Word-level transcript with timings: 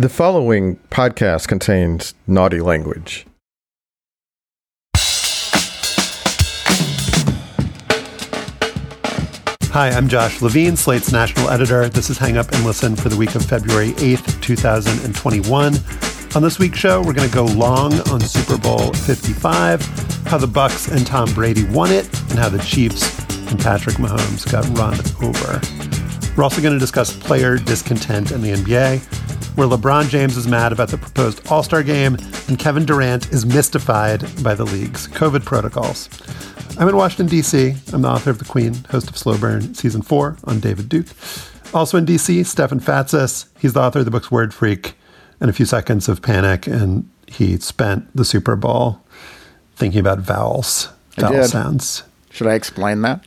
The 0.00 0.08
following 0.08 0.76
podcast 0.90 1.46
contains 1.46 2.14
naughty 2.26 2.62
language. 2.62 3.26
Hi, 9.66 9.90
I'm 9.90 10.08
Josh 10.08 10.40
Levin, 10.40 10.78
Slate's 10.78 11.12
national 11.12 11.50
editor. 11.50 11.90
This 11.90 12.08
is 12.08 12.16
Hang 12.16 12.38
Up 12.38 12.50
and 12.52 12.64
Listen 12.64 12.96
for 12.96 13.10
the 13.10 13.16
week 13.18 13.34
of 13.34 13.44
February 13.44 13.90
8th, 13.90 14.40
2021. 14.40 15.74
On 16.34 16.42
this 16.42 16.58
week's 16.58 16.78
show, 16.78 17.02
we're 17.02 17.12
going 17.12 17.28
to 17.28 17.34
go 17.34 17.44
long 17.44 17.92
on 18.08 18.22
Super 18.22 18.56
Bowl 18.56 18.94
55, 18.94 19.82
how 20.28 20.38
the 20.38 20.46
Bucks 20.46 20.88
and 20.88 21.06
Tom 21.06 21.30
Brady 21.34 21.64
won 21.64 21.92
it, 21.92 22.06
and 22.30 22.38
how 22.38 22.48
the 22.48 22.60
Chiefs 22.60 23.18
and 23.50 23.60
Patrick 23.60 23.96
Mahomes 23.96 24.50
got 24.50 24.64
run 24.78 24.94
over. 25.22 25.60
We're 26.38 26.44
also 26.44 26.62
going 26.62 26.72
to 26.72 26.80
discuss 26.80 27.14
player 27.14 27.58
discontent 27.58 28.32
in 28.32 28.40
the 28.40 28.52
NBA, 28.52 29.20
where 29.56 29.66
LeBron 29.66 30.08
James 30.08 30.36
is 30.36 30.46
mad 30.46 30.72
about 30.72 30.88
the 30.88 30.98
proposed 30.98 31.46
All 31.50 31.62
Star 31.62 31.82
game, 31.82 32.16
and 32.48 32.58
Kevin 32.58 32.84
Durant 32.84 33.32
is 33.32 33.44
mystified 33.44 34.20
by 34.42 34.54
the 34.54 34.64
league's 34.64 35.08
COVID 35.08 35.44
protocols. 35.44 36.08
I'm 36.78 36.88
in 36.88 36.96
Washington, 36.96 37.26
D.C. 37.26 37.74
I'm 37.92 38.02
the 38.02 38.08
author 38.08 38.30
of 38.30 38.38
The 38.38 38.44
Queen, 38.44 38.74
host 38.90 39.10
of 39.10 39.18
Slow 39.18 39.36
Burn 39.36 39.74
Season 39.74 40.02
4 40.02 40.38
on 40.44 40.60
David 40.60 40.88
Duke. 40.88 41.08
Also 41.74 41.98
in 41.98 42.04
D.C., 42.04 42.42
Stefan 42.44 42.80
Fatsis. 42.80 43.46
He's 43.58 43.72
the 43.74 43.80
author 43.80 43.98
of 43.98 44.04
the 44.04 44.10
books 44.10 44.30
Word 44.30 44.54
Freak 44.54 44.94
and 45.40 45.50
A 45.50 45.52
Few 45.52 45.66
Seconds 45.66 46.08
of 46.08 46.22
Panic, 46.22 46.66
and 46.66 47.08
he 47.26 47.56
spent 47.58 48.14
the 48.16 48.24
Super 48.24 48.56
Bowl 48.56 49.00
thinking 49.76 50.00
about 50.00 50.20
vowels, 50.20 50.88
vowel 51.16 51.44
sounds. 51.44 52.02
Should 52.30 52.46
I 52.46 52.54
explain 52.54 53.02
that? 53.02 53.24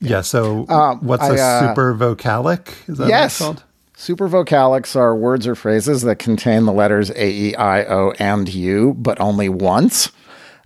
Yeah, 0.00 0.22
so 0.22 0.66
um, 0.68 1.00
what's 1.00 1.22
I, 1.22 1.36
a 1.36 1.40
uh, 1.40 1.68
super 1.68 1.94
vocalic? 1.94 2.88
Is 2.88 2.98
that 2.98 3.08
yes. 3.08 3.40
what 3.40 3.50
it's 3.50 3.60
called? 3.60 3.69
Super 4.00 4.30
vocalics 4.30 4.96
are 4.96 5.14
words 5.14 5.46
or 5.46 5.54
phrases 5.54 6.00
that 6.00 6.16
contain 6.16 6.64
the 6.64 6.72
letters 6.72 7.10
A, 7.10 7.30
E, 7.30 7.54
I, 7.54 7.84
O, 7.84 8.14
and 8.18 8.48
U, 8.48 8.94
but 8.96 9.20
only 9.20 9.50
once. 9.50 10.10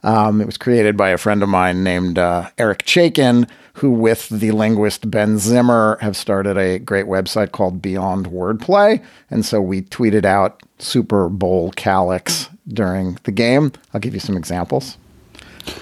Um, 0.05 0.41
it 0.41 0.47
was 0.47 0.57
created 0.57 0.97
by 0.97 1.09
a 1.09 1.19
friend 1.19 1.43
of 1.43 1.49
mine 1.49 1.83
named 1.83 2.17
uh, 2.17 2.51
Eric 2.59 2.85
Chaikin, 2.85 3.51
who, 3.73 3.91
with 3.91 4.29
the 4.29 4.53
linguist 4.53 5.11
Ben 5.11 5.39
Zimmer, 5.39 5.99
have 6.01 6.17
started 6.17 6.57
a 6.57 6.79
great 6.79 7.07
website 7.07 7.51
called 7.51 7.83
Beyond 7.83 8.27
Wordplay. 8.27 9.05
And 9.31 9.45
so 9.45 9.61
we 9.61 9.83
tweeted 9.83 10.25
out 10.25 10.63
Super 10.79 11.29
Bowl 11.29 11.73
calyx 11.73 12.49
during 12.69 13.19
the 13.25 13.33
game. 13.33 13.73
I'll 13.93 14.01
give 14.01 14.15
you 14.15 14.21
some 14.21 14.37
examples. 14.37 14.97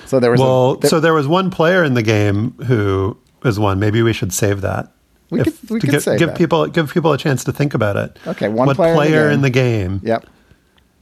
So 0.07 0.19
there 0.21 0.31
was 0.31 0.41
well, 0.41 0.71
a, 0.71 0.79
there, 0.79 0.89
so 0.89 1.01
there 1.01 1.13
was 1.13 1.29
one 1.29 1.51
player 1.51 1.85
in 1.85 1.93
the 1.93 2.03
game 2.03 2.53
who 2.65 3.19
is 3.45 3.61
one. 3.61 3.79
Maybe 3.79 4.01
we 4.01 4.15
should 4.15 4.33
save 4.33 4.63
that. 4.63 4.91
We 5.33 5.41
if, 5.41 5.61
could, 5.61 5.71
we 5.71 5.81
could 5.81 5.91
give, 5.91 6.03
save 6.03 6.19
give 6.19 6.29
that. 6.29 6.39
people 6.39 6.67
give 6.67 6.93
people 6.93 7.13
a 7.13 7.19
chance 7.19 7.43
to 7.45 7.53
think 7.53 7.75
about 7.75 7.97
it. 7.97 8.19
Okay, 8.27 8.49
one 8.49 8.67
what 8.67 8.77
player, 8.77 8.95
player 8.95 9.31
in, 9.31 9.41
the 9.41 9.51
game, 9.51 9.93
in 9.93 9.93
the 9.93 10.01
game 10.01 10.09
yep 10.09 10.29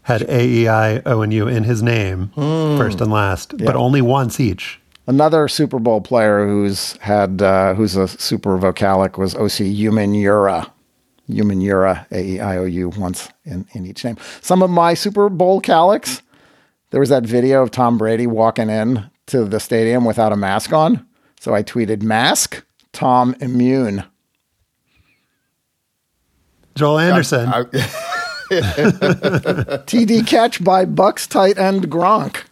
had 0.02 0.22
A 0.22 0.44
E 0.44 0.68
I 0.68 1.00
O 1.06 1.22
N 1.22 1.30
U 1.30 1.48
in 1.48 1.64
his 1.64 1.82
name, 1.82 2.32
mm. 2.36 2.78
first 2.78 3.00
and 3.00 3.10
last, 3.10 3.54
yeah. 3.58 3.66
but 3.66 3.76
only 3.76 4.02
once 4.02 4.40
each. 4.40 4.80
Another 5.06 5.48
Super 5.48 5.78
Bowl 5.78 6.00
player 6.00 6.46
who's 6.46 6.96
had 6.98 7.42
uh, 7.42 7.74
who's 7.74 7.96
a 7.96 8.08
super 8.08 8.58
vocalic 8.58 9.18
was 9.18 9.34
Osi 9.34 9.76
Umenyiora. 9.76 10.70
Umenyiora, 11.28 12.10
A 12.10 12.20
E 12.20 12.40
I 12.40 12.58
O 12.58 12.64
U, 12.64 12.88
once 12.90 13.28
in, 13.44 13.66
in 13.72 13.86
each 13.86 14.04
name. 14.04 14.16
Some 14.40 14.62
of 14.62 14.70
my 14.70 14.94
Super 14.94 15.28
Bowl 15.28 15.60
calics. 15.60 16.22
There 16.90 17.00
was 17.00 17.08
that 17.10 17.24
video 17.24 17.62
of 17.62 17.70
Tom 17.70 17.98
Brady 17.98 18.26
walking 18.26 18.68
in 18.68 19.08
to 19.26 19.44
the 19.44 19.60
stadium 19.60 20.04
without 20.04 20.32
a 20.32 20.36
mask 20.36 20.72
on. 20.72 21.06
So 21.38 21.54
I 21.54 21.62
tweeted, 21.62 22.02
"Mask, 22.02 22.64
Tom 22.92 23.36
immune." 23.40 24.04
Joel 26.74 26.98
Anderson. 26.98 27.48
I, 27.48 27.60
I, 27.60 27.64
TD 29.86 30.26
catch 30.26 30.62
by 30.62 30.84
Bucks 30.84 31.26
tight 31.26 31.58
end 31.58 31.90
Gronk. 31.90 32.44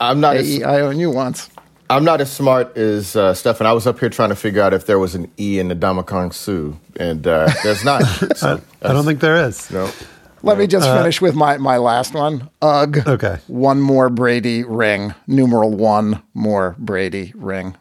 I'm 0.00 0.20
not. 0.20 0.36
As, 0.36 0.62
I 0.62 0.80
own 0.80 0.98
you 0.98 1.10
once. 1.10 1.50
I'm 1.90 2.04
not 2.04 2.20
as 2.20 2.30
smart 2.30 2.76
as 2.76 3.16
uh, 3.16 3.32
Stefan. 3.34 3.66
I 3.66 3.72
was 3.72 3.86
up 3.86 3.98
here 3.98 4.10
trying 4.10 4.28
to 4.28 4.36
figure 4.36 4.60
out 4.60 4.74
if 4.74 4.86
there 4.86 4.98
was 4.98 5.14
an 5.14 5.30
E 5.38 5.58
in 5.58 5.68
the 5.68 5.74
Ndamukong 5.74 6.34
Suh, 6.34 6.76
and 6.96 7.26
uh, 7.26 7.50
there's 7.62 7.84
not. 7.84 8.02
So 8.36 8.60
I, 8.82 8.90
I, 8.90 8.92
don't 8.92 9.04
think 9.04 9.20
there 9.20 9.36
is. 9.36 9.70
No. 9.70 9.90
Let 10.42 10.54
no. 10.54 10.60
me 10.60 10.66
just 10.66 10.86
uh, 10.86 10.96
finish 10.98 11.20
with 11.20 11.34
my, 11.34 11.56
my 11.56 11.78
last 11.78 12.14
one. 12.14 12.50
Ugh. 12.62 12.98
Okay. 13.06 13.38
One 13.46 13.80
more 13.80 14.10
Brady 14.10 14.64
ring. 14.64 15.14
Numeral 15.26 15.70
one 15.70 16.22
more 16.34 16.76
Brady 16.78 17.32
ring. 17.34 17.76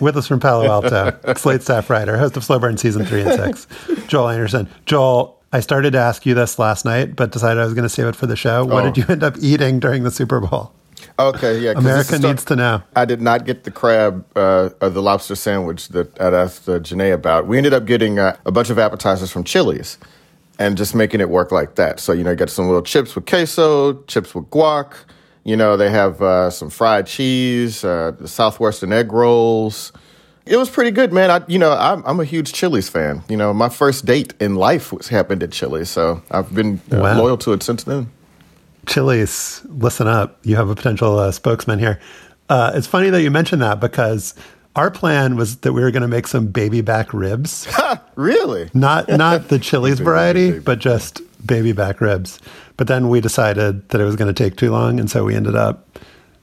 With 0.00 0.16
us 0.16 0.28
from 0.28 0.40
Palo 0.40 0.66
Alto, 0.66 1.18
Slate 1.36 1.62
staff 1.62 1.90
writer, 1.90 2.16
host 2.16 2.36
of 2.36 2.44
Slow 2.44 2.58
Burn 2.58 2.76
season 2.76 3.04
three 3.04 3.22
and 3.22 3.32
six, 3.32 3.66
Joel 4.06 4.28
Anderson. 4.28 4.68
Joel, 4.86 5.40
I 5.52 5.60
started 5.60 5.92
to 5.92 5.98
ask 5.98 6.24
you 6.24 6.34
this 6.34 6.58
last 6.58 6.84
night, 6.84 7.16
but 7.16 7.32
decided 7.32 7.60
I 7.60 7.64
was 7.64 7.74
going 7.74 7.84
to 7.84 7.88
save 7.88 8.06
it 8.06 8.16
for 8.16 8.26
the 8.26 8.36
show. 8.36 8.64
What 8.64 8.84
oh. 8.84 8.92
did 8.92 8.96
you 8.96 9.04
end 9.08 9.22
up 9.22 9.34
eating 9.40 9.80
during 9.80 10.04
the 10.04 10.10
Super 10.10 10.40
Bowl? 10.40 10.72
Okay, 11.18 11.58
yeah. 11.58 11.72
America 11.72 12.18
needs 12.18 12.44
to 12.44 12.56
know. 12.56 12.82
I 12.94 13.04
did 13.04 13.20
not 13.20 13.44
get 13.44 13.64
the 13.64 13.70
crab 13.70 14.24
uh, 14.36 14.70
or 14.80 14.90
the 14.90 15.02
lobster 15.02 15.34
sandwich 15.34 15.88
that 15.88 16.20
I'd 16.20 16.34
asked 16.34 16.68
uh, 16.68 16.78
Janae 16.78 17.12
about. 17.12 17.46
We 17.46 17.56
ended 17.56 17.72
up 17.72 17.86
getting 17.86 18.18
uh, 18.18 18.36
a 18.44 18.52
bunch 18.52 18.70
of 18.70 18.78
appetizers 18.78 19.32
from 19.32 19.44
Chili's 19.44 19.98
and 20.58 20.76
just 20.76 20.94
making 20.94 21.20
it 21.20 21.28
work 21.28 21.50
like 21.50 21.74
that. 21.76 21.98
So, 22.00 22.12
you 22.12 22.22
know, 22.22 22.30
you 22.30 22.36
get 22.36 22.50
some 22.50 22.66
little 22.66 22.82
chips 22.82 23.14
with 23.14 23.26
queso, 23.26 24.02
chips 24.04 24.34
with 24.34 24.48
guac. 24.50 24.94
You 25.48 25.56
know, 25.56 25.78
they 25.78 25.88
have 25.88 26.20
uh, 26.20 26.50
some 26.50 26.68
fried 26.68 27.06
cheese, 27.06 27.82
uh, 27.82 28.12
the 28.20 28.28
Southwestern 28.28 28.92
egg 28.92 29.10
rolls. 29.10 29.94
It 30.44 30.58
was 30.58 30.68
pretty 30.68 30.90
good, 30.90 31.10
man. 31.10 31.30
I, 31.30 31.40
you 31.48 31.58
know, 31.58 31.72
I'm, 31.72 32.04
I'm, 32.04 32.20
a 32.20 32.24
huge 32.26 32.52
Chili's 32.52 32.90
fan. 32.90 33.22
You 33.30 33.38
know, 33.38 33.54
my 33.54 33.70
first 33.70 34.04
date 34.04 34.34
in 34.40 34.56
life 34.56 34.92
was 34.92 35.08
happened 35.08 35.42
at 35.42 35.50
Chili's, 35.50 35.88
so 35.88 36.22
I've 36.30 36.54
been 36.54 36.82
uh, 36.92 36.98
wow. 36.98 37.18
loyal 37.18 37.38
to 37.38 37.54
it 37.54 37.62
since 37.62 37.84
then. 37.84 38.12
Chili's, 38.84 39.62
listen 39.64 40.06
up. 40.06 40.38
You 40.42 40.56
have 40.56 40.68
a 40.68 40.74
potential 40.74 41.18
uh, 41.18 41.32
spokesman 41.32 41.78
here. 41.78 41.98
Uh, 42.50 42.72
it's 42.74 42.86
funny 42.86 43.08
that 43.08 43.22
you 43.22 43.30
mentioned 43.30 43.62
that 43.62 43.80
because 43.80 44.34
our 44.76 44.90
plan 44.90 45.36
was 45.36 45.56
that 45.60 45.72
we 45.72 45.80
were 45.80 45.90
going 45.90 46.02
to 46.02 46.08
make 46.08 46.26
some 46.26 46.48
baby 46.48 46.82
back 46.82 47.14
ribs. 47.14 47.66
really? 48.16 48.68
Not 48.74 49.08
not 49.08 49.48
the 49.48 49.58
Chili's 49.58 49.98
variety, 49.98 50.58
but 50.58 50.78
just 50.78 51.22
baby 51.46 51.72
back 51.72 52.02
ribs. 52.02 52.38
But 52.78 52.86
then 52.86 53.08
we 53.08 53.20
decided 53.20 53.88
that 53.90 54.00
it 54.00 54.04
was 54.04 54.16
going 54.16 54.32
to 54.32 54.44
take 54.44 54.56
too 54.56 54.70
long, 54.70 54.98
and 55.00 55.10
so 55.10 55.24
we 55.24 55.34
ended 55.34 55.56
up 55.56 55.98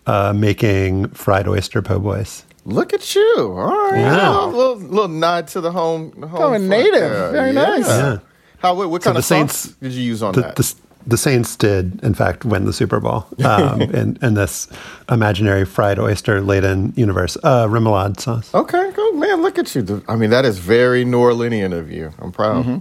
uh, 0.06 0.34
making 0.34 1.08
fried 1.10 1.48
oyster 1.48 1.82
po' 1.82 1.98
boys. 1.98 2.44
Look 2.66 2.94
at 2.94 3.16
you! 3.16 3.38
All 3.38 3.90
right, 3.90 4.00
yeah. 4.00 4.46
a 4.46 4.48
little, 4.48 4.76
little 4.76 5.08
nod 5.08 5.48
to 5.50 5.62
the 5.62 5.72
home. 5.72 6.12
home 6.22 6.30
oh, 6.34 6.54
a 6.54 6.60
native, 6.60 7.32
very 7.32 7.54
yeah. 7.54 7.64
nice. 7.64 7.88
Yeah. 7.88 8.18
How? 8.60 8.76
What, 8.76 8.90
what 8.90 9.02
so 9.02 9.12
kind 9.12 9.18
of 9.18 9.24
Saints, 9.24 9.60
sauce 9.60 9.76
did 9.76 9.94
you 9.94 10.04
use 10.04 10.22
on 10.22 10.34
the, 10.34 10.42
that? 10.42 10.58
The, 10.58 10.76
the 11.08 11.18
Saints 11.18 11.56
did, 11.56 12.04
in 12.04 12.14
fact, 12.14 12.44
win 12.44 12.66
the 12.66 12.74
Super 12.74 13.00
Bowl 13.00 13.26
um, 13.46 13.82
in, 13.82 14.18
in 14.22 14.34
this 14.34 14.68
imaginary 15.10 15.64
fried 15.64 16.00
oyster 16.00 16.42
laden 16.42 16.92
universe. 16.98 17.38
Uh, 17.44 17.66
remoulade 17.68 18.20
sauce. 18.20 18.54
Okay, 18.54 18.92
go 18.92 19.12
man. 19.14 19.42
Look 19.42 19.58
at 19.58 19.74
you. 19.74 20.04
I 20.10 20.18
mean, 20.18 20.32
that 20.32 20.44
is 20.44 20.58
very 20.58 21.06
New 21.06 21.20
Orleanian 21.20 21.72
of 21.72 21.90
you. 21.90 22.12
I'm 22.20 22.34
proud. 22.34 22.66
Mm-hmm. 22.66 22.78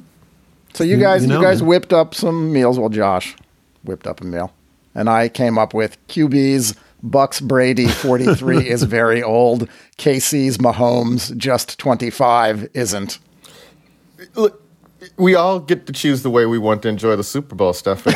So 0.73 0.83
you 0.83 0.97
guys, 0.97 1.23
you, 1.23 1.29
know, 1.29 1.39
you 1.39 1.45
guys 1.45 1.61
man. 1.61 1.69
whipped 1.69 1.93
up 1.93 2.17
some 2.17 2.53
meals. 2.53 2.81
Well, 2.81 2.89
Josh 2.89 3.37
whipped 3.85 4.07
up 4.07 4.21
a 4.21 4.25
meal, 4.25 4.53
and 4.95 5.09
I 5.09 5.29
came 5.29 5.59
up 5.59 5.75
with 5.75 5.97
QB's 6.09 6.75
Bucks 7.05 7.41
Brady 7.41 7.87
43 7.87 8.69
is 8.71 8.83
very 8.83 9.23
old. 9.23 9.69
KC's 9.99 10.59
Mahomes 10.59 11.37
just 11.37 11.79
25 11.79 12.69
isn't. 12.73 13.19
Look, 14.35 14.63
we 15.19 15.35
all 15.35 15.61
get 15.61 15.87
to 15.87 15.93
choose 15.93 16.23
the 16.23 16.31
way 16.31 16.47
we 16.47 16.59
want 16.59 16.83
to 16.83 16.89
enjoy 16.89 17.15
the 17.15 17.25
Super 17.25 17.55
Bowl 17.55 17.75
stuff. 17.75 18.05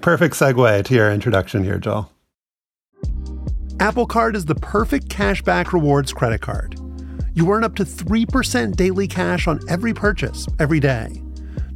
Perfect 0.00 0.34
segue 0.34 0.84
to 0.84 0.94
your 0.94 1.12
introduction 1.12 1.62
here, 1.62 1.78
Joel. 1.78 2.10
Apple 3.80 4.06
Card 4.06 4.34
is 4.34 4.44
the 4.44 4.56
perfect 4.56 5.08
cashback 5.08 5.72
rewards 5.72 6.12
credit 6.12 6.40
card. 6.40 6.76
You 7.34 7.48
earn 7.52 7.62
up 7.62 7.76
to 7.76 7.84
3% 7.84 8.74
daily 8.74 9.06
cash 9.06 9.46
on 9.46 9.60
every 9.68 9.94
purchase 9.94 10.48
every 10.58 10.80
day. 10.80 11.22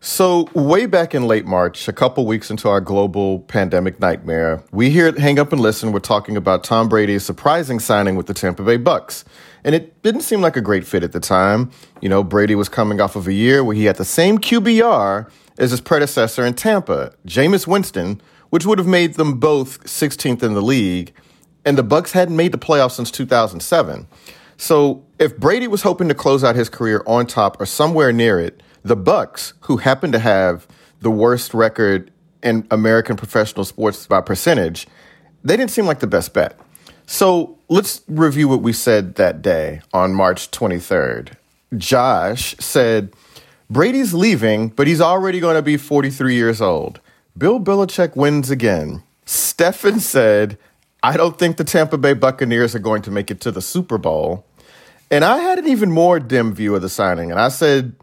So, 0.00 0.48
way 0.54 0.86
back 0.86 1.12
in 1.12 1.26
late 1.26 1.44
March, 1.44 1.88
a 1.88 1.92
couple 1.92 2.24
weeks 2.24 2.52
into 2.52 2.68
our 2.68 2.80
global 2.80 3.40
pandemic 3.40 3.98
nightmare, 3.98 4.62
we 4.70 4.90
here 4.90 5.08
at 5.08 5.18
Hang 5.18 5.40
Up 5.40 5.52
and 5.52 5.60
Listen 5.60 5.90
were 5.90 5.98
talking 5.98 6.36
about 6.36 6.62
Tom 6.62 6.88
Brady's 6.88 7.24
surprising 7.24 7.80
signing 7.80 8.14
with 8.14 8.26
the 8.26 8.34
Tampa 8.34 8.62
Bay 8.62 8.76
Bucks. 8.76 9.24
And 9.64 9.74
it 9.74 10.00
didn't 10.02 10.20
seem 10.20 10.40
like 10.40 10.56
a 10.56 10.60
great 10.60 10.86
fit 10.86 11.02
at 11.02 11.10
the 11.10 11.18
time. 11.18 11.72
You 12.00 12.08
know, 12.08 12.22
Brady 12.22 12.54
was 12.54 12.68
coming 12.68 13.00
off 13.00 13.16
of 13.16 13.26
a 13.26 13.32
year 13.32 13.64
where 13.64 13.74
he 13.74 13.86
had 13.86 13.96
the 13.96 14.04
same 14.04 14.38
QBR 14.38 15.28
as 15.58 15.72
his 15.72 15.80
predecessor 15.80 16.46
in 16.46 16.54
Tampa, 16.54 17.12
Jameis 17.26 17.66
Winston, 17.66 18.20
which 18.50 18.64
would 18.64 18.78
have 18.78 18.86
made 18.86 19.14
them 19.14 19.40
both 19.40 19.82
16th 19.82 20.44
in 20.44 20.54
the 20.54 20.62
league. 20.62 21.12
And 21.64 21.76
the 21.76 21.82
Bucks 21.82 22.12
hadn't 22.12 22.36
made 22.36 22.52
the 22.52 22.58
playoffs 22.58 22.92
since 22.92 23.10
2007. 23.10 24.06
So, 24.56 25.04
if 25.18 25.36
Brady 25.36 25.66
was 25.66 25.82
hoping 25.82 26.06
to 26.06 26.14
close 26.14 26.44
out 26.44 26.54
his 26.54 26.68
career 26.68 27.02
on 27.04 27.26
top 27.26 27.60
or 27.60 27.66
somewhere 27.66 28.12
near 28.12 28.38
it, 28.38 28.62
the 28.88 28.96
Bucks, 28.96 29.54
who 29.60 29.76
happen 29.76 30.12
to 30.12 30.18
have 30.18 30.66
the 31.00 31.10
worst 31.10 31.54
record 31.54 32.10
in 32.42 32.66
American 32.70 33.16
professional 33.16 33.64
sports 33.64 34.06
by 34.06 34.20
percentage, 34.20 34.88
they 35.44 35.56
didn't 35.56 35.70
seem 35.70 35.86
like 35.86 36.00
the 36.00 36.06
best 36.06 36.32
bet. 36.32 36.58
So 37.06 37.58
let's 37.68 38.02
review 38.08 38.48
what 38.48 38.62
we 38.62 38.72
said 38.72 39.14
that 39.16 39.40
day 39.42 39.82
on 39.92 40.14
March 40.14 40.50
23rd. 40.50 41.34
Josh 41.76 42.56
said, 42.58 43.12
Brady's 43.70 44.14
leaving, 44.14 44.68
but 44.68 44.86
he's 44.86 45.00
already 45.00 45.40
going 45.40 45.56
to 45.56 45.62
be 45.62 45.76
43 45.76 46.34
years 46.34 46.60
old. 46.60 47.00
Bill 47.36 47.60
Belichick 47.60 48.16
wins 48.16 48.50
again. 48.50 49.02
Stefan 49.26 50.00
said, 50.00 50.58
I 51.02 51.16
don't 51.16 51.38
think 51.38 51.58
the 51.58 51.64
Tampa 51.64 51.98
Bay 51.98 52.14
Buccaneers 52.14 52.74
are 52.74 52.80
going 52.80 53.02
to 53.02 53.10
make 53.10 53.30
it 53.30 53.40
to 53.42 53.50
the 53.50 53.62
Super 53.62 53.98
Bowl. 53.98 54.46
And 55.10 55.24
I 55.24 55.38
had 55.38 55.58
an 55.58 55.68
even 55.68 55.90
more 55.90 56.18
dim 56.18 56.54
view 56.54 56.74
of 56.74 56.82
the 56.82 56.88
signing. 56.88 57.30
And 57.30 57.38
I 57.38 57.48
said, 57.48 57.94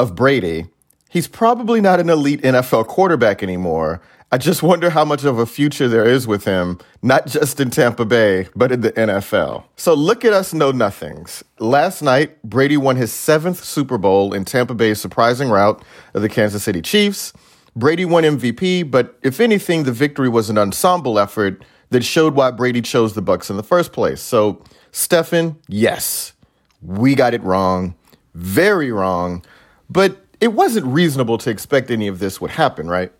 of 0.00 0.14
Brady, 0.14 0.66
he's 1.10 1.28
probably 1.28 1.80
not 1.80 2.00
an 2.00 2.08
elite 2.08 2.40
NFL 2.40 2.86
quarterback 2.86 3.42
anymore. 3.42 4.00
I 4.32 4.38
just 4.38 4.62
wonder 4.62 4.90
how 4.90 5.04
much 5.04 5.24
of 5.24 5.38
a 5.38 5.44
future 5.44 5.88
there 5.88 6.06
is 6.06 6.26
with 6.26 6.44
him, 6.44 6.78
not 7.02 7.26
just 7.26 7.60
in 7.60 7.68
Tampa 7.68 8.06
Bay, 8.06 8.48
but 8.56 8.72
in 8.72 8.80
the 8.80 8.92
NFL. 8.92 9.64
So 9.76 9.92
look 9.92 10.24
at 10.24 10.32
us 10.32 10.54
know 10.54 10.70
nothings. 10.70 11.44
Last 11.58 12.00
night, 12.00 12.42
Brady 12.42 12.78
won 12.78 12.96
his 12.96 13.12
seventh 13.12 13.62
Super 13.62 13.98
Bowl 13.98 14.32
in 14.32 14.44
Tampa 14.44 14.74
Bay's 14.74 15.00
surprising 15.00 15.50
rout 15.50 15.84
of 16.14 16.22
the 16.22 16.28
Kansas 16.28 16.62
City 16.62 16.80
Chiefs. 16.80 17.34
Brady 17.76 18.04
won 18.06 18.22
MVP, 18.22 18.90
but 18.90 19.18
if 19.22 19.38
anything, 19.38 19.82
the 19.82 19.92
victory 19.92 20.28
was 20.28 20.48
an 20.48 20.56
ensemble 20.56 21.18
effort 21.18 21.62
that 21.90 22.04
showed 22.04 22.34
why 22.34 22.52
Brady 22.52 22.80
chose 22.80 23.14
the 23.14 23.22
Bucks 23.22 23.50
in 23.50 23.56
the 23.56 23.62
first 23.62 23.92
place. 23.92 24.20
So, 24.20 24.62
Stefan, 24.92 25.56
yes, 25.68 26.32
we 26.80 27.14
got 27.14 27.34
it 27.34 27.42
wrong. 27.42 27.96
Very 28.34 28.92
wrong. 28.92 29.44
But 29.90 30.24
it 30.40 30.54
wasn't 30.54 30.86
reasonable 30.86 31.36
to 31.38 31.50
expect 31.50 31.90
any 31.90 32.06
of 32.06 32.18
this 32.18 32.40
would 32.40 32.52
happen, 32.52 32.88
right? 32.88 33.12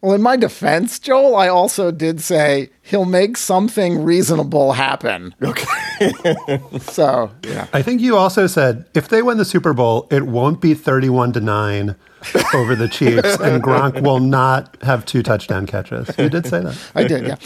Well, 0.00 0.14
in 0.14 0.22
my 0.22 0.36
defense, 0.36 0.98
Joel, 0.98 1.36
I 1.36 1.48
also 1.48 1.90
did 1.90 2.22
say 2.22 2.70
he'll 2.80 3.04
make 3.04 3.36
something 3.36 4.02
reasonable 4.02 4.72
happen. 4.72 5.34
Okay. 5.42 6.62
so, 6.80 7.30
yeah. 7.44 7.66
I 7.74 7.82
think 7.82 8.00
you 8.00 8.16
also 8.16 8.46
said 8.46 8.86
if 8.94 9.08
they 9.08 9.20
win 9.20 9.36
the 9.36 9.44
Super 9.44 9.74
Bowl, 9.74 10.08
it 10.10 10.22
won't 10.22 10.62
be 10.62 10.72
31 10.72 11.34
to 11.34 11.40
9 11.40 11.96
over 12.54 12.74
the 12.74 12.88
Chiefs, 12.88 13.38
and 13.40 13.62
Gronk 13.62 14.02
will 14.02 14.20
not 14.20 14.76
have 14.82 15.04
two 15.04 15.22
touchdown 15.22 15.66
catches. 15.66 16.08
You 16.18 16.30
did 16.30 16.46
say 16.46 16.60
that. 16.60 16.78
I 16.94 17.04
did, 17.04 17.26
yeah. 17.26 17.36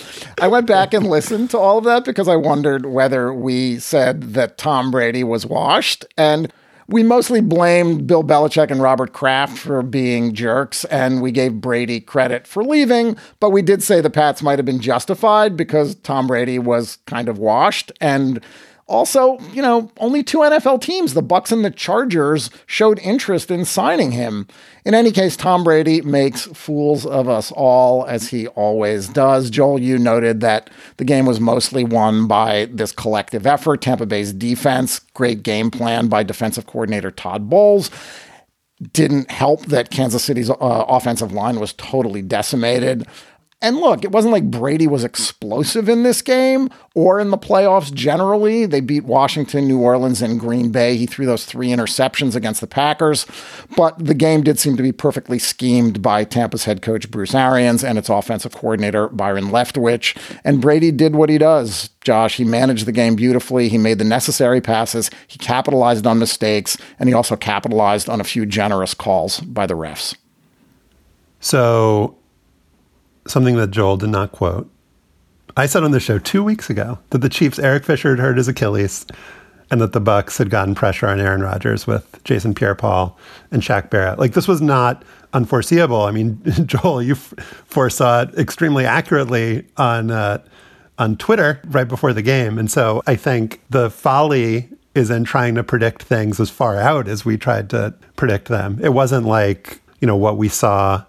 I 0.41 0.47
went 0.47 0.67
back 0.67 0.95
and 0.95 1.09
listened 1.09 1.51
to 1.51 1.59
all 1.59 1.79
of 1.79 1.85
that 1.85 2.05
because 2.05 2.29
I 2.29 2.37
wondered 2.37 2.87
whether 2.87 3.33
we 3.35 3.79
said 3.81 4.35
that 4.35 4.59
Tom 4.59 4.91
Brady 4.93 5.25
was 5.25 5.45
washed. 5.45 6.05
And 6.17 6.53
we 6.87 7.03
mostly 7.03 7.41
blamed 7.41 8.07
Bill 8.07 8.23
Belichick 8.23 8.71
and 8.71 8.83
Robert 8.83 9.13
Kraft 9.13 9.59
for 9.59 9.83
being 9.83 10.35
jerks, 10.35 10.85
and 10.87 11.23
we 11.23 11.33
gave 11.33 11.61
Brady 11.61 12.01
credit 12.01 12.47
for 12.47 12.63
leaving. 12.63 13.17
But 13.41 13.51
we 13.51 13.63
did 13.63 13.83
say 13.83 14.01
the 14.01 14.11
Pats 14.11 14.43
might 14.43 14.59
have 14.59 14.67
been 14.67 14.81
justified 14.81 15.57
because 15.57 15.95
Tom 15.97 16.27
Brady 16.27 16.59
was 16.59 16.99
kind 17.07 17.29
of 17.29 17.39
washed. 17.39 17.93
And 18.01 18.41
also, 18.87 19.39
you 19.53 19.63
know, 19.63 19.91
only 19.97 20.23
two 20.23 20.39
NFL 20.39 20.83
teams, 20.83 21.15
the 21.15 21.23
Bucks 21.23 21.51
and 21.51 21.65
the 21.65 21.71
Chargers, 21.71 22.51
showed 22.67 22.99
interest 22.99 23.51
in 23.51 23.65
signing 23.65 24.13
him. 24.13 24.47
In 24.85 24.95
any 24.95 25.11
case, 25.11 25.37
Tom 25.37 25.65
Brady 25.65 26.03
makes 26.03 26.43
fools 26.47 27.07
of 27.07 27.27
us 27.27 27.51
all 27.53 28.05
as 28.05 28.29
he 28.29 28.47
always 28.49 29.09
does. 29.09 29.49
Joel, 29.49 29.81
you 29.81 29.99
noted 29.99 30.41
that 30.43 30.69
the 30.99 31.05
game 31.05 31.25
was 31.25 31.41
mostly 31.41 31.83
won 31.83 32.27
by 32.27 32.67
this 32.71 32.93
collective 32.93 33.47
effort. 33.47 33.81
Tampa 33.81 34.05
Bay's 34.05 34.35
defense, 34.35 34.99
great 35.15 35.43
game 35.43 35.71
plan 35.71 36.09
by 36.09 36.23
defensive 36.23 36.67
coordinator 36.67 37.11
Todd 37.11 37.49
Bowles 37.49 37.91
didn't 38.93 39.31
help 39.31 39.67
that 39.67 39.91
Kansas 39.91 40.25
City's 40.25 40.51
uh, 40.51 40.55
offensive 40.59 41.33
line 41.33 41.61
was 41.61 41.73
totally 41.75 42.23
decimated. 42.23 43.07
And 43.65 43.79
look, 43.79 44.05
it 44.05 44.13
wasn't 44.13 44.33
like 44.33 44.51
Brady 44.51 44.87
was 44.87 45.05
explosive 45.05 45.89
in 45.89 46.03
this 46.03 46.21
game 46.21 46.69
or 46.95 47.19
in 47.19 47.31
the 47.31 47.39
playoffs 47.39 47.91
generally. 47.91 48.67
They 48.67 48.81
beat 48.81 49.05
Washington, 49.05 49.67
New 49.67 49.81
Orleans, 49.81 50.21
and 50.21 50.39
Green 50.39 50.71
Bay. 50.71 50.99
He 50.99 51.07
threw 51.07 51.25
those 51.25 51.47
three 51.47 51.69
interceptions 51.69 52.37
against 52.37 52.61
the 52.61 52.67
Packers. 52.67 53.25
But 53.75 53.99
the 53.99 54.13
game 54.13 54.43
did 54.43 54.59
seem 54.59 54.77
to 54.77 54.83
be 54.83 54.93
perfectly 54.93 55.39
schemed 55.39 56.03
by 56.03 56.25
Tampa's 56.25 56.65
head 56.65 56.83
coach, 56.83 57.11
Bruce 57.11 57.35
Arians, 57.35 57.83
and 57.83 57.97
its 57.97 58.11
offensive 58.11 58.53
coordinator, 58.53 59.09
Byron 59.09 59.47
Leftwich. 59.47 60.15
And 60.45 60.61
Brady 60.61 60.93
did 60.93 61.17
what 61.17 61.31
he 61.31 61.39
does. 61.39 61.89
Josh, 62.03 62.37
he 62.37 62.45
managed 62.45 62.85
the 62.85 62.93
game 62.93 63.17
beautifully. 63.17 63.71
He 63.71 63.79
made 63.79 63.99
the 63.99 64.05
necessary 64.05 64.61
passes. 64.61 65.11
He 65.27 65.39
capitalized 65.39 66.07
on 66.07 66.19
mistakes, 66.19 66.77
and 66.99 67.09
he 67.09 67.15
also 67.15 67.35
capitalized 67.35 68.11
on 68.11 68.21
a 68.21 68.25
few 68.25 68.45
generous 68.45 68.93
calls 68.93 69.41
by 69.41 69.65
the 69.67 69.73
refs. 69.73 70.15
So 71.41 72.19
something 73.27 73.57
that 73.57 73.71
Joel 73.71 73.97
did 73.97 74.11
not 74.11 74.33
quote. 74.33 74.71
I 75.57 75.67
said 75.67 75.85
on 75.85 75.93
the 75.93 76.01
show 76.01 76.19
two 76.19 76.43
weeks 76.43 76.69
ago 76.69 76.99
that 77.11 77.19
the 77.19 77.29
Chiefs' 77.29 77.59
Eric 77.59 77.85
Fisher 77.85 78.11
had 78.11 78.19
hurt 78.19 78.37
his 78.37 78.49
Achilles 78.49 79.07
and 79.71 79.81
that 79.81 79.93
the 79.93 80.01
Bucks 80.01 80.39
had 80.39 80.51
gotten 80.51 80.75
pressure 80.75 81.07
on 81.07 81.21
Aaron 81.21 81.43
Rodgers 81.43 81.87
with 81.87 82.23
Jason 82.25 82.55
Pierre-Paul 82.55 83.17
and 83.51 83.63
Shaq 83.63 83.91
Barrett. 83.91 84.19
Like 84.19 84.33
this 84.33 84.49
was 84.49 84.61
not 84.61 85.05
unforeseeable. 85.33 86.03
I 86.03 86.11
mean, 86.11 86.41
Joel, 86.67 87.03
you 87.03 87.15
f- 87.15 87.35
foresaw 87.67 88.23
it 88.23 88.35
extremely 88.39 88.85
accurately 88.85 89.67
on 89.77 90.11
uh, 90.11 90.43
on 90.99 91.17
Twitter 91.17 91.61
right 91.67 91.89
before 91.89 92.13
the 92.13 92.23
game, 92.23 92.57
and 92.59 92.71
so 92.71 93.03
I 93.07 93.17
think 93.17 93.61
the 93.69 93.91
folly 93.91 94.69
is 94.95 95.11
in 95.11 95.25
trying 95.25 95.57
to 95.57 95.65
predict 95.65 96.05
things 96.05 96.39
as 96.39 96.51
far 96.51 96.77
out 96.77 97.09
as 97.09 97.25
we 97.25 97.37
tried 97.37 97.69
to 97.71 97.93
predict 98.15 98.47
them. 98.47 98.79
It 98.81 98.93
wasn't 98.93 99.27
like 99.27 99.81
you 100.01 100.07
know 100.07 100.17
what 100.17 100.37
we 100.37 100.49
saw 100.49 101.05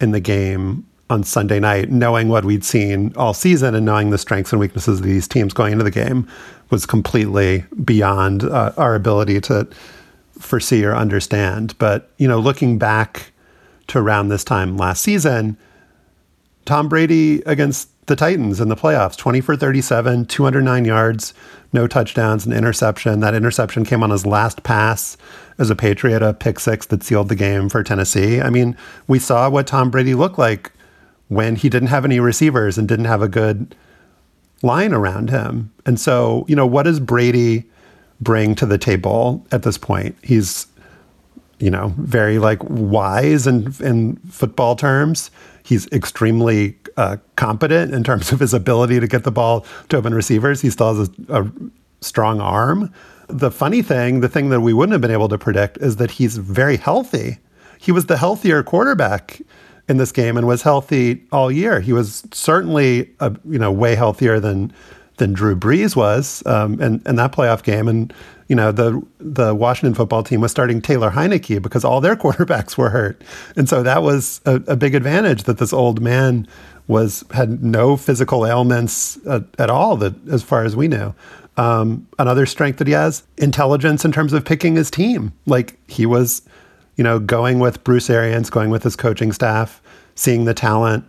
in 0.00 0.12
the 0.12 0.20
game 0.20 0.86
on 1.08 1.22
Sunday 1.22 1.60
night, 1.60 1.90
knowing 1.90 2.28
what 2.28 2.44
we'd 2.44 2.64
seen 2.64 3.12
all 3.16 3.32
season 3.32 3.74
and 3.74 3.86
knowing 3.86 4.10
the 4.10 4.18
strengths 4.18 4.52
and 4.52 4.60
weaknesses 4.60 4.98
of 4.98 5.04
these 5.04 5.28
teams 5.28 5.52
going 5.52 5.72
into 5.72 5.84
the 5.84 5.90
game 5.90 6.28
was 6.70 6.84
completely 6.84 7.64
beyond 7.84 8.42
uh, 8.42 8.72
our 8.76 8.94
ability 8.94 9.40
to 9.40 9.68
foresee 10.38 10.84
or 10.84 10.94
understand. 10.94 11.76
But, 11.78 12.10
you 12.18 12.26
know, 12.26 12.40
looking 12.40 12.78
back 12.78 13.32
to 13.88 13.98
around 13.98 14.28
this 14.28 14.42
time 14.42 14.76
last 14.76 15.02
season, 15.02 15.56
Tom 16.64 16.88
Brady 16.88 17.42
against 17.46 17.88
the 18.06 18.16
Titans 18.16 18.60
in 18.60 18.68
the 18.68 18.76
playoffs 18.76 19.16
20 19.16 19.40
for 19.40 19.56
37, 19.56 20.26
209 20.26 20.84
yards, 20.84 21.34
no 21.72 21.86
touchdowns, 21.86 22.46
an 22.46 22.52
interception. 22.52 23.20
That 23.20 23.34
interception 23.34 23.84
came 23.84 24.02
on 24.02 24.10
his 24.10 24.26
last 24.26 24.62
pass 24.62 25.16
as 25.58 25.70
a 25.70 25.76
Patriot, 25.76 26.22
a 26.22 26.34
pick 26.34 26.58
six 26.60 26.86
that 26.86 27.02
sealed 27.02 27.28
the 27.28 27.36
game 27.36 27.68
for 27.68 27.82
Tennessee. 27.82 28.40
I 28.40 28.50
mean, 28.50 28.76
we 29.06 29.18
saw 29.18 29.48
what 29.48 29.66
Tom 29.66 29.90
Brady 29.90 30.14
looked 30.14 30.38
like 30.38 30.72
when 31.28 31.56
he 31.56 31.68
didn't 31.68 31.88
have 31.88 32.04
any 32.04 32.20
receivers 32.20 32.78
and 32.78 32.86
didn't 32.86 33.06
have 33.06 33.22
a 33.22 33.28
good 33.28 33.74
line 34.62 34.92
around 34.92 35.30
him. 35.30 35.72
And 35.84 35.98
so, 35.98 36.44
you 36.48 36.56
know, 36.56 36.66
what 36.66 36.84
does 36.84 37.00
Brady 37.00 37.64
bring 38.20 38.54
to 38.56 38.66
the 38.66 38.78
table 38.78 39.46
at 39.52 39.62
this 39.62 39.78
point? 39.78 40.16
He's, 40.22 40.66
you 41.58 41.70
know, 41.70 41.94
very 41.98 42.38
like 42.38 42.62
wise 42.62 43.46
in 43.46 43.74
in 43.80 44.16
football 44.30 44.76
terms. 44.76 45.30
He's 45.62 45.86
extremely 45.88 46.76
uh, 46.96 47.16
competent 47.34 47.92
in 47.92 48.04
terms 48.04 48.32
of 48.32 48.40
his 48.40 48.54
ability 48.54 49.00
to 49.00 49.06
get 49.06 49.24
the 49.24 49.32
ball 49.32 49.66
to 49.88 49.96
open 49.96 50.14
receivers. 50.14 50.60
He 50.60 50.70
still 50.70 50.94
has 50.94 51.10
a, 51.28 51.42
a 51.42 51.50
strong 52.00 52.40
arm. 52.40 52.92
The 53.28 53.50
funny 53.50 53.82
thing, 53.82 54.20
the 54.20 54.28
thing 54.28 54.50
that 54.50 54.60
we 54.60 54.72
wouldn't 54.72 54.92
have 54.92 55.00
been 55.00 55.10
able 55.10 55.28
to 55.28 55.38
predict, 55.38 55.78
is 55.78 55.96
that 55.96 56.12
he's 56.12 56.36
very 56.36 56.76
healthy. 56.76 57.38
He 57.78 57.90
was 57.90 58.06
the 58.06 58.16
healthier 58.16 58.62
quarterback 58.62 59.40
in 59.88 59.96
this 59.98 60.12
game 60.12 60.36
and 60.36 60.46
was 60.46 60.62
healthy 60.62 61.24
all 61.32 61.50
year. 61.50 61.80
He 61.80 61.92
was 61.92 62.24
certainly, 62.32 63.10
a, 63.20 63.34
you 63.44 63.58
know, 63.58 63.70
way 63.70 63.94
healthier 63.94 64.40
than 64.40 64.72
than 65.18 65.32
Drew 65.32 65.56
Brees 65.56 65.96
was 65.96 66.42
um, 66.46 66.80
in, 66.80 67.02
in 67.06 67.16
that 67.16 67.32
playoff 67.32 67.62
game. 67.62 67.88
And, 67.88 68.12
you 68.48 68.56
know, 68.56 68.72
the 68.72 69.02
the 69.18 69.54
Washington 69.54 69.94
football 69.94 70.22
team 70.22 70.40
was 70.40 70.50
starting 70.50 70.80
Taylor 70.82 71.10
Heinicke 71.10 71.62
because 71.62 71.84
all 71.84 72.00
their 72.00 72.16
quarterbacks 72.22 72.76
were 72.76 72.90
hurt. 72.90 73.22
And 73.56 73.68
so 73.68 73.82
that 73.82 74.02
was 74.02 74.40
a, 74.44 74.56
a 74.66 74.76
big 74.76 74.94
advantage 74.94 75.44
that 75.44 75.58
this 75.58 75.72
old 75.72 76.00
man 76.00 76.46
was 76.88 77.24
had 77.32 77.62
no 77.62 77.96
physical 77.96 78.46
ailments 78.46 79.18
at, 79.26 79.44
at 79.58 79.70
all 79.70 79.96
that 79.96 80.14
as 80.28 80.42
far 80.42 80.64
as 80.64 80.76
we 80.76 80.88
know. 80.88 81.14
Um, 81.56 82.06
another 82.18 82.44
strength 82.44 82.78
that 82.78 82.86
he 82.86 82.92
has, 82.92 83.22
intelligence 83.38 84.04
in 84.04 84.12
terms 84.12 84.34
of 84.34 84.44
picking 84.44 84.76
his 84.76 84.90
team. 84.90 85.32
Like 85.46 85.78
he 85.88 86.04
was, 86.04 86.42
you 86.96 87.04
know, 87.04 87.18
going 87.18 87.58
with 87.58 87.84
Bruce 87.84 88.10
Arians, 88.10 88.50
going 88.50 88.70
with 88.70 88.82
his 88.82 88.96
coaching 88.96 89.32
staff, 89.32 89.80
seeing 90.14 90.44
the 90.44 90.54
talent 90.54 91.04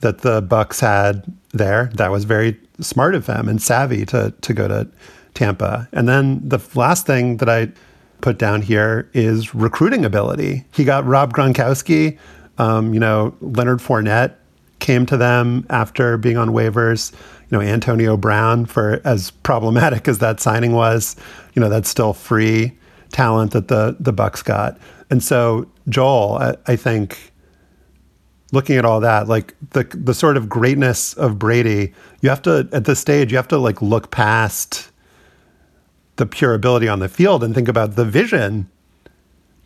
that 0.00 0.18
the 0.18 0.42
Bucks 0.42 0.80
had 0.80 1.24
there. 1.52 1.90
That 1.94 2.10
was 2.10 2.24
very 2.24 2.58
smart 2.80 3.14
of 3.14 3.26
him 3.26 3.48
and 3.48 3.60
savvy 3.60 4.04
to 4.06 4.32
to 4.40 4.54
go 4.54 4.68
to 4.68 4.88
Tampa. 5.34 5.88
And 5.92 6.08
then 6.08 6.46
the 6.46 6.60
last 6.74 7.06
thing 7.06 7.38
that 7.38 7.48
I 7.48 7.68
put 8.20 8.38
down 8.38 8.62
here 8.62 9.08
is 9.14 9.54
recruiting 9.54 10.04
ability. 10.04 10.64
He 10.72 10.84
got 10.84 11.06
Rob 11.06 11.32
Gronkowski. 11.32 12.18
Um, 12.58 12.92
you 12.92 13.00
know, 13.00 13.36
Leonard 13.40 13.78
Fournette 13.78 14.34
came 14.80 15.06
to 15.06 15.16
them 15.16 15.64
after 15.70 16.16
being 16.16 16.36
on 16.36 16.48
waivers. 16.48 17.12
You 17.50 17.58
know, 17.58 17.60
Antonio 17.60 18.16
Brown, 18.16 18.66
for 18.66 19.00
as 19.04 19.30
problematic 19.30 20.08
as 20.08 20.18
that 20.18 20.40
signing 20.40 20.72
was, 20.72 21.16
you 21.54 21.60
know, 21.60 21.68
that's 21.68 21.88
still 21.88 22.12
free 22.12 22.76
talent 23.12 23.52
that 23.52 23.68
the 23.68 23.96
the 23.98 24.12
Bucs 24.12 24.44
got. 24.44 24.78
And 25.10 25.22
so, 25.22 25.68
Joel, 25.88 26.38
I, 26.38 26.56
I 26.66 26.76
think 26.76 27.32
looking 28.52 28.76
at 28.76 28.84
all 28.84 29.00
that, 29.00 29.28
like 29.28 29.54
the 29.70 29.84
the 29.84 30.14
sort 30.14 30.36
of 30.36 30.48
greatness 30.48 31.14
of 31.14 31.38
Brady, 31.38 31.92
you 32.20 32.28
have 32.28 32.42
to 32.42 32.68
at 32.72 32.84
this 32.84 33.00
stage, 33.00 33.30
you 33.30 33.36
have 33.36 33.48
to 33.48 33.58
like 33.58 33.80
look 33.82 34.10
past 34.10 34.90
the 36.16 36.26
pure 36.26 36.54
ability 36.54 36.88
on 36.88 36.98
the 36.98 37.08
field 37.08 37.44
and 37.44 37.54
think 37.54 37.68
about 37.68 37.96
the 37.96 38.04
vision 38.04 38.68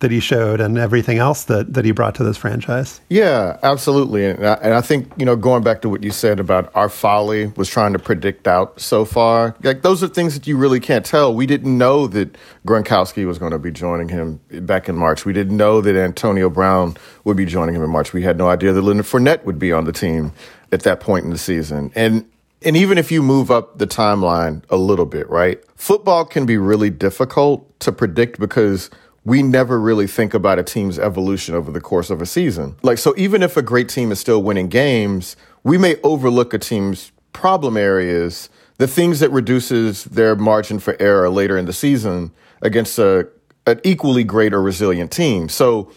that 0.03 0.11
he 0.11 0.21
showed 0.21 0.61
and 0.61 0.77
everything 0.77 1.19
else 1.19 1.45
that 1.45 1.73
that 1.73 1.85
he 1.85 1.93
brought 1.93 2.15
to 2.17 2.25
this 2.25 2.37
franchise. 2.37 3.01
Yeah, 3.09 3.59
absolutely. 3.63 4.27
And 4.27 4.47
I, 4.47 4.55
and 4.55 4.75
I 4.75 4.83
think, 4.83 5.11
you 5.17 5.25
know, 5.25 5.35
going 5.35 5.63
back 5.63 5.81
to 5.83 5.89
what 5.89 6.03
you 6.03 6.11
said 6.11 6.39
about 6.39 6.71
our 6.75 6.89
folly 6.89 7.47
was 7.57 7.69
trying 7.69 7.95
to 7.95 7.99
predict 7.99 8.47
out 8.47 8.81
so 8.81 9.05
far, 9.05 9.57
like 9.63 9.83
those 9.83 10.03
are 10.03 10.09
things 10.09 10.35
that 10.35 10.47
you 10.47 10.59
really 10.59 10.81
can't 10.81 11.07
tell. 11.07 11.35
We 11.35 11.47
didn't 11.47 11.77
know 11.77 12.07
that 12.09 12.37
Gronkowski 12.67 13.27
was 13.27 13.39
going 13.39 13.53
to 13.53 13.59
be 13.59 13.71
joining 13.71 14.09
him 14.09 14.41
back 14.61 14.89
in 14.89 14.97
March. 14.97 15.25
We 15.25 15.33
didn't 15.33 15.57
know 15.57 15.81
that 15.81 15.97
Antonio 15.97 16.51
Brown 16.51 16.97
would 17.25 17.37
be 17.37 17.47
joining 17.47 17.75
him 17.75 17.83
in 17.83 17.91
March. 17.91 18.13
We 18.13 18.23
had 18.23 18.37
no 18.37 18.51
idea 18.51 18.73
that 18.73 18.83
Leonard 18.83 19.07
Fournette 19.07 19.45
would 19.45 19.59
be 19.59 19.73
on 19.73 19.85
the 19.85 19.93
team 19.93 20.33
at 20.71 20.83
that 20.83 21.01
point 21.01 21.25
in 21.25 21.31
the 21.31 21.39
season. 21.39 21.93
And 21.95 22.27
and 22.65 22.77
even 22.77 22.99
if 22.99 23.11
you 23.11 23.23
move 23.23 23.51
up 23.51 23.79
the 23.79 23.87
timeline 23.87 24.63
a 24.71 24.77
little 24.77 25.07
bit, 25.07 25.29
right? 25.29 25.61
Football 25.77 26.25
can 26.25 26.47
be 26.47 26.57
really 26.57 26.91
difficult 26.91 27.69
to 27.81 27.91
predict 27.91 28.39
because 28.39 28.89
we 29.25 29.43
never 29.43 29.81
really 29.81 30.07
think 30.07 30.35
about 30.35 30.59
a 30.59 30.63
team's 30.63 30.99
evolution 30.99 31.55
over 31.55 31.71
the 31.71 31.81
course 31.81 32.11
of 32.11 32.21
a 32.21 32.27
season. 32.27 32.77
Like, 32.83 32.99
so 32.99 33.15
even 33.17 33.43
if 33.43 33.57
a 33.57 33.63
great 33.63 33.89
team 33.89 34.11
is 34.11 34.19
still 34.19 34.43
winning 34.43 34.69
games, 34.69 35.37
we 35.63 35.79
may 35.79 35.97
overlook 36.03 36.53
a 36.53 36.59
team's 36.59 37.13
problem 37.33 37.77
areas, 37.77 38.49
the 38.79 38.89
things 38.89 39.21
that 39.21 39.31
reduces 39.31 40.05
their 40.05 40.35
margin 40.35 40.79
for 40.79 40.97
error 41.01 41.31
later 41.31 41.57
in 41.57 41.67
the 41.67 41.73
season 41.73 42.33
against 42.63 42.99
a, 42.99 43.29
an 43.67 43.81
equally 43.85 44.25
great 44.25 44.53
or 44.53 44.61
resilient 44.61 45.13
team. 45.13 45.49
So 45.49 45.93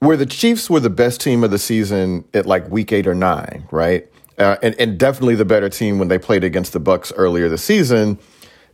where 0.00 0.16
the 0.16 0.26
Chiefs 0.26 0.68
were 0.68 0.80
the 0.80 0.90
best 0.90 1.20
team 1.20 1.44
of 1.44 1.50
the 1.50 1.58
season 1.58 2.24
at 2.34 2.46
like 2.46 2.68
week 2.68 2.92
eight 2.92 3.06
or 3.06 3.14
nine, 3.14 3.68
right? 3.70 4.06
Uh, 4.36 4.56
and, 4.62 4.74
and 4.80 4.98
definitely 4.98 5.34
the 5.34 5.44
better 5.44 5.68
team 5.68 5.98
when 5.98 6.08
they 6.08 6.18
played 6.18 6.44
against 6.44 6.72
the 6.72 6.80
Bucks 6.80 7.12
earlier 7.16 7.48
this 7.48 7.62
season 7.64 8.18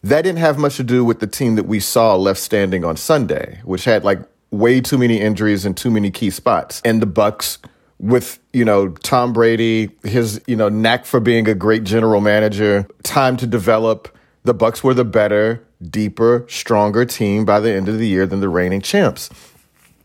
that 0.04 0.22
didn't 0.22 0.38
have 0.38 0.58
much 0.58 0.76
to 0.76 0.84
do 0.84 1.02
with 1.02 1.20
the 1.20 1.26
team 1.26 1.54
that 1.54 1.64
we 1.64 1.80
saw 1.80 2.14
left 2.14 2.38
standing 2.38 2.84
on 2.84 2.96
Sunday, 2.96 3.60
which 3.64 3.84
had 3.84 4.04
like 4.04 4.20
way 4.50 4.80
too 4.80 4.98
many 4.98 5.18
injuries 5.18 5.64
and 5.64 5.74
too 5.74 5.90
many 5.90 6.10
key 6.10 6.28
spots. 6.28 6.82
And 6.84 7.00
the 7.00 7.06
Bucks 7.06 7.58
with, 7.98 8.38
you 8.52 8.66
know, 8.66 8.90
Tom 8.90 9.32
Brady, 9.32 9.90
his, 10.02 10.42
you 10.46 10.56
know, 10.56 10.68
knack 10.68 11.06
for 11.06 11.20
being 11.20 11.48
a 11.48 11.54
great 11.54 11.84
general 11.84 12.20
manager, 12.20 12.86
time 13.02 13.38
to 13.38 13.46
develop, 13.46 14.14
the 14.42 14.52
Bucks 14.52 14.84
were 14.84 14.92
the 14.92 15.06
better, 15.06 15.66
deeper, 15.82 16.44
stronger 16.50 17.06
team 17.06 17.46
by 17.46 17.58
the 17.58 17.72
end 17.72 17.88
of 17.88 17.98
the 17.98 18.06
year 18.06 18.26
than 18.26 18.40
the 18.40 18.48
reigning 18.50 18.82
champs. 18.82 19.30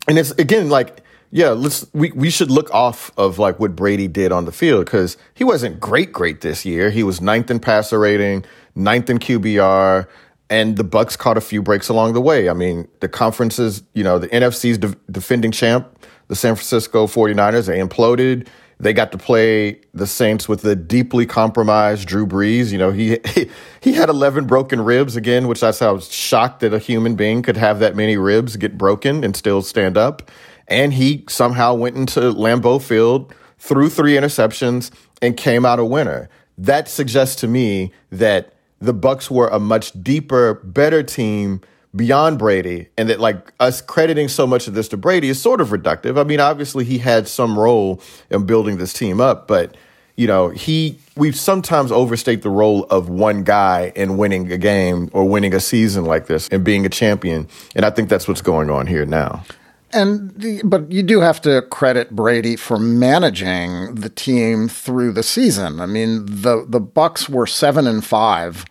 And 0.08 0.18
it's 0.18 0.30
again 0.32 0.70
like 0.70 1.02
yeah, 1.32 1.50
let's 1.50 1.86
we, 1.92 2.10
we 2.12 2.28
should 2.28 2.50
look 2.50 2.72
off 2.74 3.12
of 3.16 3.38
like 3.38 3.60
what 3.60 3.76
Brady 3.76 4.08
did 4.08 4.32
on 4.32 4.46
the 4.46 4.52
field 4.52 4.86
because 4.86 5.16
he 5.32 5.44
wasn't 5.44 5.78
great 5.78 6.12
great 6.12 6.40
this 6.40 6.64
year. 6.64 6.90
He 6.90 7.02
was 7.02 7.20
ninth 7.20 7.50
in 7.50 7.60
passer 7.60 7.98
rating 7.98 8.44
ninth 8.74 9.10
in 9.10 9.18
QBR, 9.18 10.06
and 10.48 10.76
the 10.76 10.84
Bucks 10.84 11.16
caught 11.16 11.36
a 11.36 11.40
few 11.40 11.62
breaks 11.62 11.88
along 11.88 12.12
the 12.12 12.20
way. 12.20 12.48
I 12.48 12.52
mean, 12.52 12.88
the 13.00 13.08
conferences, 13.08 13.82
you 13.94 14.02
know, 14.02 14.18
the 14.18 14.28
NFC's 14.28 14.78
de- 14.78 14.96
defending 15.10 15.52
champ, 15.52 15.88
the 16.26 16.36
San 16.36 16.56
Francisco 16.56 17.06
49ers, 17.06 17.66
they 17.66 17.78
imploded. 17.78 18.48
They 18.80 18.94
got 18.94 19.12
to 19.12 19.18
play 19.18 19.80
the 19.92 20.06
Saints 20.06 20.48
with 20.48 20.62
the 20.62 20.74
deeply 20.74 21.26
compromised 21.26 22.08
Drew 22.08 22.26
Brees. 22.26 22.72
You 22.72 22.78
know, 22.78 22.90
he 22.90 23.18
he 23.80 23.92
had 23.92 24.08
11 24.08 24.46
broken 24.46 24.80
ribs 24.80 25.16
again, 25.16 25.48
which 25.48 25.62
I 25.62 25.70
was 25.92 26.10
shocked 26.10 26.60
that 26.60 26.72
a 26.72 26.78
human 26.78 27.14
being 27.14 27.42
could 27.42 27.58
have 27.58 27.78
that 27.80 27.94
many 27.94 28.16
ribs 28.16 28.56
get 28.56 28.78
broken 28.78 29.22
and 29.22 29.36
still 29.36 29.62
stand 29.62 29.98
up. 29.98 30.30
And 30.66 30.94
he 30.94 31.24
somehow 31.28 31.74
went 31.74 31.96
into 31.96 32.20
Lambeau 32.20 32.80
Field, 32.80 33.34
threw 33.58 33.90
three 33.90 34.14
interceptions, 34.14 34.90
and 35.20 35.36
came 35.36 35.66
out 35.66 35.78
a 35.78 35.84
winner. 35.84 36.30
That 36.56 36.88
suggests 36.88 37.36
to 37.36 37.48
me 37.48 37.92
that 38.10 38.54
the 38.80 38.92
Bucks 38.92 39.30
were 39.30 39.48
a 39.48 39.60
much 39.60 39.92
deeper, 40.02 40.54
better 40.54 41.02
team 41.02 41.60
beyond 41.94 42.38
Brady, 42.38 42.88
and 42.96 43.08
that 43.08 43.20
like 43.20 43.52
us 43.60 43.80
crediting 43.80 44.28
so 44.28 44.46
much 44.46 44.68
of 44.68 44.74
this 44.74 44.88
to 44.88 44.96
Brady 44.96 45.28
is 45.28 45.40
sort 45.40 45.60
of 45.60 45.68
reductive. 45.68 46.18
I 46.18 46.24
mean, 46.24 46.40
obviously 46.40 46.84
he 46.84 46.98
had 46.98 47.28
some 47.28 47.58
role 47.58 48.00
in 48.30 48.46
building 48.46 48.78
this 48.78 48.92
team 48.92 49.20
up, 49.20 49.46
but 49.48 49.76
you 50.16 50.26
know, 50.26 50.50
he 50.50 50.98
we 51.16 51.32
sometimes 51.32 51.90
overstate 51.90 52.42
the 52.42 52.50
role 52.50 52.84
of 52.84 53.08
one 53.08 53.42
guy 53.42 53.92
in 53.96 54.16
winning 54.16 54.50
a 54.52 54.58
game 54.58 55.08
or 55.12 55.26
winning 55.28 55.54
a 55.54 55.60
season 55.60 56.04
like 56.04 56.26
this 56.26 56.48
and 56.48 56.64
being 56.64 56.84
a 56.84 56.88
champion. 56.88 57.48
And 57.74 57.84
I 57.84 57.90
think 57.90 58.08
that's 58.08 58.28
what's 58.28 58.42
going 58.42 58.70
on 58.70 58.86
here 58.86 59.06
now. 59.06 59.44
And 59.92 60.30
the, 60.36 60.62
but 60.64 60.92
you 60.92 61.02
do 61.02 61.20
have 61.20 61.40
to 61.42 61.62
credit 61.62 62.10
Brady 62.10 62.56
for 62.56 62.78
managing 62.78 63.94
the 63.94 64.08
team 64.08 64.68
through 64.68 65.12
the 65.12 65.22
season. 65.22 65.80
I 65.80 65.86
mean, 65.86 66.26
the 66.26 66.64
the 66.68 66.80
Bucks 66.80 67.28
were 67.28 67.46
seven 67.46 67.86
and 67.86 68.04
five 68.04 68.64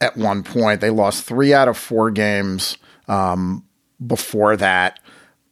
at 0.00 0.16
one 0.16 0.42
point. 0.42 0.80
They 0.80 0.90
lost 0.90 1.24
three 1.24 1.52
out 1.52 1.68
of 1.68 1.76
four 1.76 2.10
games 2.10 2.78
um, 3.08 3.64
before 4.04 4.56
that. 4.56 5.00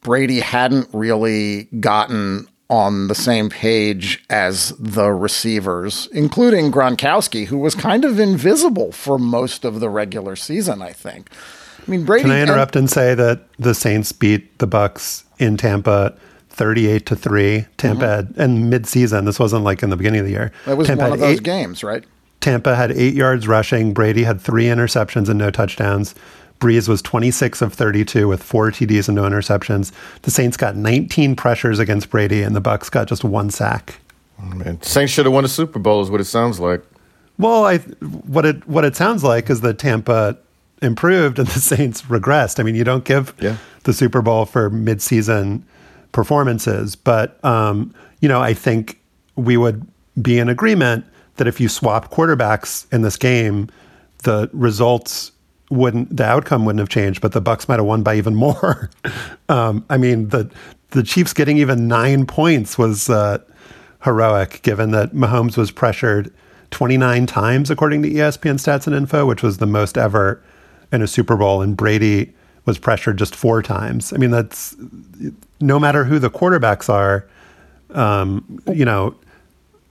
Brady 0.01 0.39
hadn't 0.39 0.89
really 0.93 1.63
gotten 1.79 2.47
on 2.69 3.07
the 3.07 3.15
same 3.15 3.49
page 3.49 4.23
as 4.29 4.69
the 4.79 5.11
receivers, 5.11 6.07
including 6.11 6.71
Gronkowski, 6.71 7.47
who 7.47 7.57
was 7.57 7.75
kind 7.75 8.05
of 8.05 8.19
invisible 8.19 8.91
for 8.91 9.19
most 9.19 9.65
of 9.65 9.79
the 9.79 9.89
regular 9.89 10.35
season. 10.35 10.81
I 10.81 10.93
think. 10.93 11.29
I 11.87 11.91
mean, 11.91 12.05
Brady. 12.05 12.23
Can 12.23 12.31
I 12.31 12.41
interrupt 12.41 12.75
and, 12.75 12.83
and 12.83 12.89
say 12.89 13.15
that 13.15 13.47
the 13.57 13.73
Saints 13.73 14.11
beat 14.11 14.59
the 14.59 14.67
Bucks 14.67 15.25
in 15.39 15.57
Tampa 15.57 16.15
38 16.53 17.05
to 17.07 17.15
3 17.15 17.65
Tampa 17.77 18.03
mm-hmm. 18.03 18.05
had, 18.05 18.33
and 18.37 18.69
mid-season 18.69 19.25
this 19.25 19.39
wasn't 19.39 19.63
like 19.63 19.81
in 19.83 19.89
the 19.89 19.97
beginning 19.97 20.19
of 20.19 20.25
the 20.25 20.31
year. 20.31 20.51
That 20.65 20.77
was 20.77 20.87
Tampa 20.87 21.03
one 21.05 21.13
of 21.13 21.19
those 21.19 21.37
eight, 21.39 21.43
games 21.43 21.83
right? 21.83 22.03
Tampa 22.41 22.75
had 22.75 22.91
8 22.91 23.13
yards 23.13 23.47
rushing. 23.47 23.93
Brady 23.93 24.23
had 24.23 24.39
3 24.39 24.65
interceptions 24.65 25.29
and 25.29 25.39
no 25.39 25.49
touchdowns. 25.49 26.13
Brees 26.59 26.87
was 26.87 27.01
26 27.01 27.61
of 27.61 27.73
32 27.73 28.27
with 28.27 28.41
4 28.41 28.71
TDs 28.71 29.07
and 29.07 29.15
no 29.15 29.23
interceptions. 29.23 29.91
The 30.21 30.31
Saints 30.31 30.55
got 30.55 30.75
19 30.75 31.35
pressures 31.35 31.79
against 31.79 32.09
Brady 32.09 32.43
and 32.43 32.55
the 32.55 32.61
Bucks 32.61 32.89
got 32.89 33.07
just 33.07 33.23
one 33.23 33.49
sack. 33.49 33.99
Oh, 34.39 34.45
man 34.55 34.81
Saints 34.81 35.11
should 35.11 35.25
have 35.25 35.33
won 35.33 35.45
a 35.45 35.49
Super 35.49 35.79
Bowl 35.79 36.01
is 36.01 36.09
what 36.09 36.21
it 36.21 36.25
sounds 36.25 36.59
like. 36.59 36.83
Well 37.37 37.65
I 37.65 37.79
what 37.79 38.45
it 38.45 38.67
what 38.67 38.85
it 38.85 38.95
sounds 38.95 39.23
like 39.23 39.49
is 39.49 39.61
that 39.61 39.79
Tampa 39.79 40.37
improved 40.83 41.39
and 41.39 41.47
the 41.49 41.59
Saints 41.59 42.03
regressed. 42.03 42.59
I 42.59 42.63
mean, 42.63 42.75
you 42.75 42.83
don't 42.83 43.05
give 43.05 43.33
yeah. 43.39 43.57
the 43.83 43.93
Super 43.93 44.21
Bowl 44.21 44.45
for 44.45 44.69
midseason 44.69 45.63
performances, 46.11 46.95
but 46.95 47.43
um, 47.43 47.93
you 48.19 48.29
know, 48.29 48.41
I 48.41 48.53
think 48.53 48.99
we 49.35 49.57
would 49.57 49.85
be 50.21 50.39
in 50.39 50.49
agreement 50.49 51.05
that 51.37 51.47
if 51.47 51.59
you 51.59 51.67
swap 51.67 52.11
quarterbacks 52.11 52.91
in 52.93 53.01
this 53.01 53.17
game, 53.17 53.69
the 54.19 54.49
results 54.53 55.31
wouldn't, 55.69 56.15
the 56.15 56.23
outcome 56.23 56.65
wouldn't 56.65 56.79
have 56.79 56.89
changed, 56.89 57.21
but 57.21 57.31
the 57.31 57.41
Bucks 57.41 57.67
might 57.67 57.79
have 57.79 57.85
won 57.85 58.03
by 58.03 58.15
even 58.15 58.35
more. 58.45 58.89
um, 59.49 59.85
I 59.89 59.97
mean, 59.97 60.29
the 60.29 60.49
the 60.91 61.01
Chiefs 61.01 61.33
getting 61.33 61.57
even 61.57 61.87
nine 61.87 62.27
points 62.27 62.77
was 62.77 63.09
uh, 63.09 63.39
heroic, 64.03 64.61
given 64.61 64.91
that 64.91 65.13
Mahomes 65.13 65.57
was 65.57 65.71
pressured 65.71 66.31
29 66.69 67.25
times 67.25 67.71
according 67.71 68.03
to 68.03 68.09
ESPN 68.09 68.55
Stats 68.55 68.85
and 68.85 68.95
Info, 68.95 69.25
which 69.25 69.41
was 69.41 69.57
the 69.57 69.65
most 69.65 69.97
ever 69.97 70.43
in 70.93 71.01
a 71.01 71.07
Super 71.07 71.35
Bowl, 71.35 71.61
and 71.61 71.75
Brady 71.75 72.33
was 72.65 72.77
pressured 72.77 73.17
just 73.17 73.35
four 73.35 73.61
times. 73.61 74.13
I 74.13 74.17
mean, 74.17 74.31
that's 74.31 74.75
no 75.59 75.79
matter 75.79 76.05
who 76.05 76.19
the 76.19 76.29
quarterbacks 76.29 76.87
are, 76.87 77.27
um, 77.89 78.61
you 78.71 78.85
know, 78.85 79.15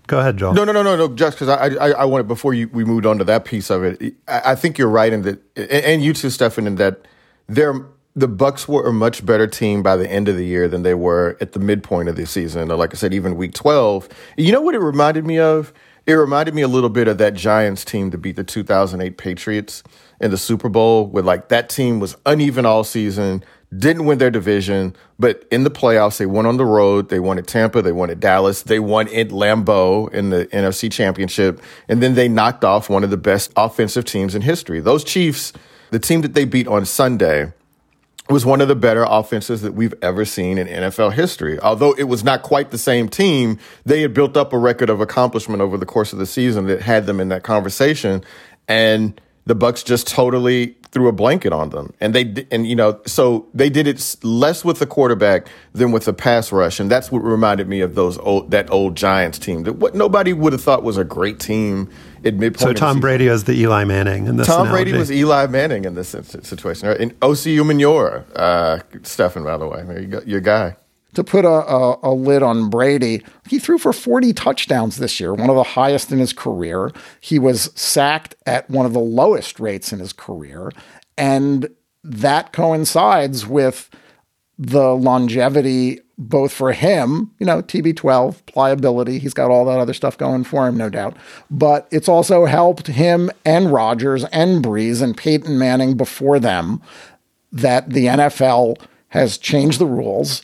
Go 0.08 0.18
ahead, 0.18 0.36
Joel. 0.36 0.52
No, 0.52 0.64
no, 0.64 0.72
no, 0.72 0.82
no, 0.82 0.96
no. 0.96 1.08
Just 1.14 1.38
because 1.38 1.48
I, 1.48 1.68
I, 1.76 1.90
I 1.92 2.04
wanted 2.04 2.26
before 2.28 2.52
you 2.52 2.68
we 2.68 2.84
moved 2.84 3.06
on 3.06 3.18
to 3.18 3.24
that 3.24 3.44
piece 3.44 3.70
of 3.70 3.84
it. 3.84 4.14
I, 4.26 4.52
I 4.52 4.54
think 4.56 4.76
you're 4.76 4.88
right 4.88 5.12
in 5.12 5.22
that, 5.22 5.40
and 5.56 6.02
you 6.02 6.12
too, 6.12 6.28
Stefan, 6.28 6.66
in 6.66 6.74
that 6.74 7.06
they're 7.46 7.86
the 8.14 8.28
Bucks 8.28 8.68
were 8.68 8.86
a 8.86 8.92
much 8.92 9.24
better 9.24 9.46
team 9.46 9.82
by 9.82 9.96
the 9.96 10.10
end 10.10 10.28
of 10.28 10.36
the 10.36 10.44
year 10.44 10.68
than 10.68 10.82
they 10.82 10.92
were 10.92 11.36
at 11.40 11.52
the 11.52 11.58
midpoint 11.58 12.10
of 12.10 12.16
the 12.16 12.26
season. 12.26 12.68
Like 12.68 12.92
I 12.92 12.96
said, 12.96 13.14
even 13.14 13.36
week 13.36 13.54
12. 13.54 14.08
You 14.36 14.52
know 14.52 14.60
what 14.60 14.74
it 14.74 14.80
reminded 14.80 15.24
me 15.24 15.38
of? 15.38 15.72
It 16.04 16.14
reminded 16.14 16.54
me 16.54 16.62
a 16.62 16.68
little 16.68 16.88
bit 16.88 17.06
of 17.06 17.18
that 17.18 17.34
Giants 17.34 17.84
team 17.84 18.10
to 18.10 18.18
beat 18.18 18.34
the 18.34 18.42
2008 18.42 19.16
Patriots 19.16 19.84
in 20.20 20.32
the 20.32 20.36
Super 20.36 20.68
Bowl, 20.68 21.06
where 21.06 21.22
like 21.22 21.48
that 21.48 21.68
team 21.68 22.00
was 22.00 22.16
uneven 22.26 22.66
all 22.66 22.82
season, 22.82 23.44
didn't 23.76 24.04
win 24.04 24.18
their 24.18 24.30
division, 24.30 24.96
but 25.18 25.46
in 25.52 25.62
the 25.62 25.70
playoffs, 25.70 26.18
they 26.18 26.26
won 26.26 26.44
on 26.44 26.56
the 26.56 26.64
road. 26.64 27.08
They 27.08 27.20
won 27.20 27.38
at 27.38 27.46
Tampa, 27.46 27.82
they 27.82 27.92
won 27.92 28.10
at 28.10 28.18
Dallas, 28.18 28.62
they 28.62 28.80
won 28.80 29.06
at 29.08 29.28
Lambeau 29.28 30.12
in 30.12 30.30
the 30.30 30.46
NFC 30.46 30.90
Championship, 30.90 31.62
and 31.88 32.02
then 32.02 32.14
they 32.14 32.28
knocked 32.28 32.64
off 32.64 32.90
one 32.90 33.04
of 33.04 33.10
the 33.10 33.16
best 33.16 33.52
offensive 33.56 34.04
teams 34.04 34.34
in 34.34 34.42
history. 34.42 34.80
Those 34.80 35.04
Chiefs, 35.04 35.52
the 35.90 36.00
team 36.00 36.22
that 36.22 36.34
they 36.34 36.44
beat 36.44 36.66
on 36.66 36.84
Sunday, 36.84 37.52
was 38.32 38.46
one 38.46 38.60
of 38.60 38.68
the 38.68 38.74
better 38.74 39.04
offenses 39.08 39.62
that 39.62 39.74
we've 39.74 39.94
ever 40.02 40.24
seen 40.24 40.58
in 40.58 40.66
NFL 40.66 41.12
history. 41.12 41.60
Although 41.60 41.92
it 41.92 42.04
was 42.04 42.24
not 42.24 42.42
quite 42.42 42.70
the 42.70 42.78
same 42.78 43.08
team, 43.08 43.58
they 43.84 44.00
had 44.00 44.14
built 44.14 44.36
up 44.36 44.52
a 44.52 44.58
record 44.58 44.90
of 44.90 45.00
accomplishment 45.00 45.60
over 45.60 45.76
the 45.76 45.86
course 45.86 46.12
of 46.12 46.18
the 46.18 46.26
season 46.26 46.66
that 46.66 46.80
had 46.80 47.06
them 47.06 47.20
in 47.20 47.28
that 47.28 47.42
conversation. 47.42 48.24
And 48.66 49.20
the 49.44 49.54
Bucks 49.54 49.82
just 49.82 50.06
totally 50.06 50.76
threw 50.92 51.08
a 51.08 51.12
blanket 51.12 51.52
on 51.52 51.70
them. 51.70 51.92
And 52.00 52.14
they 52.14 52.46
and 52.50 52.66
you 52.66 52.76
know, 52.76 53.00
so 53.06 53.46
they 53.54 53.70
did 53.70 53.86
it 53.86 54.16
less 54.22 54.64
with 54.64 54.78
the 54.78 54.86
quarterback 54.86 55.48
than 55.72 55.90
with 55.90 56.04
the 56.04 56.12
pass 56.12 56.52
rush, 56.52 56.78
and 56.78 56.90
that's 56.90 57.10
what 57.10 57.20
reminded 57.20 57.68
me 57.68 57.80
of 57.80 57.94
those 57.94 58.18
old 58.18 58.50
that 58.50 58.70
old 58.70 58.96
Giants 58.96 59.38
team 59.38 59.64
that 59.64 59.74
what 59.74 59.94
nobody 59.94 60.32
would 60.32 60.52
have 60.52 60.62
thought 60.62 60.82
was 60.82 60.96
a 60.96 61.04
great 61.04 61.40
team 61.40 61.90
at 62.24 62.34
midpoint. 62.34 62.60
So 62.60 62.72
Tom 62.72 63.00
Brady 63.00 63.26
is 63.26 63.44
the 63.44 63.54
Eli 63.54 63.84
Manning 63.84 64.26
in 64.26 64.36
this. 64.36 64.46
Tom 64.46 64.62
analogy. 64.62 64.84
Brady 64.84 64.98
was 64.98 65.12
Eli 65.12 65.46
Manning 65.46 65.84
in 65.84 65.94
this 65.94 66.08
situation. 66.08 66.88
Right? 66.88 67.00
And 67.00 67.18
Osi 67.20 67.56
Umenyiora, 67.56 68.24
uh, 68.36 68.80
Stefan, 69.02 69.44
by 69.44 69.56
the 69.56 69.66
way, 69.66 69.84
you 70.00 70.06
go, 70.06 70.20
your 70.24 70.40
guy 70.40 70.76
to 71.14 71.22
put 71.22 71.44
a, 71.44 71.48
a, 71.48 71.98
a, 72.04 72.12
lid 72.12 72.42
on 72.42 72.70
Brady, 72.70 73.22
he 73.46 73.58
threw 73.58 73.78
for 73.78 73.92
40 73.92 74.32
touchdowns 74.32 74.96
this 74.96 75.20
year, 75.20 75.34
one 75.34 75.50
of 75.50 75.56
the 75.56 75.62
highest 75.62 76.10
in 76.10 76.18
his 76.18 76.32
career. 76.32 76.90
He 77.20 77.38
was 77.38 77.70
sacked 77.74 78.34
at 78.46 78.68
one 78.70 78.86
of 78.86 78.92
the 78.92 79.00
lowest 79.00 79.60
rates 79.60 79.92
in 79.92 79.98
his 79.98 80.12
career. 80.12 80.72
And 81.18 81.68
that 82.02 82.52
coincides 82.52 83.46
with 83.46 83.90
the 84.66 84.94
longevity, 84.94 86.00
both 86.16 86.52
for 86.52 86.72
him, 86.72 87.30
you 87.38 87.46
know, 87.46 87.62
TB12, 87.62 88.46
pliability. 88.46 89.18
He's 89.18 89.34
got 89.34 89.50
all 89.50 89.64
that 89.64 89.80
other 89.80 89.92
stuff 89.92 90.16
going 90.16 90.44
for 90.44 90.68
him, 90.68 90.76
no 90.76 90.88
doubt. 90.88 91.16
But 91.50 91.88
it's 91.90 92.08
also 92.08 92.44
helped 92.46 92.86
him 92.86 93.30
and 93.44 93.72
Rodgers 93.72 94.24
and 94.26 94.64
Brees 94.64 95.02
and 95.02 95.16
Peyton 95.16 95.58
Manning 95.58 95.96
before 95.96 96.38
them 96.38 96.80
that 97.50 97.90
the 97.90 98.06
NFL 98.06 98.80
has 99.08 99.36
changed 99.36 99.78
the 99.78 99.86
rules 99.86 100.42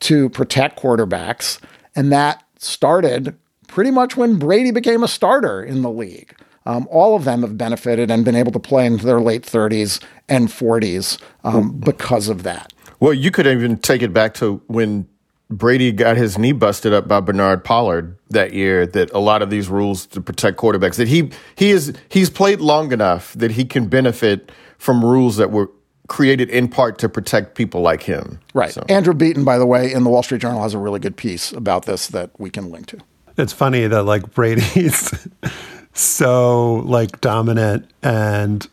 to 0.00 0.30
protect 0.30 0.80
quarterbacks. 0.80 1.60
And 1.94 2.10
that 2.12 2.42
started 2.58 3.36
pretty 3.68 3.90
much 3.90 4.16
when 4.16 4.38
Brady 4.38 4.70
became 4.70 5.02
a 5.02 5.08
starter 5.08 5.62
in 5.62 5.82
the 5.82 5.90
league. 5.90 6.34
Um, 6.66 6.88
all 6.90 7.14
of 7.14 7.24
them 7.24 7.42
have 7.42 7.58
benefited 7.58 8.10
and 8.10 8.24
been 8.24 8.34
able 8.34 8.52
to 8.52 8.58
play 8.58 8.86
into 8.86 9.04
their 9.04 9.20
late 9.20 9.42
30s 9.42 10.02
and 10.30 10.48
40s 10.48 11.20
um, 11.44 11.78
because 11.78 12.28
of 12.30 12.42
that. 12.44 12.73
Well, 13.04 13.12
you 13.12 13.30
could 13.30 13.46
even 13.46 13.76
take 13.76 14.00
it 14.00 14.14
back 14.14 14.32
to 14.34 14.62
when 14.66 15.06
Brady 15.50 15.92
got 15.92 16.16
his 16.16 16.38
knee 16.38 16.52
busted 16.52 16.94
up 16.94 17.06
by 17.06 17.20
Bernard 17.20 17.62
Pollard 17.62 18.16
that 18.30 18.54
year. 18.54 18.86
That 18.86 19.12
a 19.12 19.18
lot 19.18 19.42
of 19.42 19.50
these 19.50 19.68
rules 19.68 20.06
to 20.06 20.22
protect 20.22 20.56
quarterbacks 20.56 20.96
that 20.96 21.08
he 21.08 21.30
he 21.54 21.68
is 21.68 21.92
he's 22.08 22.30
played 22.30 22.62
long 22.62 22.92
enough 22.92 23.34
that 23.34 23.50
he 23.50 23.66
can 23.66 23.88
benefit 23.88 24.50
from 24.78 25.04
rules 25.04 25.36
that 25.36 25.50
were 25.50 25.70
created 26.08 26.48
in 26.48 26.66
part 26.66 26.98
to 27.00 27.10
protect 27.10 27.56
people 27.56 27.82
like 27.82 28.02
him. 28.02 28.40
Right. 28.54 28.72
So. 28.72 28.82
Andrew 28.88 29.12
Beaton, 29.12 29.44
by 29.44 29.58
the 29.58 29.66
way, 29.66 29.92
in 29.92 30.02
the 30.02 30.08
Wall 30.08 30.22
Street 30.22 30.40
Journal 30.40 30.62
has 30.62 30.72
a 30.72 30.78
really 30.78 30.98
good 30.98 31.18
piece 31.18 31.52
about 31.52 31.84
this 31.84 32.08
that 32.08 32.30
we 32.38 32.48
can 32.48 32.70
link 32.70 32.86
to. 32.86 32.98
It's 33.36 33.52
funny 33.52 33.86
that 33.86 34.04
like 34.04 34.32
Brady's 34.32 35.28
so 35.92 36.76
like 36.86 37.20
dominant 37.20 37.90
and 38.02 38.66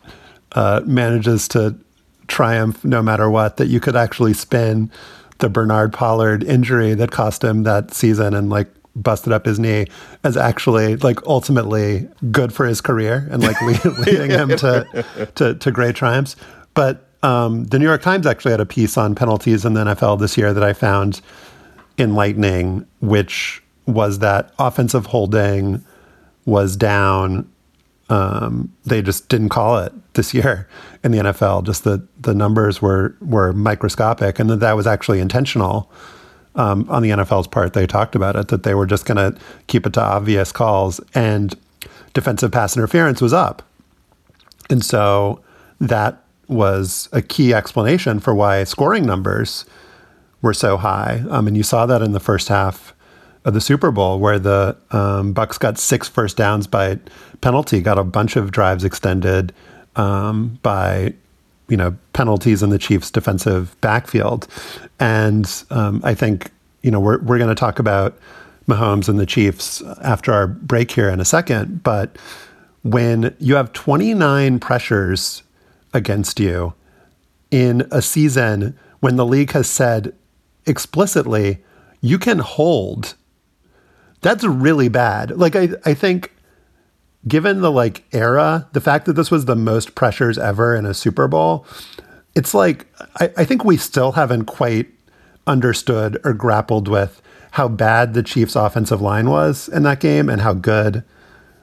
uh, 0.52 0.80
manages 0.86 1.48
to 1.48 1.76
triumph 2.32 2.84
no 2.84 3.02
matter 3.02 3.30
what 3.30 3.58
that 3.58 3.68
you 3.68 3.78
could 3.78 3.94
actually 3.94 4.32
spin 4.32 4.90
the 5.38 5.48
Bernard 5.48 5.92
Pollard 5.92 6.42
injury 6.42 6.94
that 6.94 7.10
cost 7.10 7.44
him 7.44 7.62
that 7.64 7.92
season 7.92 8.34
and 8.34 8.48
like 8.48 8.68
busted 8.94 9.32
up 9.32 9.46
his 9.46 9.58
knee 9.58 9.86
as 10.24 10.36
actually 10.36 10.96
like 10.96 11.24
ultimately 11.26 12.08
good 12.30 12.52
for 12.52 12.66
his 12.66 12.80
career 12.80 13.28
and 13.30 13.42
like 13.42 13.60
leading 14.06 14.30
him 14.30 14.48
to, 14.56 15.04
to 15.34 15.54
to 15.54 15.70
great 15.70 15.94
triumphs. 15.94 16.36
But 16.74 17.06
um, 17.22 17.64
the 17.64 17.78
New 17.78 17.84
York 17.84 18.02
Times 18.02 18.26
actually 18.26 18.50
had 18.50 18.60
a 18.60 18.66
piece 18.66 18.96
on 18.96 19.14
penalties 19.14 19.64
in 19.64 19.74
the 19.74 19.84
NFL 19.84 20.18
this 20.18 20.36
year 20.36 20.52
that 20.52 20.64
I 20.64 20.72
found 20.72 21.20
enlightening, 21.98 22.86
which 23.00 23.62
was 23.86 24.18
that 24.20 24.52
offensive 24.58 25.06
holding 25.06 25.84
was 26.44 26.76
down. 26.76 27.50
Um, 28.12 28.70
they 28.84 29.00
just 29.00 29.30
didn't 29.30 29.48
call 29.48 29.78
it 29.78 29.90
this 30.12 30.34
year 30.34 30.68
in 31.02 31.12
the 31.12 31.18
NFL. 31.18 31.64
Just 31.64 31.84
the 31.84 32.06
the 32.20 32.34
numbers 32.34 32.82
were 32.82 33.16
were 33.22 33.54
microscopic, 33.54 34.38
and 34.38 34.50
that 34.50 34.60
that 34.60 34.76
was 34.76 34.86
actually 34.86 35.18
intentional 35.18 35.90
um, 36.54 36.86
on 36.90 37.02
the 37.02 37.08
NFL's 37.08 37.46
part. 37.46 37.72
They 37.72 37.86
talked 37.86 38.14
about 38.14 38.36
it 38.36 38.48
that 38.48 38.64
they 38.64 38.74
were 38.74 38.84
just 38.84 39.06
going 39.06 39.16
to 39.16 39.40
keep 39.66 39.86
it 39.86 39.94
to 39.94 40.02
obvious 40.02 40.52
calls, 40.52 41.00
and 41.14 41.54
defensive 42.12 42.52
pass 42.52 42.76
interference 42.76 43.22
was 43.22 43.32
up, 43.32 43.62
and 44.68 44.84
so 44.84 45.40
that 45.80 46.22
was 46.48 47.08
a 47.12 47.22
key 47.22 47.54
explanation 47.54 48.20
for 48.20 48.34
why 48.34 48.62
scoring 48.64 49.06
numbers 49.06 49.64
were 50.42 50.52
so 50.52 50.76
high. 50.76 51.24
Um, 51.30 51.46
and 51.46 51.56
you 51.56 51.62
saw 51.62 51.86
that 51.86 52.02
in 52.02 52.12
the 52.12 52.20
first 52.20 52.48
half 52.48 52.92
of 53.44 53.54
the 53.54 53.60
Super 53.60 53.90
Bowl, 53.90 54.18
where 54.20 54.38
the 54.38 54.76
um, 54.90 55.32
Bucks 55.32 55.58
got 55.58 55.78
six 55.78 56.08
first 56.08 56.36
downs 56.36 56.66
by 56.66 56.98
penalty, 57.40 57.80
got 57.80 57.98
a 57.98 58.04
bunch 58.04 58.36
of 58.36 58.50
drives 58.50 58.84
extended 58.84 59.52
um, 59.96 60.58
by 60.62 61.14
you 61.68 61.76
know 61.76 61.96
penalties 62.12 62.62
in 62.62 62.70
the 62.70 62.78
Chiefs' 62.78 63.10
defensive 63.10 63.78
backfield. 63.80 64.46
And 65.00 65.50
um, 65.70 66.00
I 66.04 66.14
think 66.14 66.50
you 66.82 66.90
know 66.90 67.00
we're 67.00 67.18
we're 67.18 67.38
going 67.38 67.48
to 67.48 67.54
talk 67.54 67.78
about 67.78 68.18
Mahomes 68.68 69.08
and 69.08 69.18
the 69.18 69.26
Chiefs 69.26 69.82
after 70.02 70.32
our 70.32 70.46
break 70.46 70.90
here 70.90 71.08
in 71.08 71.20
a 71.20 71.24
second, 71.24 71.82
but 71.82 72.16
when 72.82 73.34
you 73.38 73.54
have 73.54 73.72
29 73.72 74.58
pressures 74.58 75.42
against 75.94 76.40
you 76.40 76.74
in 77.50 77.86
a 77.92 78.02
season 78.02 78.76
when 79.00 79.16
the 79.16 79.26
league 79.26 79.52
has 79.52 79.68
said 79.68 80.14
explicitly 80.66 81.58
you 82.00 82.18
can 82.18 82.38
hold 82.40 83.14
that's 84.22 84.44
really 84.44 84.88
bad. 84.88 85.36
Like 85.36 85.56
i 85.56 85.68
i 85.84 85.94
think 85.94 86.32
given 87.26 87.60
the 87.60 87.70
like 87.70 88.04
era 88.12 88.68
the 88.72 88.80
fact 88.80 89.06
that 89.06 89.14
this 89.14 89.30
was 89.30 89.44
the 89.44 89.56
most 89.56 89.94
pressures 89.94 90.38
ever 90.38 90.74
in 90.74 90.86
a 90.86 90.94
super 90.94 91.28
bowl 91.28 91.64
it's 92.34 92.54
like 92.54 92.86
i, 93.20 93.30
I 93.36 93.44
think 93.44 93.64
we 93.64 93.76
still 93.76 94.12
haven't 94.12 94.46
quite 94.46 94.88
understood 95.46 96.20
or 96.24 96.32
grappled 96.32 96.88
with 96.88 97.22
how 97.52 97.68
bad 97.68 98.14
the 98.14 98.22
chiefs 98.22 98.56
offensive 98.56 99.00
line 99.00 99.28
was 99.30 99.68
in 99.68 99.82
that 99.84 100.00
game 100.00 100.28
and 100.28 100.40
how 100.40 100.54
good 100.54 101.04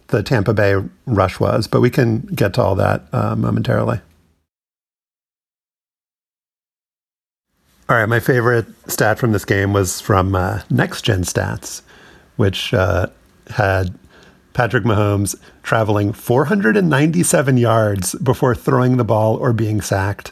the 0.08 0.24
tampa 0.24 0.54
bay 0.54 0.76
rush 1.06 1.40
was 1.40 1.68
but 1.68 1.82
we 1.82 1.90
can 1.90 2.20
get 2.20 2.54
to 2.54 2.62
all 2.62 2.76
that 2.76 3.04
uh, 3.14 3.36
momentarily. 3.36 4.00
All 7.90 7.96
right, 7.96 8.06
my 8.06 8.20
favorite 8.20 8.68
stat 8.88 9.18
from 9.18 9.32
this 9.32 9.46
game 9.46 9.74
was 9.74 10.00
from 10.00 10.36
uh, 10.36 10.62
Next 10.70 11.02
Gen 11.02 11.24
Stats, 11.24 11.82
which 12.40 12.74
uh, 12.74 13.06
had 13.50 13.94
Patrick 14.54 14.86
Mahomes 14.86 15.36
traveling 15.62 16.14
497 16.14 17.58
yards 17.58 18.16
before 18.16 18.56
throwing 18.56 18.96
the 18.96 19.04
ball 19.04 19.36
or 19.36 19.52
being 19.52 19.82
sacked, 19.82 20.32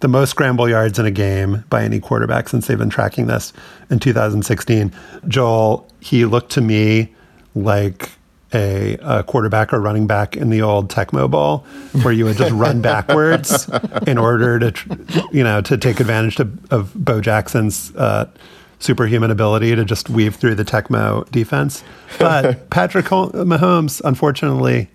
the 0.00 0.08
most 0.08 0.28
scramble 0.28 0.68
yards 0.68 0.98
in 0.98 1.06
a 1.06 1.10
game 1.10 1.64
by 1.70 1.82
any 1.82 1.98
quarterback 1.98 2.50
since 2.50 2.66
they've 2.66 2.76
been 2.76 2.90
tracking 2.90 3.26
this 3.26 3.54
in 3.88 3.98
2016. 3.98 4.92
Joel, 5.28 5.88
he 5.98 6.26
looked 6.26 6.52
to 6.52 6.60
me 6.60 7.14
like 7.54 8.10
a, 8.52 8.98
a, 9.00 9.22
quarterback 9.22 9.72
or 9.72 9.80
running 9.80 10.06
back 10.06 10.36
in 10.36 10.50
the 10.50 10.60
old 10.60 10.90
Tecmo 10.90 11.30
Bowl, 11.30 11.60
where 12.02 12.12
you 12.12 12.26
would 12.26 12.36
just 12.36 12.52
run 12.54 12.82
backwards 12.82 13.66
in 14.06 14.18
order 14.18 14.58
to, 14.58 15.26
you 15.32 15.42
know, 15.42 15.62
to 15.62 15.78
take 15.78 16.00
advantage 16.00 16.36
to, 16.36 16.50
of 16.70 16.92
Bo 16.94 17.22
Jackson's 17.22 17.96
uh, 17.96 18.30
superhuman 18.78 19.30
ability 19.30 19.74
to 19.74 19.84
just 19.84 20.10
weave 20.10 20.36
through 20.36 20.54
the 20.54 20.64
Tecmo 20.64 21.28
defense. 21.30 21.82
But 22.18 22.70
Patrick 22.70 23.06
Mahomes, 23.06 24.00
unfortunately, 24.04 24.90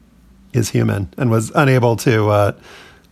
is 0.54 0.70
human 0.70 1.14
and 1.18 1.32
was 1.32 1.52
unable 1.56 1.96
to 1.98 2.30
uh, 2.30 2.52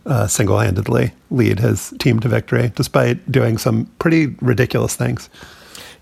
uh, 0.06 0.26
single-handedly 0.26 1.12
lead 1.30 1.58
his 1.58 1.92
team 1.98 2.20
to 2.20 2.28
victory, 2.28 2.72
despite 2.74 3.30
doing 3.30 3.58
some 3.58 3.86
pretty 3.98 4.34
ridiculous 4.40 4.96
things. 4.96 5.28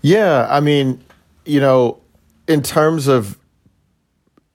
Yeah, 0.01 0.47
I 0.49 0.59
mean, 0.59 1.03
you 1.45 1.59
know, 1.59 1.99
in 2.47 2.61
terms 2.61 3.07
of 3.07 3.37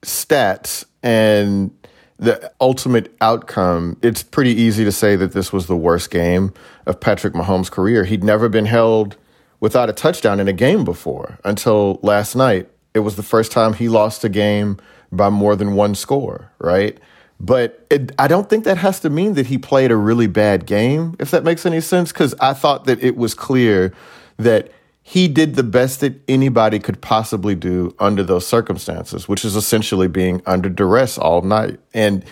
stats 0.01 0.85
and 1.03 1.71
the 2.17 2.51
ultimate 2.61 3.15
outcome, 3.21 3.97
it's 4.01 4.23
pretty 4.23 4.51
easy 4.51 4.83
to 4.85 4.91
say 4.91 5.15
that 5.15 5.33
this 5.33 5.51
was 5.51 5.67
the 5.67 5.75
worst 5.75 6.09
game 6.09 6.53
of 6.85 6.99
Patrick 6.99 7.33
Mahomes' 7.33 7.69
career. 7.69 8.05
He'd 8.05 8.23
never 8.23 8.47
been 8.49 8.65
held 8.65 9.17
without 9.59 9.89
a 9.89 9.93
touchdown 9.93 10.39
in 10.39 10.47
a 10.47 10.53
game 10.53 10.83
before 10.83 11.39
until 11.43 11.99
last 12.01 12.35
night. 12.35 12.69
It 12.93 12.99
was 12.99 13.15
the 13.15 13.23
first 13.23 13.51
time 13.51 13.73
he 13.73 13.89
lost 13.89 14.23
a 14.23 14.29
game 14.29 14.77
by 15.11 15.29
more 15.29 15.55
than 15.55 15.73
one 15.73 15.95
score, 15.95 16.51
right? 16.59 16.97
But 17.39 17.85
it, 17.89 18.13
I 18.17 18.27
don't 18.27 18.49
think 18.49 18.63
that 18.63 18.77
has 18.77 19.01
to 19.01 19.09
mean 19.09 19.33
that 19.33 19.47
he 19.47 19.57
played 19.57 19.91
a 19.91 19.97
really 19.97 20.27
bad 20.27 20.65
game, 20.65 21.15
if 21.19 21.31
that 21.31 21.43
makes 21.43 21.65
any 21.65 21.81
sense, 21.81 22.11
because 22.11 22.33
I 22.39 22.53
thought 22.53 22.85
that 22.85 23.03
it 23.03 23.17
was 23.17 23.33
clear 23.33 23.93
that 24.37 24.71
he 25.03 25.27
did 25.27 25.55
the 25.55 25.63
best 25.63 25.99
that 25.99 26.19
anybody 26.27 26.79
could 26.79 27.01
possibly 27.01 27.53
do 27.53 27.93
under 27.99 28.23
those 28.23 28.47
circumstances, 28.47 29.27
which 29.27 29.45
is 29.45 29.55
essentially 29.55 30.07
being 30.07 30.41
under 30.45 30.69
duress 30.69 31.17
all 31.17 31.41
night. 31.41 31.79
And, 31.93 32.25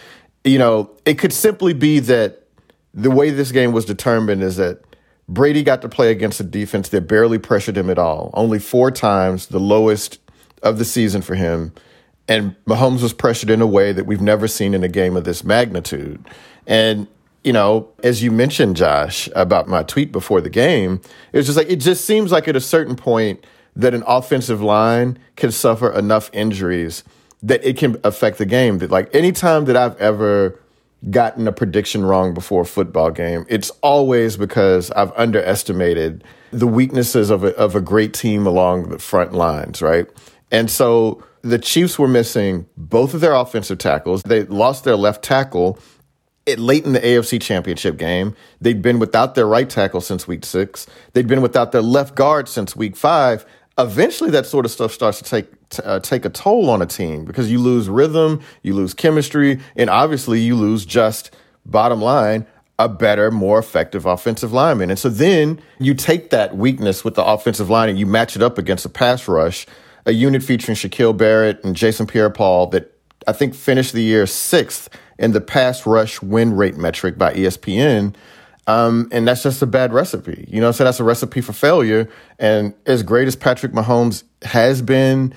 you 0.43 0.57
know, 0.57 0.89
it 1.05 1.19
could 1.19 1.33
simply 1.33 1.73
be 1.73 1.99
that 1.99 2.47
the 2.93 3.11
way 3.11 3.29
this 3.29 3.51
game 3.51 3.73
was 3.73 3.85
determined 3.85 4.41
is 4.41 4.55
that 4.55 4.81
Brady 5.29 5.63
got 5.63 5.81
to 5.81 5.89
play 5.89 6.11
against 6.11 6.39
a 6.39 6.43
defense 6.43 6.89
that 6.89 7.07
barely 7.07 7.39
pressured 7.39 7.77
him 7.77 7.89
at 7.89 7.97
all. 7.97 8.31
Only 8.33 8.59
four 8.59 8.91
times, 8.91 9.47
the 9.47 9.59
lowest 9.59 10.19
of 10.61 10.77
the 10.77 10.85
season 10.85 11.21
for 11.21 11.35
him. 11.35 11.73
And 12.27 12.55
Mahomes 12.65 13.01
was 13.01 13.13
pressured 13.13 13.49
in 13.49 13.61
a 13.61 13.67
way 13.67 13.91
that 13.91 14.05
we've 14.05 14.21
never 14.21 14.47
seen 14.47 14.73
in 14.73 14.83
a 14.83 14.87
game 14.89 15.15
of 15.15 15.23
this 15.23 15.43
magnitude. 15.43 16.25
And, 16.67 17.07
you 17.43 17.53
know, 17.53 17.89
as 18.03 18.23
you 18.23 18.31
mentioned, 18.31 18.75
Josh, 18.77 19.29
about 19.35 19.67
my 19.67 19.83
tweet 19.83 20.11
before 20.11 20.41
the 20.41 20.49
game, 20.49 21.01
it 21.31 21.37
was 21.37 21.45
just 21.45 21.57
like, 21.57 21.69
it 21.69 21.77
just 21.77 22.05
seems 22.05 22.31
like 22.31 22.47
at 22.47 22.55
a 22.55 22.61
certain 22.61 22.95
point 22.95 23.45
that 23.75 23.93
an 23.93 24.03
offensive 24.05 24.61
line 24.61 25.19
can 25.35 25.51
suffer 25.51 25.91
enough 25.91 26.29
injuries 26.31 27.03
that 27.41 27.63
it 27.65 27.75
can 27.75 27.97
affect 28.05 28.37
the 28.37 28.45
game. 28.45 28.77
That, 28.77 28.89
like, 28.89 29.13
anytime 29.13 29.65
that 29.65 29.75
I've 29.75 29.97
ever 29.97 30.59
gotten 31.09 31.47
a 31.47 31.51
prediction 31.51 32.05
wrong 32.05 32.33
before 32.33 32.61
a 32.61 32.65
football 32.65 33.11
game, 33.11 33.45
it's 33.49 33.69
always 33.81 34.37
because 34.37 34.91
I've 34.91 35.11
underestimated 35.13 36.23
the 36.51 36.67
weaknesses 36.67 37.29
of 37.29 37.43
a, 37.43 37.55
of 37.57 37.75
a 37.75 37.81
great 37.81 38.13
team 38.13 38.45
along 38.45 38.89
the 38.89 38.99
front 38.99 39.33
lines, 39.33 39.81
right? 39.81 40.07
And 40.51 40.69
so 40.69 41.23
the 41.41 41.59
Chiefs 41.59 41.97
were 41.97 42.07
missing 42.07 42.67
both 42.77 43.13
of 43.13 43.21
their 43.21 43.33
offensive 43.33 43.79
tackles. 43.79 44.23
They 44.23 44.43
lost 44.43 44.83
their 44.83 44.95
left 44.95 45.23
tackle 45.23 45.79
it, 46.45 46.59
late 46.59 46.85
in 46.85 46.93
the 46.93 46.99
AFC 46.99 47.41
Championship 47.41 47.97
game. 47.97 48.35
They'd 48.61 48.81
been 48.81 48.99
without 48.99 49.35
their 49.35 49.47
right 49.47 49.69
tackle 49.69 50.01
since 50.01 50.27
week 50.27 50.45
six. 50.45 50.87
They'd 51.13 51.27
been 51.27 51.41
without 51.41 51.71
their 51.71 51.81
left 51.81 52.15
guard 52.15 52.47
since 52.49 52.75
week 52.75 52.95
five. 52.95 53.45
Eventually, 53.77 54.29
that 54.31 54.45
sort 54.45 54.65
of 54.65 54.71
stuff 54.71 54.91
starts 54.91 55.17
to 55.19 55.23
take 55.23 55.47
uh, 55.83 55.99
take 55.99 56.25
a 56.25 56.29
toll 56.29 56.69
on 56.69 56.81
a 56.81 56.85
team 56.85 57.25
because 57.25 57.51
you 57.51 57.59
lose 57.59 57.89
rhythm, 57.89 58.41
you 58.61 58.75
lose 58.75 58.93
chemistry, 58.93 59.59
and 59.75 59.89
obviously 59.89 60.39
you 60.39 60.55
lose 60.55 60.85
just 60.85 61.35
bottom 61.65 62.01
line 62.01 62.45
a 62.79 62.89
better, 62.89 63.31
more 63.31 63.59
effective 63.59 64.05
offensive 64.05 64.51
lineman. 64.51 64.89
And 64.89 64.99
so 64.99 65.09
then 65.09 65.61
you 65.79 65.93
take 65.93 66.31
that 66.31 66.55
weakness 66.57 67.03
with 67.03 67.15
the 67.15 67.23
offensive 67.23 67.69
line 67.69 67.89
and 67.89 67.97
you 67.97 68.05
match 68.05 68.35
it 68.35 68.41
up 68.41 68.57
against 68.57 68.85
a 68.85 68.89
pass 68.89 69.27
rush 69.27 69.65
a 70.05 70.11
unit 70.11 70.43
featuring 70.43 70.75
Shaquille 70.75 71.15
Barrett 71.15 71.63
and 71.63 71.75
Jason 71.75 72.07
Pierre-Paul 72.07 72.67
that 72.67 72.91
I 73.27 73.31
think 73.31 73.55
finished 73.55 73.93
the 73.93 74.01
year 74.01 74.25
sixth 74.25 74.89
in 75.17 75.31
the 75.31 75.41
pass 75.41 75.85
rush 75.85 76.21
win 76.21 76.55
rate 76.55 76.75
metric 76.75 77.17
by 77.17 77.33
ESPN. 77.33 78.15
Um, 78.65 79.09
and 79.11 79.27
that's 79.27 79.43
just 79.43 79.61
a 79.61 79.65
bad 79.65 79.93
recipe. 79.93 80.47
You 80.49 80.61
know, 80.61 80.71
so 80.71 80.83
that's 80.83 80.99
a 80.99 81.03
recipe 81.03 81.41
for 81.41 81.53
failure. 81.53 82.09
And 82.39 82.73
as 82.85 83.03
great 83.03 83.27
as 83.27 83.35
Patrick 83.35 83.73
Mahomes 83.73 84.23
has 84.43 84.81
been, 84.81 85.33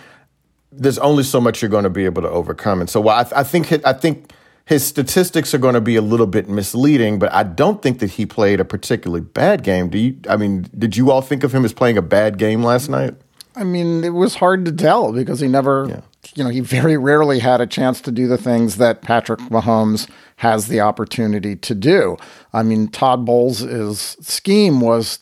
there's 0.71 0.99
only 0.99 1.25
so 1.25 1.41
much 1.41 1.63
you're 1.63 1.71
going 1.71 1.85
to 1.85 1.91
be 1.91 2.05
able 2.05 2.23
to 2.23 2.31
overcome. 2.31 2.81
And 2.81 2.89
so 2.91 3.09
I, 3.09 3.27
I 3.35 3.43
think 3.43 3.73
I 3.85 3.93
think 3.93 4.33
his 4.67 4.85
statistics 4.85 5.55
are 5.55 5.59
going 5.59 5.75
to 5.75 5.81
be 5.81 5.97
a 5.97 6.03
little 6.03 6.27
bit 6.27 6.49
misleading, 6.49 7.19
but 7.19 7.33
I 7.33 7.45
don't 7.45 7.81
think 7.81 8.01
that 8.01 8.11
he 8.11 8.27
played 8.27 8.61
a 8.61 8.65
particularly 8.65 9.23
bad 9.23 9.63
game. 9.63 9.89
Do 9.89 9.99
you? 9.99 10.19
I 10.29 10.37
mean, 10.37 10.69
did 10.77 10.97
you 10.97 11.11
all 11.11 11.23
think 11.23 11.45
of 11.45 11.55
him 11.55 11.65
as 11.65 11.73
playing 11.73 11.97
a 11.97 12.03
bad 12.03 12.37
game 12.37 12.63
last 12.63 12.89
night? 12.89 13.15
I 13.55 13.65
mean, 13.65 14.05
it 14.05 14.11
was 14.11 14.35
hard 14.35 14.65
to 14.67 14.73
tell 14.73 15.13
because 15.13 15.41
he 15.41 15.49
never, 15.49 15.87
yeah. 15.89 16.01
You 16.35 16.45
know, 16.45 16.51
he 16.51 16.61
very 16.61 16.97
rarely 16.97 17.39
had 17.39 17.61
a 17.61 17.67
chance 17.67 18.01
to 18.03 18.13
do 18.13 18.27
the 18.27 18.39
things 18.39 18.77
that 18.77 19.03
Patrick 19.03 19.41
Mahomes 19.41 20.09
has 20.37 20.69
the 20.69 20.81
opportunity 20.81 21.57
to 21.57 21.75
do. 21.75 22.17
I 22.53 22.63
mean, 22.63 22.89
Todd 22.89 23.25
Bowles' 23.25 24.17
scheme 24.21 24.81
was 24.81 25.19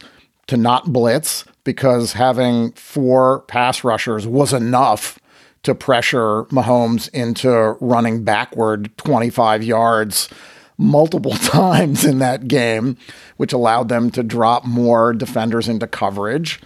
to 0.46 0.56
not 0.56 0.92
blitz 0.92 1.44
because 1.64 2.12
having 2.12 2.72
four 2.72 3.40
pass 3.42 3.84
rushers 3.84 4.26
was 4.26 4.52
enough 4.52 5.18
to 5.62 5.74
pressure 5.74 6.44
Mahomes 6.44 7.08
into 7.14 7.76
running 7.80 8.22
backward 8.22 8.96
25 8.98 9.62
yards 9.62 10.28
multiple 10.76 11.30
times 11.36 12.04
in 12.04 12.18
that 12.18 12.48
game, 12.48 12.96
which 13.38 13.52
allowed 13.52 13.88
them 13.88 14.10
to 14.10 14.22
drop 14.22 14.64
more 14.64 15.12
defenders 15.12 15.68
into 15.68 15.86
coverage 15.86 16.60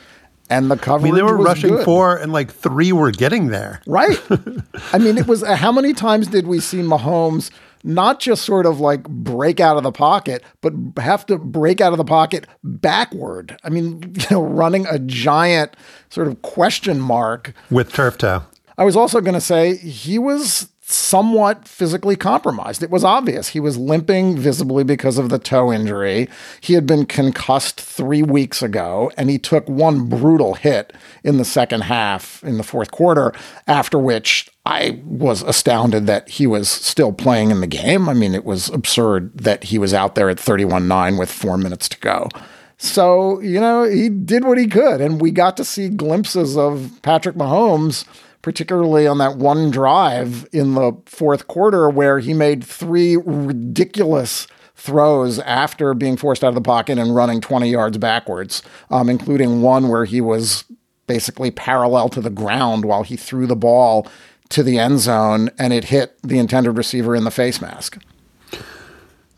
and 0.50 0.70
the 0.70 0.76
coverage. 0.76 1.02
I 1.02 1.04
mean, 1.04 1.14
they 1.14 1.22
were 1.22 1.36
rushing 1.36 1.70
good. 1.70 1.84
four, 1.84 2.16
and 2.16 2.32
like 2.32 2.52
three 2.52 2.92
were 2.92 3.10
getting 3.10 3.48
there. 3.48 3.82
Right. 3.86 4.20
I 4.92 4.98
mean, 4.98 5.18
it 5.18 5.26
was 5.26 5.42
uh, 5.42 5.56
how 5.56 5.72
many 5.72 5.92
times 5.92 6.28
did 6.28 6.46
we 6.46 6.60
see 6.60 6.78
Mahomes 6.78 7.50
not 7.84 8.20
just 8.20 8.44
sort 8.44 8.66
of 8.66 8.80
like 8.80 9.04
break 9.08 9.60
out 9.60 9.76
of 9.76 9.82
the 9.82 9.92
pocket, 9.92 10.42
but 10.60 10.72
have 10.98 11.24
to 11.26 11.38
break 11.38 11.80
out 11.80 11.92
of 11.92 11.98
the 11.98 12.04
pocket 12.04 12.46
backward? 12.64 13.56
I 13.64 13.68
mean, 13.68 14.14
you 14.14 14.26
know, 14.30 14.42
running 14.42 14.86
a 14.86 14.98
giant 14.98 15.76
sort 16.10 16.28
of 16.28 16.42
question 16.42 17.00
mark 17.00 17.52
with 17.70 17.92
turf 17.92 18.18
toe. 18.18 18.42
I 18.76 18.84
was 18.84 18.96
also 18.96 19.20
going 19.20 19.34
to 19.34 19.40
say 19.40 19.76
he 19.76 20.18
was 20.18 20.68
somewhat 20.90 21.68
physically 21.68 22.16
compromised. 22.16 22.82
It 22.82 22.90
was 22.90 23.04
obvious. 23.04 23.48
He 23.48 23.60
was 23.60 23.76
limping 23.76 24.38
visibly 24.38 24.84
because 24.84 25.18
of 25.18 25.28
the 25.28 25.38
toe 25.38 25.70
injury. 25.70 26.28
He 26.62 26.72
had 26.72 26.86
been 26.86 27.04
concussed 27.04 27.78
three 27.78 28.22
weeks 28.22 28.62
ago, 28.62 29.12
and 29.18 29.28
he 29.28 29.38
took 29.38 29.68
one 29.68 30.08
brutal 30.08 30.54
hit 30.54 30.94
in 31.22 31.36
the 31.36 31.44
second 31.44 31.82
half, 31.82 32.42
in 32.42 32.56
the 32.56 32.62
fourth 32.62 32.90
quarter, 32.90 33.34
after 33.66 33.98
which 33.98 34.48
I 34.64 35.02
was 35.04 35.42
astounded 35.42 36.06
that 36.06 36.26
he 36.30 36.46
was 36.46 36.70
still 36.70 37.12
playing 37.12 37.50
in 37.50 37.60
the 37.60 37.66
game. 37.66 38.08
I 38.08 38.14
mean, 38.14 38.34
it 38.34 38.46
was 38.46 38.70
absurd 38.70 39.36
that 39.36 39.64
he 39.64 39.78
was 39.78 39.92
out 39.92 40.14
there 40.14 40.30
at 40.30 40.40
31 40.40 40.88
9 40.88 41.18
with 41.18 41.30
four 41.30 41.58
minutes 41.58 41.88
to 41.90 41.98
go. 41.98 42.30
So, 42.78 43.40
you 43.40 43.60
know, 43.60 43.84
he 43.84 44.08
did 44.08 44.44
what 44.44 44.56
he 44.56 44.68
could, 44.68 45.02
and 45.02 45.20
we 45.20 45.32
got 45.32 45.56
to 45.58 45.64
see 45.64 45.90
glimpses 45.90 46.56
of 46.56 46.98
Patrick 47.02 47.36
Mahomes 47.36 48.06
particularly 48.42 49.06
on 49.06 49.18
that 49.18 49.36
one 49.36 49.70
drive 49.70 50.46
in 50.52 50.74
the 50.74 50.92
fourth 51.06 51.48
quarter 51.48 51.88
where 51.88 52.18
he 52.18 52.32
made 52.32 52.62
three 52.64 53.16
ridiculous 53.16 54.46
throws 54.74 55.40
after 55.40 55.92
being 55.92 56.16
forced 56.16 56.44
out 56.44 56.48
of 56.48 56.54
the 56.54 56.60
pocket 56.60 56.98
and 56.98 57.14
running 57.14 57.40
20 57.40 57.68
yards 57.68 57.98
backwards, 57.98 58.62
um, 58.90 59.08
including 59.08 59.60
one 59.60 59.88
where 59.88 60.04
he 60.04 60.20
was 60.20 60.64
basically 61.08 61.50
parallel 61.50 62.08
to 62.08 62.20
the 62.20 62.30
ground 62.30 62.84
while 62.84 63.02
he 63.02 63.16
threw 63.16 63.46
the 63.46 63.56
ball 63.56 64.06
to 64.50 64.62
the 64.62 64.78
end 64.78 65.00
zone 65.00 65.50
and 65.58 65.72
it 65.72 65.84
hit 65.84 66.16
the 66.22 66.38
intended 66.38 66.72
receiver 66.72 67.16
in 67.16 67.24
the 67.24 67.30
face 67.30 67.60
mask. 67.60 68.00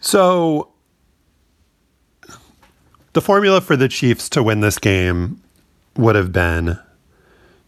So 0.01 0.73
the 3.13 3.21
formula 3.21 3.61
for 3.61 3.77
the 3.77 3.89
Chiefs 3.89 4.29
to 4.31 4.43
win 4.43 4.61
this 4.61 4.79
game 4.79 5.43
would 5.97 6.17
have 6.17 6.33
been 6.33 6.79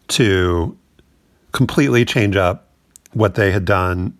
to 0.09 0.77
completely 1.53 2.03
change 2.03 2.35
up 2.35 2.69
what 3.13 3.35
they 3.35 3.51
had 3.51 3.63
done 3.63 4.17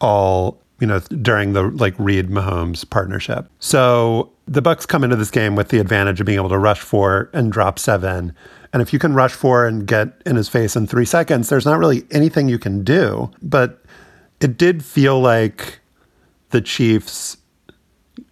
all 0.00 0.60
you 0.80 0.86
know 0.86 1.00
during 1.00 1.52
the 1.52 1.62
like 1.62 1.94
Reid 1.98 2.28
Mahomes 2.28 2.88
partnership. 2.88 3.48
So 3.58 4.30
the 4.46 4.62
Bucks 4.62 4.86
come 4.86 5.04
into 5.04 5.16
this 5.16 5.30
game 5.30 5.54
with 5.54 5.68
the 5.68 5.78
advantage 5.78 6.20
of 6.20 6.26
being 6.26 6.38
able 6.38 6.48
to 6.50 6.58
rush 6.58 6.80
four 6.80 7.30
and 7.32 7.52
drop 7.52 7.78
seven. 7.78 8.34
And 8.72 8.82
if 8.82 8.92
you 8.92 8.98
can 8.98 9.14
rush 9.14 9.32
four 9.32 9.66
and 9.66 9.86
get 9.86 10.20
in 10.24 10.36
his 10.36 10.48
face 10.48 10.76
in 10.76 10.86
three 10.86 11.04
seconds, 11.04 11.48
there's 11.48 11.66
not 11.66 11.78
really 11.78 12.04
anything 12.10 12.48
you 12.48 12.58
can 12.58 12.82
do. 12.82 13.30
But 13.42 13.82
it 14.40 14.56
did 14.56 14.84
feel 14.84 15.20
like 15.20 15.78
the 16.50 16.60
Chiefs, 16.60 17.36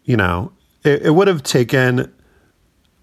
you 0.05 0.17
know, 0.17 0.53
it, 0.83 1.03
it 1.03 1.11
would 1.11 1.29
have 1.29 1.43
taken 1.43 2.13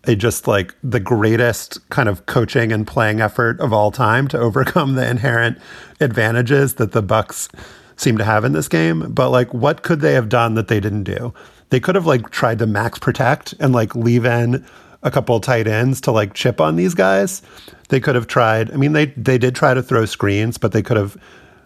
a 0.08 0.16
just 0.16 0.48
like 0.48 0.74
the 0.84 1.00
greatest 1.00 1.88
kind 1.90 2.08
of 2.10 2.26
coaching 2.26 2.72
and 2.72 2.88
playing 2.88 3.22
effort 3.22 3.60
of 3.60 3.74
all 3.74 3.92
time 3.92 4.28
to 4.30 4.40
overcome 4.40 4.96
the 4.96 5.08
inherent 5.08 5.58
advantages 6.00 6.76
that 6.76 6.92
the 6.92 7.02
Bucks 7.02 7.50
seem 7.96 8.18
to 8.18 8.24
have 8.24 8.46
in 8.46 8.54
this 8.54 8.68
game. 8.68 9.12
But 9.12 9.30
like, 9.30 9.54
what 9.54 9.84
could 9.84 10.02
they 10.02 10.14
have 10.14 10.30
done 10.30 10.56
that 10.56 10.68
they 10.68 10.80
didn't 10.80 11.04
do? 11.04 11.34
They 11.70 11.80
could 11.80 11.96
have 11.96 12.06
like 12.06 12.30
tried 12.30 12.60
to 12.60 12.68
max 12.68 13.00
protect 13.00 13.54
and 13.60 13.74
like 13.74 13.96
leave 13.96 14.26
in 14.26 14.66
a 15.04 15.12
couple 15.12 15.40
tight 15.40 15.68
ends 15.68 16.02
to 16.02 16.12
like 16.12 16.34
chip 16.34 16.62
on 16.62 16.76
these 16.76 16.94
guys. 16.94 17.42
They 17.90 18.00
could 18.00 18.16
have 18.16 18.28
tried. 18.28 18.72
I 18.72 18.78
mean, 18.78 18.94
they 18.94 19.08
they 19.08 19.38
did 19.38 19.56
try 19.56 19.74
to 19.74 19.84
throw 19.84 20.06
screens, 20.06 20.58
but 20.58 20.72
they 20.72 20.82
could 20.82 20.98
have 20.98 21.18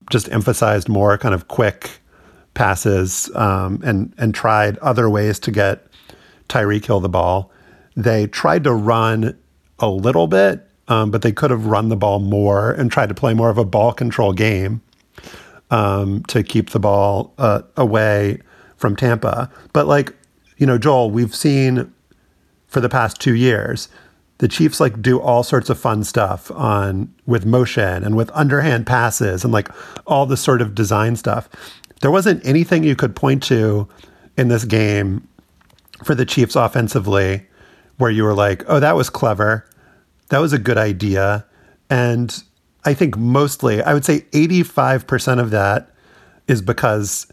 just 0.09 0.31
emphasized 0.31 0.89
more 0.89 1.17
kind 1.17 1.33
of 1.33 1.47
quick 1.47 1.99
passes 2.53 3.33
um, 3.35 3.81
and 3.83 4.13
and 4.17 4.33
tried 4.33 4.77
other 4.79 5.09
ways 5.09 5.39
to 5.39 5.51
get 5.51 5.85
Tyreek 6.49 6.85
Hill 6.85 6.99
the 6.99 7.09
ball. 7.09 7.51
They 7.95 8.27
tried 8.27 8.63
to 8.65 8.73
run 8.73 9.37
a 9.79 9.89
little 9.89 10.27
bit, 10.27 10.67
um, 10.87 11.11
but 11.11 11.21
they 11.21 11.31
could 11.31 11.51
have 11.51 11.65
run 11.65 11.89
the 11.89 11.95
ball 11.95 12.19
more 12.19 12.71
and 12.71 12.91
tried 12.91 13.09
to 13.09 13.15
play 13.15 13.33
more 13.33 13.49
of 13.49 13.57
a 13.57 13.65
ball 13.65 13.93
control 13.93 14.33
game. 14.33 14.81
um, 15.71 16.23
to 16.23 16.43
keep 16.43 16.69
the 16.71 16.79
ball 16.79 17.33
uh, 17.37 17.61
away 17.77 18.39
from 18.75 18.95
Tampa. 18.95 19.49
But 19.73 19.87
like, 19.87 20.13
you 20.57 20.67
know, 20.67 20.77
Joel, 20.77 21.09
we've 21.09 21.33
seen 21.33 21.91
for 22.67 22.81
the 22.81 22.89
past 22.89 23.19
two 23.19 23.35
years, 23.35 23.87
the 24.39 24.47
Chiefs 24.47 24.79
like 24.79 25.01
do 25.01 25.19
all 25.19 25.43
sorts 25.43 25.69
of 25.69 25.79
fun 25.79 26.03
stuff 26.03 26.51
on 26.51 27.13
with 27.25 27.45
motion 27.45 28.03
and 28.03 28.15
with 28.15 28.29
underhand 28.33 28.85
passes 28.85 29.43
and 29.43 29.53
like 29.53 29.69
all 30.05 30.25
this 30.25 30.41
sort 30.41 30.61
of 30.61 30.75
design 30.75 31.15
stuff. 31.15 31.49
There 32.01 32.11
wasn't 32.11 32.45
anything 32.45 32.83
you 32.83 32.95
could 32.95 33.15
point 33.15 33.43
to 33.43 33.87
in 34.37 34.47
this 34.47 34.65
game 34.65 35.27
for 36.03 36.15
the 36.15 36.25
Chiefs 36.25 36.55
offensively 36.55 37.45
where 38.01 38.11
you 38.11 38.23
were 38.23 38.33
like, 38.33 38.63
oh, 38.67 38.79
that 38.79 38.95
was 38.95 39.11
clever. 39.11 39.63
That 40.29 40.39
was 40.39 40.53
a 40.53 40.57
good 40.57 40.77
idea. 40.77 41.45
And 41.87 42.43
I 42.83 42.95
think 42.95 43.15
mostly, 43.15 43.81
I 43.83 43.93
would 43.93 44.03
say 44.03 44.21
85% 44.31 45.39
of 45.39 45.51
that 45.51 45.93
is 46.47 46.63
because 46.63 47.27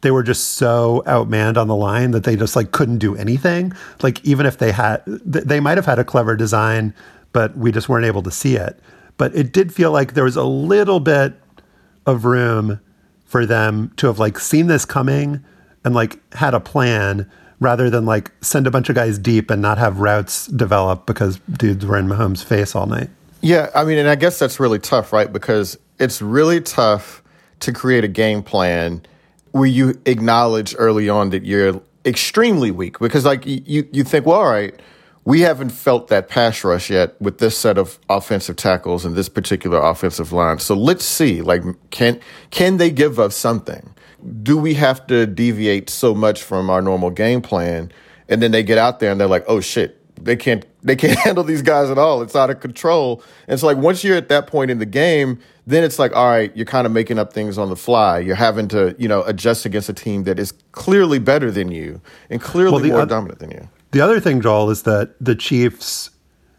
they 0.00 0.10
were 0.10 0.22
just 0.22 0.52
so 0.52 1.02
outmanned 1.06 1.58
on 1.58 1.68
the 1.68 1.76
line 1.76 2.12
that 2.12 2.24
they 2.24 2.36
just 2.36 2.56
like 2.56 2.72
couldn't 2.72 2.98
do 2.98 3.14
anything. 3.14 3.74
Like 4.02 4.24
even 4.24 4.46
if 4.46 4.56
they 4.56 4.72
had, 4.72 5.02
they 5.04 5.60
might 5.60 5.76
have 5.76 5.86
had 5.86 5.98
a 5.98 6.04
clever 6.04 6.36
design, 6.36 6.94
but 7.34 7.54
we 7.56 7.70
just 7.70 7.90
weren't 7.90 8.06
able 8.06 8.22
to 8.22 8.30
see 8.30 8.56
it. 8.56 8.80
But 9.18 9.34
it 9.36 9.52
did 9.52 9.74
feel 9.74 9.92
like 9.92 10.14
there 10.14 10.24
was 10.24 10.36
a 10.36 10.44
little 10.44 11.00
bit 11.00 11.34
of 12.06 12.24
room 12.24 12.80
for 13.26 13.44
them 13.44 13.92
to 13.96 14.06
have 14.06 14.18
like 14.18 14.38
seen 14.38 14.68
this 14.68 14.86
coming 14.86 15.44
and 15.84 15.94
like 15.94 16.18
had 16.34 16.54
a 16.54 16.60
plan 16.60 17.30
rather 17.60 17.90
than 17.90 18.04
like 18.04 18.30
send 18.40 18.66
a 18.66 18.70
bunch 18.70 18.88
of 18.88 18.94
guys 18.94 19.18
deep 19.18 19.50
and 19.50 19.62
not 19.62 19.78
have 19.78 20.00
routes 20.00 20.46
develop 20.48 21.06
because 21.06 21.38
dudes 21.50 21.84
were 21.86 21.98
in 21.98 22.06
Mahomes' 22.06 22.44
face 22.44 22.74
all 22.74 22.86
night. 22.86 23.10
Yeah, 23.40 23.70
I 23.74 23.84
mean, 23.84 23.98
and 23.98 24.08
I 24.08 24.14
guess 24.14 24.38
that's 24.38 24.58
really 24.58 24.78
tough, 24.78 25.12
right? 25.12 25.30
Because 25.30 25.78
it's 25.98 26.22
really 26.22 26.60
tough 26.60 27.22
to 27.60 27.72
create 27.72 28.04
a 28.04 28.08
game 28.08 28.42
plan 28.42 29.02
where 29.52 29.68
you 29.68 30.00
acknowledge 30.06 30.74
early 30.78 31.08
on 31.08 31.30
that 31.30 31.44
you're 31.44 31.80
extremely 32.04 32.70
weak 32.70 32.98
because 32.98 33.24
like 33.24 33.46
you 33.46 33.88
you 33.90 34.04
think 34.04 34.26
well 34.26 34.40
all 34.40 34.50
right 34.50 34.78
we 35.24 35.40
haven't 35.40 35.70
felt 35.70 36.08
that 36.08 36.28
pass 36.28 36.62
rush 36.64 36.90
yet 36.90 37.18
with 37.20 37.38
this 37.38 37.56
set 37.56 37.78
of 37.78 37.98
offensive 38.10 38.56
tackles 38.56 39.06
and 39.06 39.16
this 39.16 39.28
particular 39.28 39.80
offensive 39.80 40.32
line 40.32 40.58
so 40.58 40.74
let's 40.74 41.04
see 41.04 41.40
like 41.40 41.62
can 41.90 42.20
can 42.50 42.76
they 42.76 42.90
give 42.90 43.18
us 43.18 43.34
something 43.34 43.93
do 44.42 44.56
we 44.56 44.74
have 44.74 45.06
to 45.06 45.26
deviate 45.26 45.90
so 45.90 46.14
much 46.14 46.42
from 46.42 46.70
our 46.70 46.80
normal 46.80 47.10
game 47.10 47.42
plan 47.42 47.90
and 48.28 48.42
then 48.42 48.50
they 48.50 48.62
get 48.62 48.78
out 48.78 49.00
there 49.00 49.10
and 49.10 49.20
they're 49.20 49.28
like 49.28 49.44
oh 49.48 49.60
shit 49.60 50.00
they 50.22 50.36
can't 50.36 50.64
they 50.82 50.96
can't 50.96 51.18
handle 51.24 51.44
these 51.44 51.62
guys 51.62 51.90
at 51.90 51.98
all 51.98 52.22
it's 52.22 52.36
out 52.36 52.50
of 52.50 52.60
control 52.60 53.22
and 53.48 53.60
so 53.60 53.66
like 53.66 53.76
once 53.76 54.02
you're 54.02 54.16
at 54.16 54.28
that 54.28 54.46
point 54.46 54.70
in 54.70 54.78
the 54.78 54.86
game 54.86 55.38
then 55.66 55.82
it's 55.82 55.98
like, 55.98 56.14
all 56.14 56.28
right, 56.28 56.54
you're 56.54 56.66
kind 56.66 56.86
of 56.86 56.92
making 56.92 57.18
up 57.18 57.32
things 57.32 57.56
on 57.56 57.70
the 57.70 57.76
fly. 57.76 58.18
You're 58.18 58.36
having 58.36 58.68
to, 58.68 58.94
you 58.98 59.08
know, 59.08 59.22
adjust 59.22 59.64
against 59.64 59.88
a 59.88 59.94
team 59.94 60.24
that 60.24 60.38
is 60.38 60.52
clearly 60.72 61.18
better 61.18 61.50
than 61.50 61.70
you 61.70 62.00
and 62.28 62.40
clearly 62.40 62.90
well, 62.90 62.98
more 62.98 63.06
dominant 63.06 63.38
than 63.38 63.50
you. 63.50 63.68
The 63.92 64.00
other 64.00 64.20
thing, 64.20 64.40
Joel, 64.40 64.70
is 64.70 64.82
that 64.82 65.14
the 65.20 65.34
Chiefs 65.34 66.10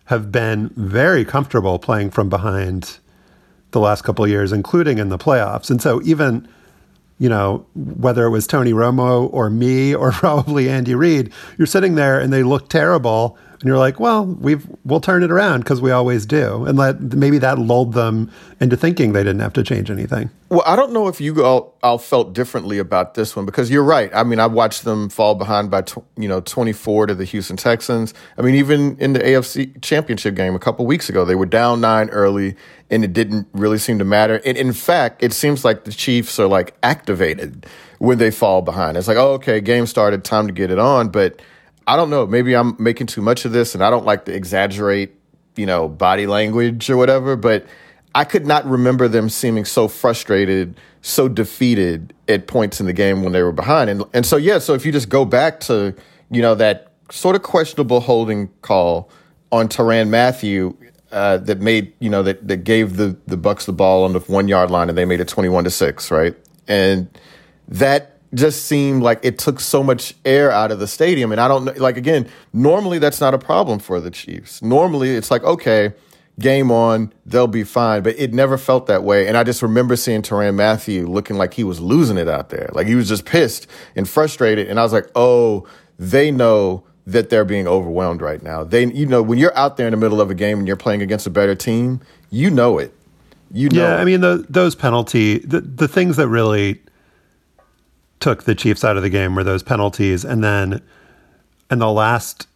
have 0.05 0.31
been 0.31 0.69
very 0.75 1.23
comfortable 1.23 1.77
playing 1.77 2.11
from 2.11 2.29
behind 2.29 2.97
the 3.71 3.79
last 3.79 4.03
couple 4.03 4.25
of 4.25 4.31
years, 4.31 4.51
including 4.51 4.97
in 4.97 5.09
the 5.09 5.17
playoffs. 5.17 5.69
And 5.69 5.81
so 5.81 6.01
even, 6.03 6.47
you 7.17 7.29
know, 7.29 7.65
whether 7.75 8.25
it 8.25 8.29
was 8.29 8.47
Tony 8.47 8.73
Romo 8.73 9.31
or 9.31 9.49
me 9.49 9.95
or 9.95 10.11
probably 10.13 10.69
Andy 10.69 10.95
Reid, 10.95 11.31
you're 11.57 11.65
sitting 11.65 11.95
there 11.95 12.19
and 12.19 12.31
they 12.31 12.43
look 12.43 12.69
terrible 12.69 13.37
and 13.65 13.69
you're 13.71 13.79
like, 13.79 13.99
well, 13.99 14.27
we've 14.27 14.67
we'll 14.83 14.99
turn 14.99 15.23
it 15.23 15.31
around 15.31 15.61
because 15.61 15.81
we 15.81 15.89
always 15.89 16.27
do, 16.27 16.65
and 16.65 16.77
let 16.77 17.01
maybe 17.01 17.39
that 17.39 17.57
lulled 17.57 17.93
them 17.93 18.31
into 18.59 18.77
thinking 18.77 19.13
they 19.13 19.23
didn't 19.23 19.39
have 19.39 19.53
to 19.53 19.63
change 19.63 19.89
anything. 19.89 20.29
Well, 20.49 20.61
I 20.67 20.75
don't 20.75 20.93
know 20.93 21.07
if 21.07 21.19
you 21.19 21.43
all, 21.43 21.75
all 21.81 21.97
felt 21.97 22.33
differently 22.33 22.77
about 22.77 23.15
this 23.15 23.35
one 23.35 23.43
because 23.43 23.71
you're 23.71 23.83
right. 23.83 24.11
I 24.13 24.21
mean, 24.21 24.39
I 24.39 24.45
watched 24.45 24.83
them 24.83 25.09
fall 25.09 25.33
behind 25.33 25.71
by 25.71 25.81
tw- 25.81 26.03
you 26.15 26.27
know 26.27 26.41
24 26.41 27.07
to 27.07 27.15
the 27.15 27.25
Houston 27.25 27.57
Texans. 27.57 28.13
I 28.37 28.43
mean, 28.43 28.53
even 28.53 28.97
in 28.99 29.13
the 29.13 29.19
AFC 29.19 29.81
Championship 29.81 30.35
game 30.35 30.53
a 30.53 30.59
couple 30.59 30.85
weeks 30.85 31.09
ago, 31.09 31.25
they 31.25 31.33
were 31.33 31.47
down 31.47 31.81
nine 31.81 32.11
early, 32.11 32.55
and 32.91 33.03
it 33.03 33.13
didn't 33.13 33.47
really 33.53 33.79
seem 33.79 33.97
to 33.97 34.05
matter. 34.05 34.39
And 34.45 34.59
in 34.59 34.73
fact, 34.73 35.23
it 35.23 35.33
seems 35.33 35.65
like 35.65 35.85
the 35.85 35.91
Chiefs 35.91 36.37
are 36.37 36.45
like 36.47 36.77
activated 36.83 37.65
when 37.97 38.19
they 38.19 38.29
fall 38.29 38.61
behind. 38.61 38.95
It's 38.95 39.07
like, 39.07 39.17
oh, 39.17 39.31
okay, 39.33 39.59
game 39.59 39.87
started, 39.87 40.23
time 40.23 40.45
to 40.45 40.53
get 40.53 40.69
it 40.69 40.77
on, 40.77 41.09
but 41.09 41.41
I 41.87 41.95
don't 41.95 42.09
know. 42.09 42.25
Maybe 42.25 42.55
I'm 42.55 42.75
making 42.79 43.07
too 43.07 43.21
much 43.21 43.45
of 43.45 43.51
this, 43.51 43.75
and 43.75 43.83
I 43.83 43.89
don't 43.89 44.05
like 44.05 44.25
to 44.25 44.33
exaggerate, 44.33 45.13
you 45.55 45.65
know, 45.65 45.87
body 45.87 46.27
language 46.27 46.89
or 46.89 46.97
whatever. 46.97 47.35
But 47.35 47.65
I 48.15 48.23
could 48.23 48.45
not 48.45 48.65
remember 48.65 49.07
them 49.07 49.29
seeming 49.29 49.65
so 49.65 49.87
frustrated, 49.87 50.77
so 51.01 51.27
defeated 51.27 52.13
at 52.27 52.47
points 52.47 52.79
in 52.79 52.85
the 52.85 52.93
game 52.93 53.23
when 53.23 53.33
they 53.33 53.43
were 53.43 53.51
behind. 53.51 53.89
And 53.89 54.03
and 54.13 54.25
so 54.25 54.37
yeah, 54.37 54.59
so 54.59 54.73
if 54.73 54.85
you 54.85 54.91
just 54.91 55.09
go 55.09 55.25
back 55.25 55.59
to 55.61 55.93
you 56.31 56.41
know 56.41 56.55
that 56.55 56.91
sort 57.11 57.35
of 57.35 57.43
questionable 57.43 57.99
holding 57.99 58.47
call 58.61 59.09
on 59.51 59.67
Tyrann 59.67 60.09
Mathieu 60.09 60.75
uh, 61.11 61.37
that 61.37 61.61
made 61.61 61.93
you 61.99 62.09
know 62.09 62.23
that 62.23 62.47
that 62.47 62.63
gave 62.63 62.97
the 62.97 63.15
the 63.27 63.37
Bucs 63.37 63.65
the 63.65 63.73
ball 63.73 64.03
on 64.05 64.13
the 64.13 64.19
one 64.21 64.47
yard 64.47 64.71
line, 64.71 64.89
and 64.89 64.97
they 64.97 65.05
made 65.05 65.19
it 65.19 65.27
twenty 65.27 65.49
one 65.49 65.63
to 65.63 65.69
six, 65.69 66.09
right? 66.09 66.35
And 66.67 67.07
that 67.67 68.14
just 68.33 68.65
seemed 68.65 69.03
like 69.03 69.19
it 69.23 69.37
took 69.37 69.59
so 69.59 69.83
much 69.83 70.15
air 70.25 70.51
out 70.51 70.71
of 70.71 70.79
the 70.79 70.87
stadium. 70.87 71.31
And 71.31 71.39
I 71.39 71.47
don't 71.47 71.65
know, 71.65 71.73
like, 71.77 71.97
again, 71.97 72.27
normally 72.53 72.99
that's 72.99 73.21
not 73.21 73.33
a 73.33 73.37
problem 73.37 73.79
for 73.79 74.01
the 74.01 74.11
Chiefs. 74.11 74.61
Normally 74.61 75.11
it's 75.11 75.31
like, 75.31 75.43
okay, 75.43 75.93
game 76.39 76.71
on, 76.71 77.13
they'll 77.25 77.47
be 77.47 77.63
fine. 77.63 78.03
But 78.03 78.19
it 78.19 78.33
never 78.33 78.57
felt 78.57 78.87
that 78.87 79.03
way. 79.03 79.27
And 79.27 79.37
I 79.37 79.43
just 79.43 79.61
remember 79.61 79.95
seeing 79.95 80.21
Tyrann 80.21 80.55
Mathieu 80.55 81.07
looking 81.07 81.37
like 81.37 81.53
he 81.53 81.63
was 81.63 81.79
losing 81.79 82.17
it 82.17 82.27
out 82.27 82.49
there. 82.49 82.69
Like 82.73 82.87
he 82.87 82.95
was 82.95 83.07
just 83.07 83.25
pissed 83.25 83.67
and 83.95 84.07
frustrated. 84.07 84.67
And 84.67 84.79
I 84.79 84.83
was 84.83 84.93
like, 84.93 85.09
oh, 85.15 85.67
they 85.97 86.31
know 86.31 86.83
that 87.07 87.29
they're 87.29 87.45
being 87.45 87.67
overwhelmed 87.67 88.21
right 88.21 88.41
now. 88.41 88.63
They, 88.63 88.85
you 88.85 89.05
know, 89.05 89.21
when 89.21 89.37
you're 89.37 89.55
out 89.55 89.77
there 89.77 89.87
in 89.87 89.91
the 89.91 89.97
middle 89.97 90.19
of 90.19 90.31
a 90.31 90.35
game 90.35 90.59
and 90.59 90.67
you're 90.67 90.75
playing 90.75 91.01
against 91.01 91.27
a 91.27 91.29
better 91.29 91.55
team, 91.55 92.01
you 92.31 92.49
know 92.49 92.79
it. 92.79 92.93
You 93.51 93.69
know. 93.69 93.81
Yeah, 93.81 93.95
I 93.97 94.05
mean, 94.05 94.21
the, 94.21 94.45
those 94.49 94.75
penalty, 94.75 95.37
the, 95.37 95.61
the 95.61 95.87
things 95.87 96.17
that 96.17 96.27
really 96.27 96.81
took 98.19 98.43
the 98.43 98.55
Chiefs 98.55 98.83
out 98.83 98.97
of 98.97 99.03
the 99.03 99.09
game 99.09 99.35
were 99.35 99.43
those 99.43 99.63
penalties. 99.63 100.23
And 100.23 100.43
then 100.43 100.81
in 101.69 101.79
the 101.79 101.91
last, 101.91 102.47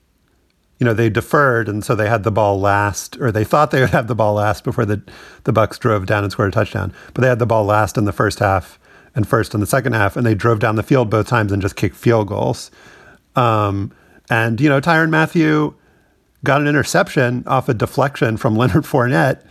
you 0.80 0.86
know, 0.86 0.93
they 0.93 1.10
deferred, 1.10 1.67
and 1.67 1.84
so 1.84 1.95
they 1.95 2.08
had 2.08 2.24
the 2.24 2.32
ball 2.32 2.60
last, 2.60 3.17
or 3.19 3.32
they 3.32 3.43
thought 3.43 3.72
they 3.72 3.82
would 3.82 3.89
have 3.89 4.08
the 4.08 4.15
ball 4.15 4.36
last 4.36 4.63
before 4.63 4.86
the 4.86 5.02
the 5.43 5.52
Bucks 5.52 5.78
drove 5.78 6.06
down 6.06 6.24
and 6.24 6.32
scored 6.32 6.50
a 6.50 6.52
touchdown. 6.52 6.93
But 7.13 7.22
they 7.22 7.28
had 7.28 7.39
the 7.39 7.45
ball 7.45 7.65
last 7.65 7.98
in 7.98 8.06
the 8.06 8.13
first 8.13 8.39
half 8.39 8.80
and 9.13 9.28
first 9.28 9.54
in 9.54 9.60
the 9.60 9.65
second 9.65 9.93
half, 9.93 10.15
and 10.15 10.26
they 10.26 10.36
drove 10.36 10.60
down 10.60 10.76
the 10.76 10.84
field 10.84 11.10
both 11.10 11.28
times 11.28 11.52
and 11.52 11.62
just 11.62 11.76
kicked 11.76 11.95
field 11.95 12.28
goals. 12.28 12.72
Um, 13.36 13.91
and 14.30 14.62
you 14.62 14.69
know, 14.69 14.80
Tyrann 14.80 15.10
Mathieu 15.10 15.74
got 16.43 16.62
an 16.62 16.67
interception 16.67 17.43
off 17.45 17.67
a 17.67 17.74
deflection 17.74 18.38
from 18.38 18.56
Leonard 18.58 18.86
Fournette. 18.86 19.43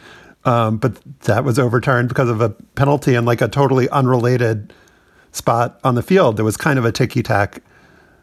Um, 0.45 0.79
but 0.79 0.99
that 1.23 1.45
was 1.45 1.59
overturned 1.59 2.09
because 2.09 2.31
of 2.31 2.41
a 2.41 2.51
penalty 2.75 3.15
and 3.15 3.27
like 3.27 3.43
a 3.43 3.49
totally 3.49 3.89
unrelated 3.91 4.73
spot 5.39 5.81
on 5.83 5.95
the 5.95 6.03
field. 6.03 6.37
There 6.37 6.45
was 6.45 6.57
kind 6.57 6.79
of 6.79 6.85
a 6.85 6.93
ticky 6.93 7.23
tack 7.23 7.63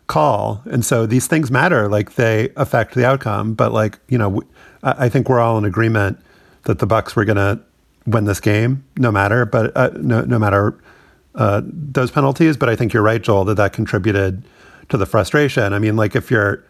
call. 0.08 0.62
And 0.66 0.86
so 0.86 1.06
these 1.06 1.28
things 1.28 1.50
matter, 1.50 1.90
like 1.90 2.16
they 2.16 2.50
affect 2.56 2.94
the 2.94 3.06
outcome. 3.06 3.56
But 3.56 3.72
like, 3.72 4.00
you 4.08 4.18
know, 4.18 4.44
I 4.84 5.10
think 5.10 5.28
we're 5.28 5.40
all 5.40 5.58
in 5.58 5.66
agreement 5.66 6.20
that 6.64 6.80
the 6.80 6.86
Bucks 6.86 7.16
were 7.16 7.26
going 7.26 7.38
to 7.38 7.60
win 8.06 8.26
this 8.26 8.40
game, 8.40 8.84
no 8.98 9.12
matter, 9.12 9.46
but 9.46 9.76
uh, 9.76 9.90
no, 9.96 10.22
no 10.22 10.38
matter 10.38 10.78
uh, 11.34 11.62
those 11.66 12.12
penalties. 12.12 12.56
But 12.56 12.70
I 12.70 12.76
think 12.76 12.94
you're 12.94 13.04
right, 13.04 13.22
Joel, 13.22 13.46
that 13.46 13.56
that 13.56 13.74
contributed 13.74 14.44
to 14.90 14.98
the 14.98 15.08
frustration. 15.08 15.74
I 15.74 15.80
mean, 15.80 15.96
like 15.96 16.16
if 16.16 16.30
you're 16.30 16.64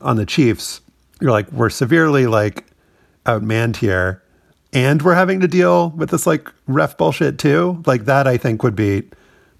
on 0.00 0.16
the 0.16 0.24
Chiefs, 0.24 0.80
you're 1.20 1.30
like, 1.30 1.52
we're 1.52 1.70
severely 1.70 2.26
like 2.26 2.64
outmanned 3.26 3.76
here 3.76 4.22
and 4.72 5.02
we're 5.02 5.14
having 5.14 5.40
to 5.40 5.48
deal 5.48 5.90
with 5.90 6.10
this 6.10 6.26
like 6.26 6.50
ref 6.66 6.96
bullshit 6.96 7.38
too. 7.38 7.82
Like 7.86 8.06
that, 8.06 8.26
I 8.26 8.36
think 8.36 8.62
would 8.62 8.76
be 8.76 9.02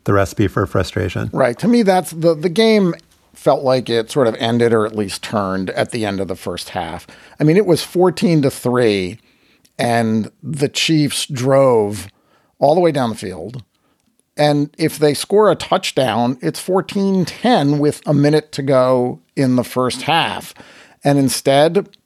the 0.04 0.12
recipe 0.12 0.48
for 0.48 0.66
frustration. 0.66 1.30
Right. 1.32 1.58
To 1.58 1.68
me, 1.68 1.82
that's 1.82 2.10
the 2.10 2.34
the 2.34 2.48
game 2.48 2.94
felt 3.32 3.64
like 3.64 3.88
it 3.88 4.10
sort 4.10 4.28
of 4.28 4.34
ended 4.36 4.72
or 4.72 4.86
at 4.86 4.94
least 4.94 5.22
turned 5.22 5.70
at 5.70 5.90
the 5.90 6.04
end 6.04 6.20
of 6.20 6.28
the 6.28 6.36
first 6.36 6.70
half. 6.70 7.06
I 7.40 7.44
mean, 7.44 7.56
it 7.56 7.66
was 7.66 7.82
14 7.82 8.42
to 8.42 8.50
3 8.50 9.18
and 9.78 10.30
the 10.42 10.68
Chiefs 10.68 11.26
drove 11.26 12.08
all 12.58 12.74
the 12.74 12.80
way 12.80 12.92
down 12.92 13.10
the 13.10 13.16
field. 13.16 13.64
And 14.36 14.74
if 14.78 14.98
they 14.98 15.14
score 15.14 15.50
a 15.50 15.56
touchdown, 15.56 16.38
it's 16.40 16.60
14 16.60 17.24
10 17.24 17.78
with 17.78 18.00
a 18.06 18.14
minute 18.14 18.52
to 18.52 18.62
go 18.62 19.20
in 19.36 19.56
the 19.56 19.64
first 19.64 20.02
half. 20.02 20.54
And 21.04 21.18
instead, 21.18 21.96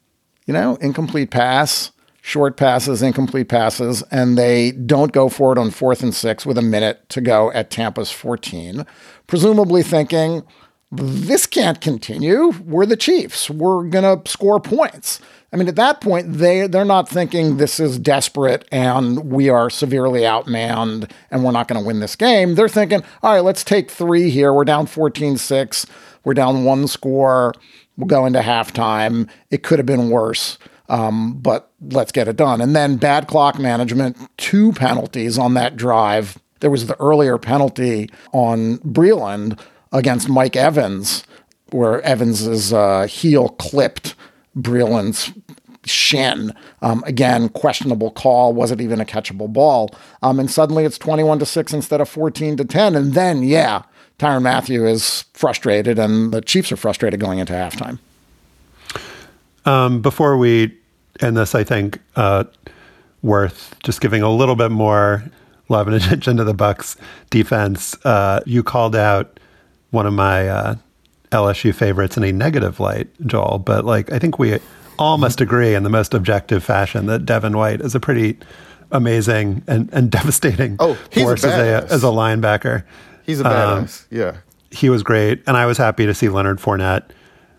you 0.45 0.53
know, 0.53 0.75
incomplete 0.77 1.29
pass, 1.29 1.91
short 2.27 2.57
passes, 2.57 3.01
incomplete 3.01 3.47
passes, 3.47 4.03
and 4.11 4.37
they 4.37 4.71
don't 4.71 5.13
go 5.13 5.29
for 5.29 5.53
it 5.53 5.57
on 5.57 5.71
fourth 5.71 6.03
and 6.03 6.13
six 6.13 6.45
with 6.45 6.57
a 6.57 6.61
minute 6.61 7.07
to 7.07 7.21
go 7.21 7.53
at 7.53 7.71
Tampa's 7.71 8.11
14, 8.11 8.85
presumably 9.27 9.81
thinking, 9.81 10.43
this 10.91 11.45
can't 11.45 11.79
continue. 11.79 12.49
We're 12.65 12.85
the 12.85 12.97
Chiefs. 12.97 13.49
We're 13.49 13.83
going 13.83 14.03
to 14.03 14.29
score 14.29 14.59
points. 14.59 15.21
I 15.53 15.55
mean, 15.55 15.69
at 15.69 15.77
that 15.77 16.01
point, 16.01 16.33
they 16.33 16.67
they're 16.67 16.83
not 16.83 17.07
thinking 17.07 17.55
this 17.55 17.79
is 17.79 17.97
desperate 17.97 18.67
and 18.73 19.31
we 19.31 19.47
are 19.47 19.69
severely 19.69 20.21
outmanned 20.21 21.09
and 21.31 21.45
we're 21.45 21.51
not 21.51 21.69
going 21.69 21.81
to 21.81 21.87
win 21.87 22.01
this 22.01 22.17
game. 22.17 22.55
They're 22.55 22.67
thinking, 22.67 23.03
all 23.23 23.33
right, 23.33 23.43
let's 23.43 23.63
take 23.63 23.89
three 23.89 24.29
here. 24.29 24.53
We're 24.53 24.65
down 24.65 24.85
14-6. 24.85 25.85
We're 26.25 26.33
down 26.33 26.65
one 26.65 26.87
score. 26.87 27.53
We'll 27.95 28.07
go 28.07 28.25
into 28.25 28.39
halftime. 28.39 29.29
It 29.49 29.63
could 29.63 29.79
have 29.79 29.85
been 29.85 30.09
worse. 30.09 30.57
Um, 30.89 31.33
but 31.33 31.71
let's 31.81 32.11
get 32.11 32.27
it 32.27 32.37
done. 32.37 32.61
And 32.61 32.75
then 32.75 32.97
bad 32.97 33.27
clock 33.27 33.59
management, 33.59 34.17
two 34.37 34.71
penalties 34.73 35.37
on 35.37 35.53
that 35.55 35.75
drive. 35.75 36.37
There 36.59 36.71
was 36.71 36.87
the 36.87 36.99
earlier 36.99 37.37
penalty 37.37 38.09
on 38.31 38.77
Breeland 38.79 39.59
against 39.91 40.29
Mike 40.29 40.55
Evans, 40.55 41.25
where 41.71 42.01
Evans's 42.01 42.71
uh, 42.71 43.05
heel 43.07 43.49
clipped 43.49 44.15
Breeland's 44.55 45.31
shin. 45.85 46.53
Um, 46.81 47.03
again, 47.05 47.49
questionable 47.49 48.11
call. 48.11 48.53
Was 48.53 48.71
it 48.71 48.81
even 48.81 48.99
a 48.99 49.05
catchable 49.05 49.51
ball? 49.51 49.91
Um, 50.21 50.39
and 50.39 50.49
suddenly 50.49 50.85
it's 50.85 50.97
21 50.97 51.39
to 51.39 51.45
6 51.45 51.73
instead 51.73 52.01
of 52.01 52.09
14 52.09 52.57
to 52.57 52.65
10. 52.65 52.95
And 52.95 53.13
then, 53.13 53.43
yeah, 53.43 53.83
Tyrann 54.19 54.43
Mathieu 54.43 54.85
is 54.85 55.25
frustrated, 55.33 55.99
and 55.99 56.33
the 56.33 56.41
Chiefs 56.41 56.71
are 56.71 56.77
frustrated 56.77 57.19
going 57.19 57.39
into 57.39 57.53
halftime. 57.53 57.99
Um, 59.65 60.01
before 60.01 60.37
we 60.37 60.76
end 61.21 61.37
this, 61.37 61.55
I 61.55 61.63
think 61.63 61.99
uh, 62.15 62.45
worth 63.21 63.75
just 63.83 64.01
giving 64.01 64.21
a 64.21 64.31
little 64.31 64.55
bit 64.55 64.71
more 64.71 65.23
love 65.69 65.87
and 65.87 65.95
attention 66.01 66.37
to 66.37 66.43
the 66.43 66.53
Bucks 66.53 66.97
defense. 67.29 67.95
Uh, 68.05 68.41
you 68.45 68.63
called 68.63 68.95
out 68.95 69.39
one 69.91 70.05
of 70.05 70.13
my 70.13 70.47
uh, 70.47 70.75
LSU 71.31 71.73
favorites 71.73 72.17
in 72.17 72.23
a 72.23 72.31
negative 72.31 72.79
light, 72.79 73.07
Joel, 73.25 73.59
but 73.59 73.85
like 73.85 74.11
I 74.11 74.19
think 74.19 74.39
we 74.39 74.59
all 74.99 75.17
must 75.17 75.41
agree 75.41 75.75
in 75.75 75.83
the 75.83 75.89
most 75.89 76.13
objective 76.13 76.63
fashion 76.63 77.05
that 77.07 77.25
Devin 77.25 77.55
White 77.55 77.81
is 77.81 77.95
a 77.95 77.99
pretty 77.99 78.37
amazing 78.91 79.63
and, 79.67 79.89
and 79.93 80.09
devastating 80.11 80.77
oh, 80.79 80.95
force 81.11 81.43
a 81.43 81.47
as 81.47 81.59
a 81.59 81.93
as 81.93 82.03
a 82.03 82.07
linebacker. 82.07 82.83
He's 83.25 83.39
a 83.39 83.43
badass. 83.43 84.03
Um, 84.03 84.17
yeah. 84.17 84.37
He 84.71 84.89
was 84.89 85.03
great. 85.03 85.41
And 85.47 85.55
I 85.55 85.65
was 85.65 85.77
happy 85.77 86.05
to 86.05 86.13
see 86.13 86.29
Leonard 86.29 86.59
Fournette 86.59 87.09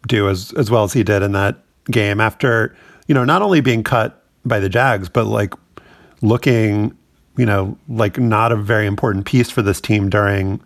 do 0.07 0.29
as 0.29 0.53
as 0.55 0.71
well 0.71 0.85
as 0.85 0.93
he 0.93 1.03
did 1.03 1.23
in 1.23 1.33
that 1.33 1.63
game 1.91 2.21
after, 2.21 2.77
you 3.09 3.15
know, 3.15 3.25
not 3.25 3.43
only 3.43 3.61
being 3.61 3.83
cut 3.83 4.23
by 4.45 4.61
the 4.61 4.69
Jags, 4.69 5.09
but 5.09 5.25
like 5.25 5.53
looking, 6.23 6.97
you 7.37 7.47
know, 7.47 7.77
like 7.89 8.19
not 8.19 8.53
a 8.53 8.57
very 8.57 8.87
important 8.87 9.27
piece 9.27 9.51
for 9.51 9.63
this 9.63 9.81
team 9.81 10.09
during 10.09 10.61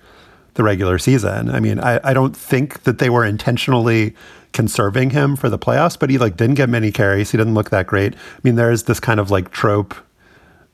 the 0.54 0.62
regular 0.62 0.98
season. 0.98 1.50
I 1.50 1.60
mean, 1.60 1.80
I, 1.80 1.98
I 2.04 2.12
don't 2.12 2.36
think 2.36 2.82
that 2.82 2.98
they 2.98 3.08
were 3.08 3.24
intentionally 3.24 4.14
conserving 4.52 5.10
him 5.10 5.34
for 5.36 5.48
the 5.48 5.58
playoffs, 5.58 5.98
but 5.98 6.10
he 6.10 6.18
like 6.18 6.36
didn't 6.36 6.56
get 6.56 6.68
many 6.68 6.92
carries. 6.92 7.30
He 7.30 7.38
didn't 7.38 7.54
look 7.54 7.70
that 7.70 7.86
great. 7.86 8.14
I 8.14 8.40
mean, 8.42 8.56
there's 8.56 8.82
this 8.82 9.00
kind 9.00 9.18
of 9.18 9.30
like 9.30 9.50
trope 9.50 9.94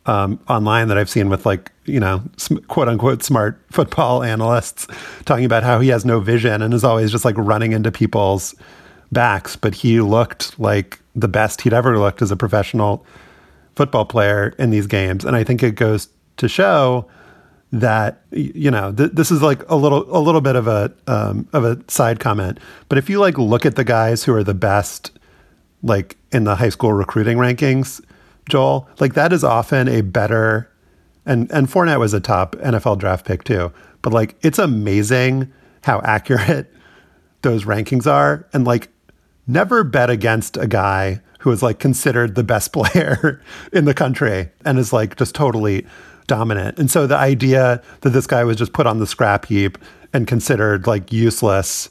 um, 0.07 0.40
online 0.48 0.88
that 0.88 0.98
I've 0.98 1.11
seen 1.11 1.28
with 1.28 1.44
like 1.44 1.70
you 1.85 2.00
know 2.00 2.22
quote 2.68 2.88
unquote 2.88 3.22
smart 3.22 3.61
football 3.70 4.22
analysts 4.22 4.87
talking 5.26 5.44
about 5.44 5.62
how 5.62 5.81
he 5.81 5.88
has 5.88 6.04
no 6.04 6.18
vision 6.18 6.62
and 6.62 6.72
is 6.72 6.83
always 6.83 7.12
just 7.12 7.24
like 7.24 7.37
running 7.37 7.72
into 7.72 7.92
people's 7.92 8.54
backs. 9.12 9.56
But 9.56 9.74
he 9.74 10.00
looked 10.00 10.58
like 10.58 11.00
the 11.14 11.28
best 11.28 11.62
he'd 11.62 11.72
ever 11.72 11.98
looked 11.98 12.22
as 12.22 12.30
a 12.30 12.36
professional 12.36 13.04
football 13.74 14.04
player 14.04 14.54
in 14.58 14.70
these 14.70 14.86
games, 14.86 15.24
and 15.24 15.36
I 15.36 15.44
think 15.44 15.62
it 15.62 15.76
goes 15.76 16.08
to 16.38 16.48
show 16.48 17.08
that 17.70 18.22
you 18.30 18.70
know 18.70 18.92
th- 18.92 19.12
this 19.12 19.30
is 19.30 19.42
like 19.42 19.68
a 19.68 19.76
little 19.76 20.04
a 20.16 20.20
little 20.20 20.40
bit 20.40 20.56
of 20.56 20.66
a 20.66 20.92
um, 21.06 21.46
of 21.52 21.64
a 21.64 21.78
side 21.88 22.18
comment 22.18 22.58
but 22.88 22.96
if 22.96 23.10
you 23.10 23.20
like 23.20 23.36
look 23.36 23.66
at 23.66 23.76
the 23.76 23.84
guys 23.84 24.24
who 24.24 24.32
are 24.32 24.44
the 24.44 24.54
best 24.54 25.10
like 25.82 26.16
in 26.32 26.44
the 26.44 26.56
high 26.56 26.70
school 26.70 26.92
recruiting 26.92 27.36
rankings 27.36 28.02
Joel 28.48 28.88
like 29.00 29.14
that 29.14 29.34
is 29.34 29.44
often 29.44 29.86
a 29.86 30.00
better 30.00 30.70
and 31.26 31.50
and 31.52 31.68
Fournette 31.68 32.00
was 32.00 32.14
a 32.14 32.20
top 32.20 32.56
NFL 32.56 32.98
draft 32.98 33.26
pick 33.26 33.44
too 33.44 33.70
but 34.00 34.14
like 34.14 34.36
it's 34.40 34.58
amazing 34.58 35.52
how 35.82 36.00
accurate 36.04 36.72
those 37.42 37.64
rankings 37.64 38.06
are 38.06 38.48
and 38.54 38.64
like 38.64 38.88
never 39.48 39.82
bet 39.82 40.11
against 40.11 40.56
a 40.56 40.66
guy 40.66 41.20
who 41.40 41.50
is 41.50 41.62
like 41.62 41.78
considered 41.78 42.34
the 42.34 42.44
best 42.44 42.72
player 42.72 43.42
in 43.72 43.84
the 43.84 43.94
country 43.94 44.50
and 44.64 44.78
is 44.78 44.92
like 44.92 45.16
just 45.16 45.34
totally 45.34 45.87
dominant. 46.26 46.78
And 46.78 46.90
so 46.90 47.06
the 47.06 47.16
idea 47.16 47.82
that 48.02 48.11
this 48.11 48.26
guy 48.26 48.44
was 48.44 48.56
just 48.56 48.72
put 48.72 48.87
on 48.87 48.98
the 48.98 49.06
scrap 49.06 49.46
heap 49.46 49.78
and 50.12 50.26
considered 50.26 50.87
like 50.87 51.12
useless 51.12 51.90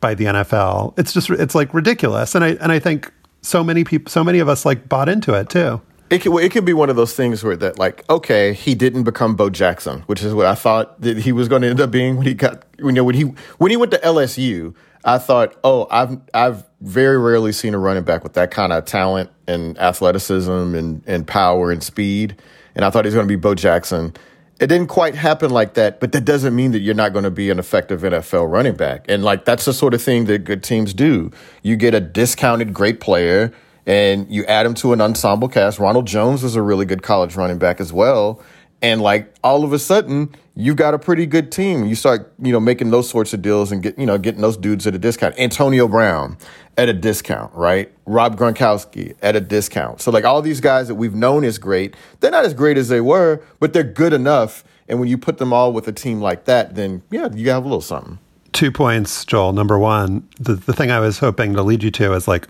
by 0.00 0.14
the 0.14 0.24
NFL, 0.24 0.98
it's 0.98 1.12
just 1.12 1.30
it's 1.30 1.54
like 1.54 1.72
ridiculous. 1.72 2.34
And 2.34 2.44
I 2.44 2.48
and 2.54 2.72
I 2.72 2.78
think 2.78 3.12
so 3.42 3.62
many 3.62 3.84
people, 3.84 4.10
so 4.10 4.24
many 4.24 4.38
of 4.38 4.48
us 4.48 4.64
like 4.64 4.88
bought 4.88 5.08
into 5.08 5.34
it 5.34 5.48
too. 5.48 5.80
It 6.10 6.20
could, 6.20 6.36
it 6.38 6.52
could 6.52 6.64
be 6.64 6.74
one 6.74 6.90
of 6.90 6.96
those 6.96 7.14
things 7.14 7.42
where 7.42 7.56
that 7.56 7.78
like 7.78 8.08
okay 8.10 8.52
he 8.52 8.74
didn't 8.74 9.04
become 9.04 9.36
Bo 9.36 9.50
Jackson, 9.50 10.00
which 10.02 10.22
is 10.22 10.34
what 10.34 10.46
I 10.46 10.54
thought 10.54 11.00
that 11.00 11.18
he 11.18 11.32
was 11.32 11.48
going 11.48 11.62
to 11.62 11.68
end 11.68 11.80
up 11.80 11.90
being 11.90 12.16
when 12.16 12.26
he 12.26 12.34
got 12.34 12.64
you 12.78 12.92
know 12.92 13.04
when 13.04 13.14
he 13.14 13.22
when 13.58 13.70
he 13.70 13.76
went 13.76 13.92
to 13.92 13.98
LSU. 13.98 14.74
I 15.06 15.18
thought, 15.18 15.54
oh, 15.62 15.86
I've 15.90 16.18
I've 16.32 16.64
very 16.80 17.18
rarely 17.18 17.52
seen 17.52 17.74
a 17.74 17.78
running 17.78 18.04
back 18.04 18.22
with 18.22 18.34
that 18.34 18.50
kind 18.50 18.72
of 18.72 18.86
talent 18.86 19.30
and 19.46 19.78
athleticism 19.78 20.50
and, 20.50 21.02
and 21.06 21.26
power 21.26 21.70
and 21.70 21.82
speed 21.82 22.36
and 22.74 22.84
I 22.84 22.90
thought 22.90 23.04
he 23.04 23.08
was 23.08 23.14
going 23.14 23.26
to 23.26 23.32
be 23.32 23.36
Bo 23.36 23.54
Jackson. 23.54 24.12
It 24.60 24.68
didn't 24.68 24.86
quite 24.86 25.14
happen 25.14 25.50
like 25.50 25.74
that, 25.74 26.00
but 26.00 26.12
that 26.12 26.24
doesn't 26.24 26.54
mean 26.54 26.72
that 26.72 26.80
you're 26.80 26.94
not 26.94 27.12
going 27.12 27.24
to 27.24 27.30
be 27.30 27.50
an 27.50 27.58
effective 27.58 28.02
NFL 28.02 28.50
running 28.50 28.74
back. 28.74 29.04
And 29.08 29.24
like 29.24 29.44
that's 29.44 29.64
the 29.64 29.72
sort 29.72 29.94
of 29.94 30.02
thing 30.02 30.26
that 30.26 30.44
good 30.44 30.62
teams 30.62 30.94
do. 30.94 31.30
You 31.62 31.76
get 31.76 31.94
a 31.94 32.00
discounted 32.00 32.72
great 32.72 33.00
player 33.00 33.52
and 33.86 34.30
you 34.30 34.44
add 34.46 34.66
him 34.66 34.74
to 34.74 34.92
an 34.92 35.00
ensemble 35.00 35.48
cast. 35.48 35.78
Ronald 35.78 36.06
Jones 36.06 36.42
was 36.42 36.56
a 36.56 36.62
really 36.62 36.86
good 36.86 37.02
college 37.02 37.36
running 37.36 37.58
back 37.58 37.80
as 37.80 37.92
well. 37.92 38.42
And 38.82 39.00
like 39.00 39.34
all 39.42 39.64
of 39.64 39.72
a 39.72 39.78
sudden, 39.78 40.34
you've 40.54 40.76
got 40.76 40.92
a 40.92 40.98
pretty 40.98 41.24
good 41.24 41.50
team. 41.50 41.86
You 41.86 41.94
start, 41.94 42.32
you 42.38 42.52
know, 42.52 42.60
making 42.60 42.90
those 42.90 43.08
sorts 43.08 43.32
of 43.32 43.40
deals 43.40 43.72
and 43.72 43.82
get, 43.82 43.98
you 43.98 44.04
know, 44.04 44.18
getting 44.18 44.42
those 44.42 44.58
dudes 44.58 44.86
at 44.86 44.94
a 44.94 44.98
discount. 44.98 45.38
Antonio 45.38 45.88
Brown 45.88 46.36
at 46.76 46.88
a 46.88 46.92
discount, 46.92 47.52
right? 47.54 47.90
Rob 48.04 48.36
Gronkowski 48.36 49.14
at 49.22 49.36
a 49.36 49.40
discount. 49.40 50.02
So 50.02 50.10
like 50.10 50.24
all 50.24 50.42
these 50.42 50.60
guys 50.60 50.88
that 50.88 50.96
we've 50.96 51.14
known 51.14 51.44
is 51.44 51.56
great, 51.56 51.94
they're 52.20 52.30
not 52.30 52.44
as 52.44 52.52
great 52.52 52.76
as 52.76 52.88
they 52.88 53.00
were, 53.00 53.42
but 53.58 53.72
they're 53.72 53.84
good 53.84 54.12
enough. 54.12 54.64
And 54.86 55.00
when 55.00 55.08
you 55.08 55.16
put 55.16 55.38
them 55.38 55.52
all 55.52 55.72
with 55.72 55.88
a 55.88 55.92
team 55.92 56.20
like 56.20 56.44
that, 56.44 56.74
then 56.74 57.02
yeah, 57.10 57.28
you 57.32 57.48
have 57.50 57.64
a 57.64 57.66
little 57.66 57.80
something. 57.80 58.18
Two 58.52 58.70
points, 58.70 59.24
Joel. 59.24 59.52
Number 59.54 59.78
one, 59.78 60.28
the, 60.38 60.54
the 60.54 60.74
thing 60.74 60.90
I 60.90 61.00
was 61.00 61.18
hoping 61.18 61.54
to 61.54 61.62
lead 61.62 61.82
you 61.82 61.90
to 61.92 62.12
is 62.12 62.28
like, 62.28 62.48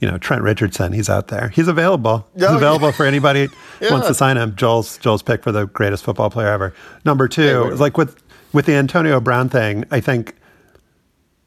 you 0.00 0.08
know, 0.08 0.18
Trent 0.18 0.42
Richardson, 0.42 0.92
he's 0.92 1.08
out 1.08 1.28
there. 1.28 1.48
He's 1.48 1.68
available. 1.68 2.26
He's 2.34 2.44
oh, 2.44 2.56
available 2.56 2.88
yeah. 2.88 2.92
for 2.92 3.06
anybody 3.06 3.48
yeah. 3.80 3.90
wants 3.90 4.06
to 4.06 4.14
sign 4.14 4.36
him. 4.36 4.54
Joel's 4.54 4.98
Joel's 4.98 5.22
pick 5.22 5.42
for 5.42 5.52
the 5.52 5.66
greatest 5.66 6.04
football 6.04 6.30
player 6.30 6.48
ever. 6.48 6.74
Number 7.04 7.26
two, 7.28 7.70
hey, 7.70 7.74
like 7.74 7.96
with 7.96 8.22
with 8.52 8.66
the 8.66 8.74
Antonio 8.74 9.20
Brown 9.20 9.48
thing, 9.48 9.84
I 9.90 10.00
think, 10.00 10.36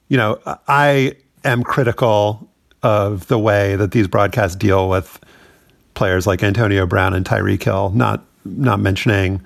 you 0.09 0.17
know, 0.17 0.39
I 0.67 1.15
am 1.43 1.63
critical 1.63 2.49
of 2.83 3.27
the 3.27 3.39
way 3.39 3.75
that 3.75 3.91
these 3.91 4.07
broadcasts 4.07 4.55
deal 4.55 4.89
with 4.89 5.19
players 5.93 6.27
like 6.27 6.43
Antonio 6.43 6.85
Brown 6.85 7.13
and 7.13 7.25
Tyreek 7.25 7.63
Hill, 7.63 7.91
not 7.91 8.25
not 8.43 8.79
mentioning 8.79 9.41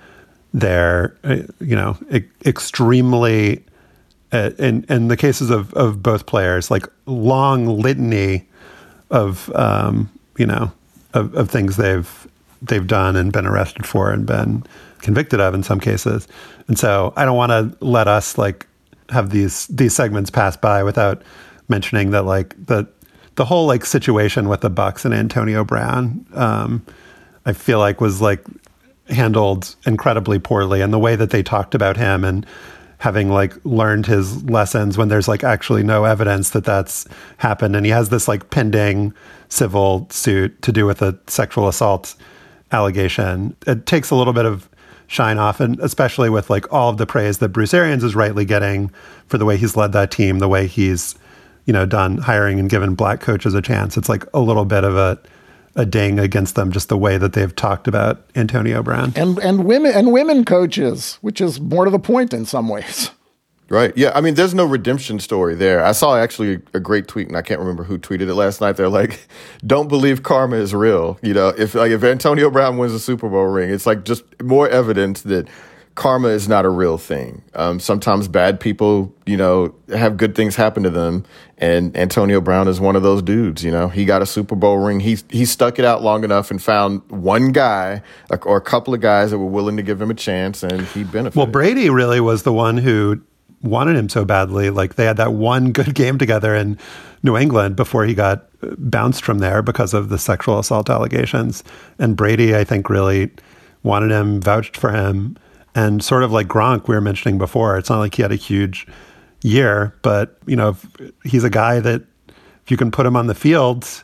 their 0.54 1.16
uh, 1.24 1.38
you 1.60 1.76
know 1.76 1.98
extremely 2.46 3.64
uh, 4.32 4.52
in 4.58 4.86
in 4.90 5.10
the 5.10 5.18
cases 5.18 5.50
of 5.50 5.74
of 5.74 6.02
both 6.02 6.26
players 6.26 6.72
like 6.72 6.88
long 7.06 7.68
litany 7.68 8.48
of 9.10 9.54
um, 9.56 10.10
you 10.38 10.46
know 10.46 10.72
of, 11.14 11.34
of 11.36 11.50
things 11.50 11.78
they've 11.78 12.28
they've 12.62 12.88
done 12.88 13.16
and 13.16 13.32
been 13.32 13.46
arrested 13.46 13.86
for 13.86 14.12
and 14.12 14.26
been 14.26 14.64
convicted 15.00 15.40
of 15.40 15.54
in 15.54 15.64
some 15.64 15.80
cases. 15.80 16.28
And 16.68 16.80
so 16.80 17.14
I 17.16 17.26
don't 17.26 17.38
want 17.38 17.52
to 17.52 17.86
let 17.86 18.08
us 18.08 18.38
like 18.38 18.68
have 19.10 19.30
these 19.30 19.68
these 19.68 19.96
segments 19.96 20.30
pass 20.30 20.58
by 20.58 20.84
without 20.84 21.22
mentioning 21.68 22.12
that 22.12 22.26
like 22.26 22.56
the 22.66 22.88
the 23.36 23.46
whole 23.46 23.68
like 23.68 23.86
situation 23.86 24.48
with 24.48 24.62
the 24.62 24.70
Bucks 24.70 25.06
and 25.06 25.14
Antonio 25.14 25.64
Brown, 25.64 26.26
um, 26.34 26.86
I 27.46 27.54
feel 27.54 27.80
like 27.80 28.00
was 28.00 28.22
like 28.22 28.44
handled 29.10 29.76
incredibly 29.86 30.40
poorly, 30.40 30.82
and 30.82 30.92
the 30.94 31.00
way 31.00 31.16
that 31.16 31.30
they 31.30 31.44
talked 31.44 31.76
about 31.76 31.98
him 31.98 32.24
and 32.24 32.46
having 33.00 33.30
like 33.30 33.54
learned 33.66 34.06
his 34.06 34.44
lessons 34.44 34.98
when 34.98 35.08
there's 35.08 35.28
like 35.28 35.44
actually 35.44 35.84
no 35.84 36.06
evidence 36.06 36.52
that 36.52 36.64
that's 36.64 37.06
happened, 37.38 37.76
and 37.76 37.86
he 37.86 37.92
has 37.92 38.10
this 38.10 38.28
like 38.28 38.50
pending 38.50 39.14
civil 39.50 40.08
suit 40.10 40.62
to 40.62 40.72
do 40.72 40.86
with 40.86 41.02
a 41.02 41.18
sexual 41.28 41.68
assault 41.68 42.16
allegation. 42.72 43.56
It 43.68 43.86
takes 43.86 44.10
a 44.10 44.16
little 44.16 44.34
bit 44.34 44.46
of 44.46 44.70
shine 45.08 45.38
off, 45.38 45.60
and 45.60 45.80
especially 45.80 46.30
with 46.30 46.50
like 46.50 46.72
all 46.74 46.90
of 46.90 46.98
the 46.98 47.06
praise 47.06 47.38
that 47.40 47.50
Bruce 47.50 47.74
Arians 47.74 48.04
is 48.04 48.16
rightly 48.16 48.46
getting 48.46 48.90
for 49.28 49.38
the 49.38 49.46
way 49.46 49.58
he's 49.58 49.76
led 49.76 49.92
that 49.94 50.12
team, 50.12 50.40
the 50.40 50.48
way 50.48 50.68
he's 50.68 51.16
you 51.66 51.74
know, 51.74 51.86
done 51.86 52.18
hiring 52.20 52.60
and 52.60 52.70
given 52.70 52.96
black 52.96 53.20
coaches 53.20 53.54
a 53.54 53.62
chance. 53.62 53.98
It's 53.98 54.10
like 54.10 54.24
a 54.34 54.40
little 54.40 54.66
bit 54.66 54.84
of 54.84 54.96
a 54.96 55.20
a 55.76 55.86
ding 55.86 56.20
against 56.20 56.56
them 56.56 56.72
just 56.72 56.90
the 56.90 56.98
way 56.98 57.18
that 57.18 57.34
they've 57.34 57.56
talked 57.56 57.88
about 57.88 58.26
Antonio 58.36 58.82
Brown. 58.82 59.14
And 59.16 59.38
and 59.40 59.66
women 59.66 59.92
and 59.94 60.12
women 60.12 60.46
coaches, 60.46 61.18
which 61.22 61.42
is 61.42 61.60
more 61.60 61.86
to 61.86 61.92
the 61.92 62.00
point 62.00 62.34
in 62.34 62.46
some 62.46 62.70
ways. 62.70 63.12
Right. 63.68 63.98
Yeah. 63.98 64.12
I 64.14 64.22
mean, 64.22 64.36
there's 64.36 64.54
no 64.54 64.66
redemption 64.66 65.20
story 65.20 65.56
there. 65.56 65.84
I 65.84 65.92
saw 65.92 66.18
actually 66.18 66.62
a 66.76 66.80
great 66.80 67.08
tweet, 67.08 67.28
and 67.28 67.36
I 67.36 67.42
can't 67.42 67.60
remember 67.60 67.84
who 67.84 67.98
tweeted 67.98 68.28
it 68.30 68.36
last 68.36 68.62
night. 68.62 68.74
They're 68.74 68.90
like, 68.90 69.28
"Don't 69.66 69.88
believe 69.88 70.22
karma 70.22 70.58
is 70.58 70.76
real." 70.76 71.18
You 71.24 71.34
know, 71.34 71.48
if 71.50 71.74
like 71.74 71.92
if 71.92 72.04
Antonio 72.04 72.52
Brown 72.52 72.78
wins 72.78 72.94
a 72.94 73.00
Super 73.00 73.28
Bowl 73.28 73.48
ring, 73.48 73.72
it's 73.72 73.88
like 73.88 74.06
just 74.06 74.24
more 74.42 74.70
evidence 74.70 75.24
that 75.24 75.48
karma 75.96 76.28
is 76.28 76.48
not 76.48 76.66
a 76.66 76.70
real 76.70 76.98
thing. 76.98 77.42
Um, 77.54 77.80
sometimes 77.80 78.28
bad 78.28 78.60
people, 78.60 79.14
you 79.26 79.38
know, 79.38 79.74
have 79.90 80.18
good 80.18 80.36
things 80.36 80.56
happen 80.56 80.84
to 80.84 80.90
them, 80.90 81.26
and 81.58 81.96
Antonio 81.98 82.42
Brown 82.42 82.68
is 82.68 82.80
one 82.80 82.96
of 82.96 83.04
those 83.04 83.22
dudes. 83.22 83.64
You 83.64 83.72
know, 83.72 83.88
he 83.88 84.06
got 84.06 84.22
a 84.22 84.26
Super 84.26 84.56
Bowl 84.56 84.78
ring. 84.78 85.00
He 85.00 85.18
he 85.30 85.46
stuck 85.46 85.80
it 85.80 85.86
out 85.86 86.04
long 86.04 86.24
enough 86.24 86.52
and 86.52 86.62
found 86.62 87.02
one 87.10 87.52
guy 87.52 88.02
or 88.44 88.58
a 88.58 88.62
couple 88.62 88.94
of 88.94 89.00
guys 89.00 89.32
that 89.32 89.40
were 89.40 89.46
willing 89.46 89.78
to 89.78 89.84
give 89.84 90.02
him 90.02 90.12
a 90.12 90.16
chance, 90.16 90.64
and 90.64 90.82
he 90.88 91.04
benefited. 91.04 91.36
Well, 91.36 91.48
Brady 91.48 91.90
really 91.90 92.20
was 92.20 92.44
the 92.44 92.54
one 92.54 92.78
who 92.78 93.22
wanted 93.62 93.96
him 93.96 94.10
so 94.10 94.26
badly. 94.26 94.70
Like 94.70 94.96
they 94.96 95.06
had 95.06 95.18
that 95.18 95.34
one 95.34 95.72
good 95.72 95.96
game 95.96 96.18
together 96.18 96.54
in 96.54 96.78
New 97.24 97.38
England 97.38 97.78
before 97.78 98.06
he 98.06 98.14
got 98.14 98.48
bounced 98.78 99.24
from 99.24 99.40
there 99.40 99.62
because 99.62 99.94
of 99.94 100.10
the 100.10 100.18
sexual 100.18 100.60
assault 100.60 100.90
allegations. 100.90 101.64
And 101.98 102.18
Brady, 102.18 102.56
I 102.56 102.66
think, 102.66 102.90
really 102.90 103.32
wanted 103.82 104.12
him, 104.12 104.42
vouched 104.42 104.76
for 104.76 104.92
him 104.92 105.38
and 105.76 106.04
sort 106.04 106.24
of 106.24 106.32
like 106.32 106.48
Gronk, 106.48 106.88
we 106.88 106.96
were 106.96 107.02
mentioning 107.02 107.38
before, 107.38 107.78
it's 107.78 107.90
not 107.90 108.00
like 108.00 108.16
he 108.16 108.22
had 108.22 108.32
a 108.32 108.38
huge 108.38 108.88
year, 109.44 109.94
but 110.02 110.40
you 110.48 110.56
know, 110.56 110.76
he's 111.24 111.44
a 111.44 111.50
guy 111.50 111.80
that 111.82 112.02
if 112.64 112.72
you 112.72 112.78
can 112.78 112.90
put 112.90 113.06
him 113.06 113.16
on 113.16 113.28
the 113.28 113.36
field, 113.36 114.04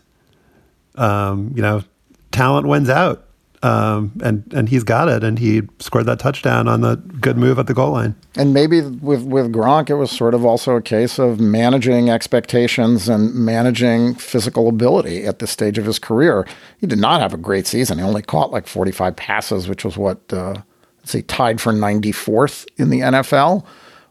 um, 0.95 1.51
you 1.55 1.61
know, 1.61 1.83
talent 2.31 2.67
wins 2.67 2.89
out. 2.89 3.25
Um, 3.63 4.13
and 4.23 4.51
and 4.55 4.67
he's 4.67 4.83
got 4.83 5.07
it, 5.07 5.23
and 5.23 5.37
he 5.37 5.61
scored 5.77 6.07
that 6.07 6.17
touchdown 6.17 6.67
on 6.67 6.81
the 6.81 6.95
good 6.95 7.37
move 7.37 7.59
at 7.59 7.67
the 7.67 7.75
goal 7.75 7.91
line. 7.91 8.15
And 8.35 8.55
maybe 8.55 8.81
with 8.81 9.21
with 9.23 9.53
Gronk, 9.53 9.91
it 9.91 9.97
was 9.97 10.09
sort 10.09 10.33
of 10.33 10.43
also 10.43 10.75
a 10.75 10.81
case 10.81 11.19
of 11.19 11.39
managing 11.39 12.09
expectations 12.09 13.07
and 13.07 13.35
managing 13.35 14.15
physical 14.15 14.67
ability 14.67 15.25
at 15.25 15.37
this 15.37 15.51
stage 15.51 15.77
of 15.77 15.85
his 15.85 15.99
career. 15.99 16.47
He 16.79 16.87
did 16.87 16.97
not 16.97 17.21
have 17.21 17.35
a 17.35 17.37
great 17.37 17.67
season. 17.67 17.99
He 17.99 18.03
only 18.03 18.23
caught 18.23 18.51
like 18.51 18.65
forty 18.65 18.91
five 18.91 19.15
passes, 19.15 19.69
which 19.69 19.85
was 19.85 19.95
what 19.95 20.33
uh, 20.33 20.55
say 21.03 21.21
tied 21.21 21.61
for 21.61 21.73
94th 21.73 22.67
in 22.77 22.89
the 22.89 22.99
NFL, 22.99 23.65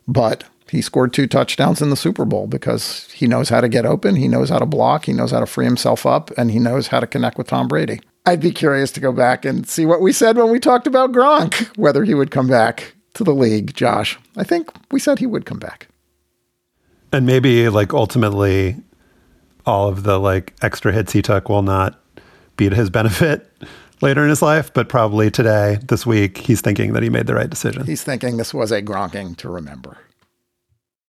but 0.07 0.45
he 0.71 0.81
scored 0.81 1.13
two 1.13 1.27
touchdowns 1.27 1.83
in 1.83 1.91
the 1.91 1.97
Super 1.97 2.25
Bowl 2.25 2.47
because 2.47 3.11
he 3.13 3.27
knows 3.27 3.49
how 3.49 3.61
to 3.61 3.69
get 3.69 3.85
open, 3.85 4.17
he 4.17 4.29
knows 4.29 4.51
how 4.51 4.59
to 4.59 4.67
block, 4.67 5.07
he 5.07 5.13
knows 5.13 5.33
how 5.33 5.41
to 5.41 5.47
free 5.47 5.65
himself 5.65 6.07
up, 6.07 6.31
and 6.37 6.51
he 6.51 6.59
knows 6.59 6.89
how 6.89 7.01
to 7.01 7.07
connect 7.07 7.39
with 7.39 7.49
Tom 7.49 7.67
Brady. 7.67 8.01
I'd 8.27 8.41
be 8.41 8.53
curious 8.53 8.93
to 8.93 9.01
go 9.01 9.13
back 9.13 9.45
and 9.45 9.69
see 9.69 9.87
what 9.87 10.01
we 10.01 10.13
said 10.13 10.37
when 10.37 10.51
we 10.51 10.61
talked 10.61 10.87
about 10.87 11.13
Gronk, 11.13 11.67
whether 11.77 12.05
he 12.05 12.15
would 12.15 12.31
come 12.31 12.47
back 12.47 12.95
to 13.15 13.25
the 13.25 13.35
league, 13.35 13.75
Josh. 13.75 14.19
I 14.37 14.45
think 14.45 14.71
we 14.93 15.01
said 15.01 15.19
he 15.19 15.27
would 15.27 15.47
come 15.47 15.59
back. 15.59 15.89
And 17.13 17.27
maybe 17.27 17.69
like 17.69 17.93
ultimately 17.93 18.77
all 19.67 19.89
of 19.89 20.05
the 20.05 20.19
like 20.19 20.55
extra 20.63 20.93
hits 20.93 21.13
he 21.13 21.23
took 21.23 21.49
will 21.49 21.63
not 21.63 22.01
be 22.57 22.69
to 22.69 22.77
his 22.77 22.91
benefit 22.91 23.51
later 24.01 24.23
in 24.23 24.29
his 24.29 24.43
life, 24.43 24.73
but 24.73 24.89
probably 24.89 25.31
today, 25.31 25.79
this 25.87 26.07
week, 26.07 26.39
he's 26.39 26.61
thinking 26.61 26.93
that 26.93 27.03
he 27.03 27.11
made 27.11 27.27
the 27.27 27.35
right 27.35 27.51
decision. 27.51 27.87
He's 27.87 28.05
thinking 28.05 28.37
this 28.37 28.55
was 28.55 28.73
a 28.73 28.83
gronking 28.83 29.37
to 29.39 29.49
remember. 29.49 29.99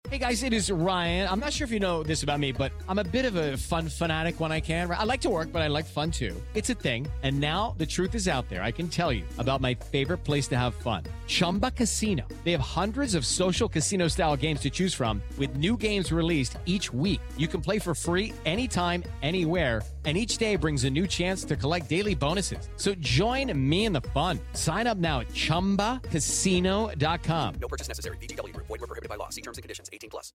Hey 0.10 0.20
guys, 0.20 0.44
it 0.44 0.54
is 0.54 0.72
Ryan. 0.72 1.28
I'm 1.28 1.42
not 1.42 1.52
sure 1.52 1.66
if 1.66 1.72
you 1.72 1.82
know 1.82 2.02
this 2.02 2.24
about 2.24 2.40
me, 2.40 2.54
but 2.54 2.72
I'm 2.88 2.98
a 2.98 3.04
bit 3.04 3.26
of 3.26 3.36
a 3.36 3.58
fun 3.58 3.90
fanatic 3.90 4.40
when 4.40 4.54
I 4.54 4.62
can. 4.62 4.90
I 4.90 5.04
like 5.04 5.20
to 5.22 5.30
work, 5.30 5.52
but 5.52 5.62
I 5.62 5.68
like 5.68 5.84
fun 5.84 6.12
too. 6.12 6.34
It's 6.54 6.70
a 6.70 6.76
thing. 6.76 7.08
And 7.24 7.42
now 7.42 7.76
the 7.78 7.86
truth 7.86 8.16
is 8.16 8.30
out 8.30 8.48
there. 8.48 8.64
I 8.64 8.72
can 8.72 8.88
tell 8.88 9.12
you 9.12 9.26
about 9.38 9.60
my 9.60 9.74
favorite 9.74 10.20
place 10.20 10.48
to 10.48 10.56
have 10.58 10.76
fun 10.76 11.04
Chumba 11.28 11.72
Casino. 11.72 12.24
They 12.46 12.54
have 12.54 12.62
hundreds 12.62 13.16
of 13.16 13.26
social 13.26 13.68
casino 13.68 14.08
style 14.08 14.38
games 14.38 14.62
to 14.62 14.70
choose 14.70 14.94
from, 14.94 15.22
with 15.38 15.58
new 15.58 15.76
games 15.76 16.14
released 16.14 16.58
each 16.66 16.94
week. 16.94 17.20
You 17.36 17.50
can 17.50 17.60
play 17.60 17.78
for 17.78 17.94
free 17.94 18.34
anytime, 18.46 19.04
anywhere 19.22 19.82
and 20.08 20.18
each 20.18 20.38
day 20.38 20.56
brings 20.56 20.86
a 20.86 20.90
new 20.90 21.06
chance 21.06 21.44
to 21.44 21.58
collect 21.58 21.90
daily 21.90 22.16
bonuses. 22.16 22.70
So 22.78 22.96
join 22.96 23.52
me 23.70 23.86
in 23.86 23.92
the 23.92 24.02
fun. 24.16 24.40
Sign 24.54 24.88
up 24.88 24.98
now 24.98 25.20
at 25.20 25.28
ChumbaCasino.com. 25.28 27.56
No 27.60 27.68
purchase 27.68 27.90
necessary. 27.90 28.16
VGW. 28.18 28.56
Void 28.56 28.70
were 28.70 28.88
prohibited 28.88 29.10
by 29.10 29.18
law. 29.18 29.28
See 29.28 29.42
terms 29.42 29.58
and 29.58 29.64
conditions. 29.64 29.90
18 29.92 30.10
plus. 30.10 30.32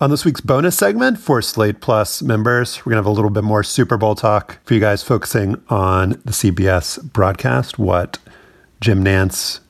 On 0.00 0.10
this 0.10 0.24
week's 0.24 0.40
bonus 0.40 0.76
segment 0.76 1.20
for 1.20 1.40
Slate 1.40 1.80
Plus 1.80 2.22
members, 2.22 2.78
we're 2.78 2.90
going 2.90 3.00
to 3.00 3.04
have 3.04 3.06
a 3.06 3.10
little 3.10 3.30
bit 3.30 3.44
more 3.44 3.62
Super 3.62 3.96
Bowl 3.96 4.16
talk 4.16 4.58
for 4.64 4.74
you 4.74 4.80
guys, 4.80 5.04
focusing 5.04 5.62
on 5.68 6.20
the 6.24 6.32
CBS 6.32 7.00
broadcast, 7.12 7.78
what 7.78 8.18
Jim 8.80 9.04
Nantz 9.04 9.60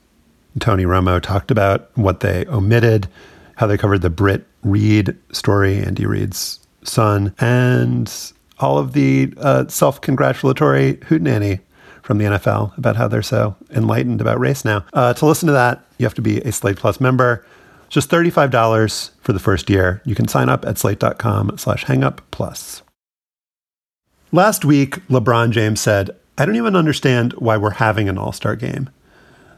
and 0.54 0.62
Tony 0.62 0.84
Romo 0.84 1.20
talked 1.20 1.50
about, 1.50 1.90
what 1.98 2.20
they 2.20 2.46
omitted, 2.46 3.08
how 3.56 3.66
they 3.66 3.76
covered 3.76 4.00
the 4.00 4.08
Britt 4.08 4.46
Reid 4.62 5.18
story, 5.32 5.76
Andy 5.76 6.06
Reid's 6.06 6.60
son, 6.84 7.34
and 7.38 8.32
all 8.58 8.78
of 8.78 8.92
the 8.92 9.32
uh, 9.38 9.66
self 9.68 10.00
congratulatory 10.00 10.94
hootenanny 10.94 11.60
from 12.02 12.18
the 12.18 12.24
NFL 12.24 12.76
about 12.76 12.96
how 12.96 13.08
they're 13.08 13.22
so 13.22 13.56
enlightened 13.70 14.20
about 14.20 14.40
race 14.40 14.64
now. 14.64 14.84
Uh, 14.92 15.14
to 15.14 15.26
listen 15.26 15.46
to 15.46 15.52
that, 15.52 15.84
you 15.98 16.06
have 16.06 16.14
to 16.14 16.22
be 16.22 16.40
a 16.40 16.52
Slate 16.52 16.76
Plus 16.76 17.00
member. 17.00 17.44
Just 17.88 18.10
$35 18.10 19.10
for 19.20 19.32
the 19.32 19.38
first 19.38 19.68
year. 19.68 20.00
You 20.04 20.14
can 20.14 20.26
sign 20.26 20.48
up 20.48 20.64
at 20.64 20.78
slate.com 20.78 21.58
slash 21.58 21.84
hangup 21.84 22.20
plus. 22.30 22.82
Last 24.32 24.64
week, 24.64 24.94
LeBron 25.08 25.50
James 25.50 25.78
said, 25.80 26.10
I 26.38 26.46
don't 26.46 26.56
even 26.56 26.74
understand 26.74 27.34
why 27.34 27.58
we're 27.58 27.72
having 27.72 28.08
an 28.08 28.16
all 28.16 28.32
star 28.32 28.56
game. 28.56 28.88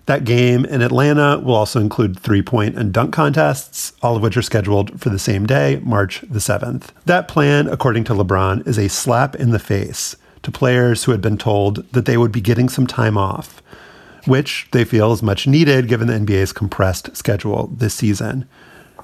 That 0.07 0.25
game 0.25 0.67
in 0.67 0.83
Atlanta 0.83 1.39
will 1.39 1.55
also 1.55 1.81
include 1.81 2.19
three 2.19 2.43
point 2.43 2.77
and 2.77 2.93
dunk 2.93 3.15
contests, 3.15 3.95
all 4.03 4.17
of 4.17 4.23
which 4.23 4.37
are 4.37 4.43
scheduled 4.43 5.01
for 5.01 5.09
the 5.09 5.19
same 5.19 5.47
day, 5.47 5.81
March 5.83 6.21
the 6.29 6.41
7th. 6.41 6.89
That 7.07 7.27
plan, 7.27 7.69
according 7.69 8.05
to 8.05 8.13
LeBron, 8.13 8.67
is 8.67 8.79
a 8.79 8.89
slap 8.89 9.35
in 9.35 9.51
the 9.51 9.59
face 9.59 10.17
to 10.43 10.51
players 10.51 11.05
who 11.05 11.13
had 11.13 11.23
been 11.23 11.39
told 11.39 11.91
that 11.93 12.05
they 12.05 12.19
would 12.19 12.33
be 12.33 12.43
getting 12.43 12.69
some 12.69 12.87
time 12.87 13.17
off, 13.17 13.63
which 14.27 14.69
they 14.73 14.85
feel 14.85 15.11
is 15.13 15.23
much 15.23 15.47
needed 15.47 15.89
given 15.89 16.09
the 16.09 16.15
NBA's 16.15 16.53
compressed 16.53 17.17
schedule 17.17 17.69
this 17.75 17.95
season. 17.95 18.47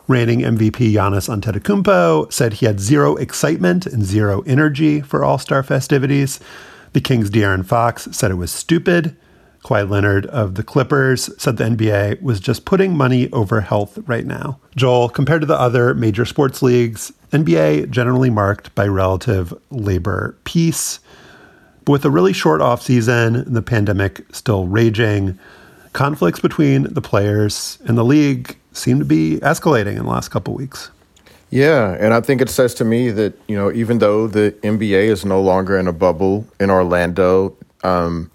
Reigning 0.06 0.40
MVP 0.40 0.92
Giannis 0.92 1.28
Antetokounmpo 1.34 2.30
said 2.30 2.54
he 2.54 2.66
had 2.66 2.80
zero 2.80 3.16
excitement 3.16 3.86
and 3.86 4.04
zero 4.04 4.42
energy 4.42 5.00
for 5.00 5.24
All 5.24 5.38
Star 5.38 5.62
festivities. 5.62 6.40
The 6.92 7.00
Kings' 7.00 7.30
De'Aaron 7.30 7.64
Fox 7.64 8.08
said 8.10 8.30
it 8.30 8.34
was 8.34 8.50
stupid. 8.50 9.16
Kawhi 9.64 9.88
Leonard 9.88 10.26
of 10.26 10.54
the 10.54 10.62
Clippers 10.62 11.30
said 11.40 11.56
the 11.56 11.64
NBA 11.64 12.22
was 12.22 12.40
just 12.40 12.64
putting 12.64 12.96
money 12.96 13.30
over 13.32 13.60
health 13.60 13.98
right 14.06 14.26
now. 14.26 14.58
Joel, 14.74 15.08
compared 15.08 15.42
to 15.42 15.46
the 15.46 15.58
other 15.58 15.94
major 15.94 16.24
sports 16.24 16.62
leagues, 16.62 17.12
NBA 17.32 17.90
generally 17.90 18.30
marked 18.30 18.74
by 18.74 18.86
relative 18.86 19.54
labor 19.70 20.36
peace. 20.44 21.00
But 21.84 21.92
with 21.92 22.04
a 22.04 22.10
really 22.10 22.32
short 22.32 22.60
offseason 22.60 23.46
and 23.46 23.56
the 23.56 23.62
pandemic 23.62 24.24
still 24.34 24.66
raging, 24.66 25.38
conflicts 25.92 26.40
between 26.40 26.84
the 26.84 27.00
players 27.00 27.78
and 27.86 27.98
the 27.98 28.04
league 28.04 28.56
seem 28.72 28.98
to 28.98 29.04
be 29.04 29.38
escalating 29.42 29.96
in 29.96 30.04
the 30.04 30.10
last 30.10 30.28
couple 30.28 30.54
weeks. 30.54 30.90
Yeah, 31.50 31.96
and 31.98 32.14
I 32.14 32.20
think 32.20 32.40
it 32.40 32.48
says 32.48 32.74
to 32.74 32.84
me 32.84 33.10
that, 33.10 33.34
you 33.48 33.56
know, 33.56 33.72
even 33.72 33.98
though 33.98 34.28
the 34.28 34.52
NBA 34.62 35.04
is 35.04 35.24
no 35.24 35.40
longer 35.40 35.76
in 35.78 35.88
a 35.88 35.92
bubble 35.92 36.46
in 36.60 36.70
Orlando, 36.70 37.56
um, 37.82 38.30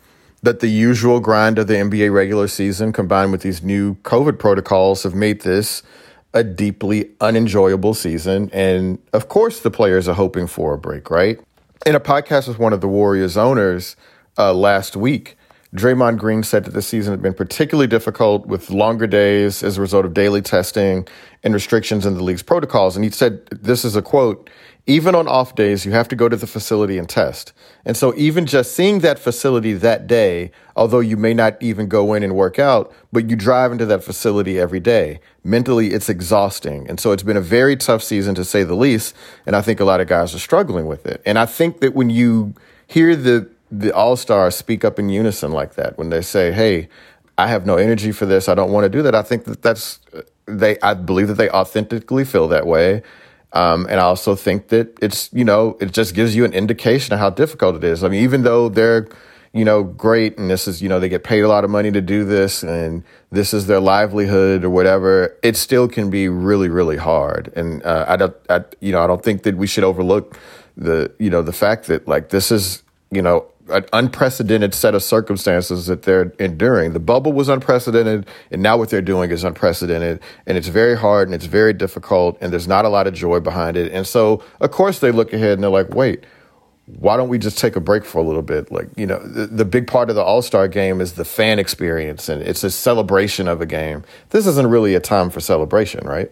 that 0.46 0.60
the 0.60 0.68
usual 0.68 1.20
grind 1.20 1.58
of 1.58 1.66
the 1.66 1.74
NBA 1.74 2.14
regular 2.14 2.48
season 2.48 2.94
combined 2.94 3.32
with 3.32 3.42
these 3.42 3.64
new 3.64 3.96
COVID 4.04 4.38
protocols 4.38 5.02
have 5.02 5.16
made 5.16 5.42
this 5.42 5.82
a 6.36 6.44
deeply 6.44 7.10
unenjoyable 7.20 7.96
season. 7.96 8.52
And 8.54 9.00
of 9.12 9.28
course, 9.28 9.60
the 9.60 9.72
players 9.72 10.08
are 10.08 10.14
hoping 10.14 10.46
for 10.46 10.76
a 10.76 10.78
break, 10.78 11.10
right? 11.10 11.40
In 11.86 11.96
a 11.96 12.00
podcast 12.00 12.48
with 12.48 12.60
one 12.60 12.74
of 12.74 12.82
the 12.82 12.88
Warriors 12.88 13.38
owners 13.38 13.96
uh, 14.38 14.54
last 14.54 14.96
week, 14.96 15.36
Draymond 15.76 16.20
Green 16.20 16.44
said 16.44 16.64
that 16.66 16.72
the 16.72 16.82
season 16.82 17.12
had 17.12 17.22
been 17.22 17.34
particularly 17.34 17.88
difficult 17.88 18.46
with 18.46 18.70
longer 18.70 19.08
days 19.08 19.64
as 19.64 19.78
a 19.78 19.82
result 19.82 20.06
of 20.06 20.14
daily 20.14 20.42
testing 20.42 21.08
and 21.44 21.54
restrictions 21.54 22.06
in 22.06 22.14
the 22.14 22.24
league's 22.24 22.44
protocols. 22.44 22.96
And 22.96 23.04
he 23.04 23.10
said, 23.10 23.46
this 23.48 23.84
is 23.84 23.96
a 23.96 24.02
quote, 24.02 24.50
even 24.88 25.16
on 25.16 25.28
off 25.28 25.56
days, 25.56 25.84
you 25.84 25.92
have 25.94 26.08
to 26.10 26.16
go 26.16 26.30
to 26.30 26.36
the 26.36 26.46
facility 26.46 27.00
and 27.00 27.10
test. 27.10 27.54
And 27.86 27.98
so 27.98 28.14
even 28.16 28.46
just 28.46 28.76
seeing 28.76 29.00
that 29.00 29.18
facility 29.18 29.74
that 29.74 30.06
day, 30.06 30.52
although 30.76 31.00
you 31.00 31.18
may 31.18 31.34
not 31.34 31.58
even 31.60 31.88
go 31.88 32.14
in 32.14 32.22
and 32.22 32.36
work 32.36 32.60
out, 32.60 32.94
but 33.12 33.28
you 33.28 33.36
drive 33.36 33.72
into 33.72 33.88
that 33.88 34.04
facility 34.04 34.60
every 34.60 34.80
day, 34.80 35.20
mentally 35.44 35.92
it's 35.92 36.08
exhausting. 36.08 36.88
And 36.88 37.00
so 37.00 37.12
it's 37.12 37.24
been 37.24 37.38
a 37.38 37.42
very 37.42 37.76
tough 37.76 38.04
season 38.04 38.36
to 38.36 38.44
say 38.44 38.64
the 38.64 38.76
least. 38.76 39.16
And 39.48 39.56
I 39.56 39.62
think 39.62 39.80
a 39.80 39.86
lot 39.86 40.02
of 40.02 40.08
guys 40.08 40.36
are 40.36 40.40
struggling 40.40 40.86
with 40.86 41.08
it. 41.08 41.20
And 41.26 41.40
I 41.40 41.48
think 41.48 41.80
that 41.80 41.96
when 41.96 42.12
you 42.12 42.54
hear 42.86 43.16
the, 43.16 43.50
the 43.72 43.92
all 43.92 44.16
stars 44.16 44.56
speak 44.56 44.86
up 44.86 45.00
in 45.00 45.10
unison 45.10 45.52
like 45.52 45.74
that, 45.76 45.98
when 45.98 46.10
they 46.12 46.22
say, 46.22 46.52
Hey, 46.52 46.90
I 47.40 47.48
have 47.48 47.66
no 47.66 47.78
energy 47.78 48.12
for 48.12 48.28
this. 48.28 48.48
I 48.48 48.54
don't 48.54 48.72
want 48.72 48.86
to 48.86 48.90
do 48.90 49.02
that. 49.02 49.16
I 49.16 49.24
think 49.24 49.46
that 49.46 49.64
that's, 49.64 50.00
they, 50.46 50.80
I 50.82 50.94
believe 50.94 51.28
that 51.28 51.34
they 51.34 51.50
authentically 51.50 52.24
feel 52.24 52.48
that 52.50 52.68
way. 52.68 53.02
Um, 53.54 53.88
and 53.90 54.00
I 54.00 54.04
also 54.04 54.36
think 54.36 54.68
that 54.70 54.98
it's, 55.02 55.30
you 55.32 55.46
know, 55.46 55.78
it 55.80 55.94
just 55.94 56.14
gives 56.14 56.36
you 56.36 56.46
an 56.46 56.54
indication 56.54 57.14
of 57.14 57.20
how 57.20 57.30
difficult 57.30 57.76
it 57.76 57.84
is. 57.84 58.04
I 58.04 58.10
mean, 58.10 58.24
even 58.24 58.44
though 58.44 58.68
they're, 58.70 59.08
you 59.54 59.64
know, 59.64 59.84
great, 59.84 60.38
and 60.38 60.50
this 60.50 60.68
is, 60.68 60.82
you 60.82 60.90
know, 60.90 61.00
they 61.00 61.08
get 61.08 61.24
paid 61.24 61.42
a 61.42 61.48
lot 61.48 61.64
of 61.64 61.70
money 61.70 61.90
to 61.90 62.02
do 62.02 62.26
this, 62.26 62.64
and 62.64 63.04
this 63.32 63.54
is 63.54 63.68
their 63.68 63.80
livelihood 63.80 64.66
or 64.66 64.70
whatever, 64.70 65.38
it 65.42 65.56
still 65.56 65.88
can 65.88 66.10
be 66.10 66.28
really, 66.28 66.68
really 66.68 66.98
hard. 66.98 67.54
And 67.56 67.82
uh, 67.84 68.06
I 68.08 68.18
don't, 68.18 68.36
I, 68.50 68.66
you 68.82 68.92
know, 68.92 69.02
I 69.02 69.08
don't 69.08 69.24
think 69.24 69.44
that 69.44 69.56
we 69.56 69.68
should 69.68 69.86
overlook 69.86 70.38
the, 70.76 71.10
you 71.20 71.30
know, 71.30 71.42
the 71.42 71.54
fact 71.54 71.88
that 71.88 72.06
like 72.06 72.30
this 72.30 72.52
is, 72.52 72.84
you 73.12 73.22
know, 73.22 73.46
an 73.70 73.86
unprecedented 73.94 74.74
set 74.74 74.96
of 74.96 75.04
circumstances 75.04 75.88
that 75.88 76.04
they're 76.04 76.34
enduring. 76.40 76.94
The 76.94 77.00
bubble 77.00 77.34
was 77.34 77.50
unprecedented, 77.50 78.28
and 78.52 78.62
now 78.62 78.78
what 78.78 78.90
they're 78.90 79.02
doing 79.02 79.32
is 79.32 79.44
unprecedented, 79.44 80.20
and 80.46 80.58
it's 80.58 80.68
very 80.68 80.98
hard 80.98 81.28
and 81.28 81.36
it's 81.36 81.46
very 81.46 81.74
difficult, 81.74 82.38
and 82.42 82.52
there's 82.52 82.68
not 82.68 82.86
a 82.86 82.90
lot 82.90 83.08
of 83.08 83.14
joy 83.14 83.40
behind 83.40 83.78
it. 83.78 83.92
And 83.92 84.06
so, 84.06 84.44
of 84.60 84.72
course, 84.72 85.00
they 85.00 85.12
look 85.12 85.34
ahead 85.34 85.54
and 85.54 85.64
they're 85.64 85.70
like, 85.70 85.90
wait 85.90 86.26
why 86.88 87.18
don't 87.18 87.30
we 87.30 87.40
just 87.40 87.58
take 87.58 87.76
a 87.76 87.80
break 87.80 88.06
for 88.06 88.20
a 88.20 88.22
little 88.22 88.44
bit? 88.44 88.72
Like, 88.72 88.88
you 88.96 89.08
know, 89.08 89.20
the, 89.20 89.48
the 89.48 89.66
big 89.66 89.88
part 89.88 90.10
of 90.10 90.16
the 90.16 90.22
All 90.22 90.42
Star 90.42 90.68
game 90.68 91.02
is 91.02 91.14
the 91.14 91.26
fan 91.26 91.58
experience 91.58 92.30
and 92.30 92.42
it's 92.42 92.64
a 92.64 92.70
celebration 92.70 93.48
of 93.48 93.60
a 93.60 93.66
game. 93.66 94.04
This 94.30 94.46
isn't 94.46 94.68
really 94.68 94.94
a 94.94 95.00
time 95.00 95.30
for 95.30 95.40
celebration, 95.40 96.06
right? 96.06 96.32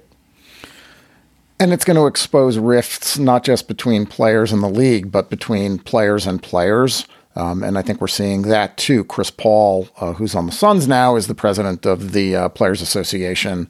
And 1.60 1.72
it's 1.72 1.86
going 1.86 1.98
to 1.98 2.08
expose 2.08 2.58
rifts 2.58 3.18
not 3.18 3.44
just 3.44 3.68
between 3.68 4.06
players 4.06 4.52
in 4.52 4.62
the 4.62 4.70
league, 4.70 5.12
but 5.12 5.30
between 5.30 5.80
players 5.80 6.28
and 6.28 6.42
players. 6.42 7.08
Um, 7.36 7.64
and 7.64 7.78
I 7.78 7.82
think 7.82 8.00
we're 8.00 8.08
seeing 8.08 8.44
that 8.44 8.78
too. 8.78 9.04
Chris 9.06 9.32
Paul, 9.32 9.88
uh, 10.00 10.14
who's 10.14 10.36
on 10.36 10.46
the 10.46 10.52
Suns 10.52 10.88
now, 10.88 11.16
is 11.16 11.28
the 11.28 11.36
president 11.36 11.86
of 11.86 12.12
the 12.12 12.36
uh, 12.36 12.50
Players 12.50 12.82
Association, 12.82 13.68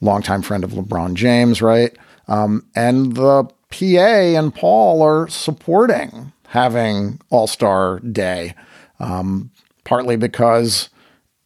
longtime 0.00 0.42
friend 0.42 0.62
of 0.62 0.72
LeBron 0.72 1.14
James, 1.14 1.60
right? 1.60 1.96
Um, 2.28 2.66
and 2.76 3.16
the 3.16 3.44
PA 3.70 4.38
and 4.38 4.54
Paul 4.54 5.02
are 5.02 5.28
supporting 5.28 6.32
having 6.48 7.20
All 7.30 7.46
Star 7.46 8.00
Day, 8.00 8.54
um, 9.00 9.50
partly 9.84 10.16
because 10.16 10.88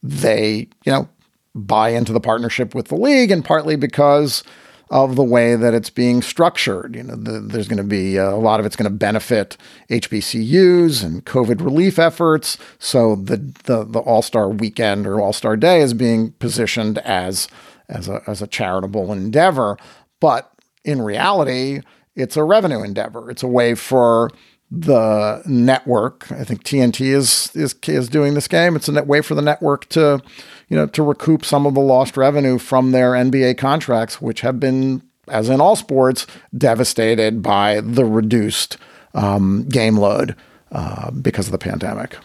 they, 0.03 0.69
you 0.85 0.93
know, 0.93 1.09
buy 1.55 1.91
into 1.91 2.13
the 2.13 2.21
partnership 2.21 2.75
with 2.75 2.89
the 2.89 2.97
league, 2.97 3.31
and 3.31 3.45
partly 3.45 3.77
because 3.77 4.43
of 4.93 5.17
the 5.17 5.25
way 5.25 5.57
that 5.57 5.73
it's 5.73 5.89
being 5.89 6.21
structured. 6.21 6.95
You 6.95 7.03
know, 7.03 7.17
the, 7.17 7.41
there's 7.41 7.67
going 7.67 7.79
to 7.79 7.83
be 7.83 8.19
uh, 8.19 8.31
a 8.31 8.37
lot 8.37 8.61
of 8.61 8.67
it's 8.67 8.77
going 8.77 8.91
to 8.91 8.97
benefit 8.97 9.57
HBCUs 9.89 11.03
and 11.03 11.25
COVID 11.25 11.65
relief 11.65 11.99
efforts. 11.99 12.59
So 12.79 13.17
the 13.17 13.39
the, 13.65 13.85
the 13.85 14.01
All 14.01 14.21
Star 14.21 14.51
Weekend 14.51 15.07
or 15.07 15.19
All 15.19 15.33
Star 15.33 15.57
Day 15.57 15.81
is 15.81 15.95
being 15.95 16.33
positioned 16.33 16.99
as 16.99 17.49
as 17.89 18.07
a 18.07 18.23
as 18.27 18.43
a 18.43 18.47
charitable 18.47 19.11
endeavor, 19.13 19.79
but 20.21 20.53
in 20.85 21.01
reality 21.01 21.81
it's 22.15 22.37
a 22.37 22.45
revenue 22.45 22.83
endeavor. 22.83 23.31
It's 23.31 23.43
a 23.43 23.49
way 23.49 23.75
for 23.75 24.31
the 24.71 25.43
network. 25.47 26.33
I 26.33 26.45
think 26.45 26.65
TNT 26.65 27.15
is 27.15 27.51
is 27.55 27.75
is 27.87 28.09
doing 28.09 28.35
this 28.35 28.49
game. 28.49 28.77
It's 28.77 28.89
a 28.89 29.03
way 29.03 29.21
for 29.21 29.35
the 29.35 29.43
network 29.43 29.89
to, 29.91 30.23
you 30.73 30.79
know, 30.79 30.87
to 30.87 31.03
recoup 31.03 31.45
some 31.45 31.67
of 31.67 31.75
the 31.75 31.83
lost 31.83 32.17
revenue 32.17 32.57
from 32.57 32.93
their 32.93 33.11
NBA 33.13 33.59
contracts, 33.59 34.23
which 34.23 34.41
have 34.41 34.59
been, 34.59 35.03
as 35.29 35.51
in 35.51 35.61
all 35.61 35.77
sports, 35.77 36.27
devastated 36.57 37.43
by 37.43 37.83
the 37.83 38.07
reduced 38.07 38.79
um, 39.13 39.65
game 39.69 39.99
load 39.99 40.35
uh, 40.71 41.11
because 41.11 41.47
of 41.47 41.53
the 41.53 41.59
pandemic. 41.59 42.17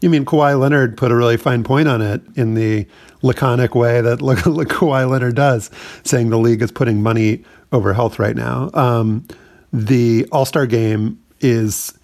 You 0.00 0.10
mean 0.10 0.24
Kawhi 0.24 0.56
Leonard 0.56 0.96
put 0.96 1.10
a 1.10 1.16
really 1.16 1.36
fine 1.36 1.64
point 1.64 1.88
on 1.88 2.00
it 2.00 2.22
in 2.36 2.54
the 2.54 2.86
laconic 3.22 3.74
way 3.74 4.00
that 4.00 4.20
Kawhi 4.20 5.10
Leonard 5.10 5.34
does, 5.34 5.68
saying 6.04 6.30
the 6.30 6.38
league 6.38 6.62
is 6.62 6.70
putting 6.70 7.02
money 7.02 7.42
over 7.72 7.92
health 7.94 8.20
right 8.20 8.36
now. 8.36 8.70
Um, 8.74 9.26
the 9.72 10.24
All 10.30 10.44
Star 10.44 10.66
Game 10.66 11.20
is 11.40 11.98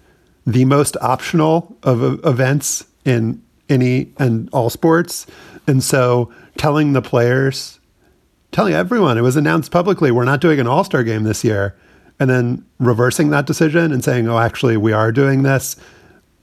the 0.45 0.65
most 0.65 0.97
optional 0.99 1.77
of 1.83 2.03
uh, 2.03 2.29
events 2.29 2.83
in 3.05 3.41
any 3.69 4.11
and 4.17 4.49
all 4.51 4.69
sports, 4.69 5.25
and 5.67 5.83
so 5.83 6.31
telling 6.57 6.93
the 6.93 7.01
players, 7.01 7.79
telling 8.51 8.73
everyone, 8.73 9.17
it 9.17 9.21
was 9.21 9.35
announced 9.35 9.71
publicly, 9.71 10.11
we're 10.11 10.25
not 10.25 10.41
doing 10.41 10.59
an 10.59 10.67
All 10.67 10.83
Star 10.83 11.03
Game 11.03 11.23
this 11.23 11.43
year, 11.43 11.75
and 12.19 12.29
then 12.29 12.65
reversing 12.79 13.29
that 13.29 13.45
decision 13.45 13.91
and 13.91 14.03
saying, 14.03 14.27
oh, 14.27 14.39
actually, 14.39 14.77
we 14.77 14.93
are 14.93 15.11
doing 15.11 15.43
this, 15.43 15.75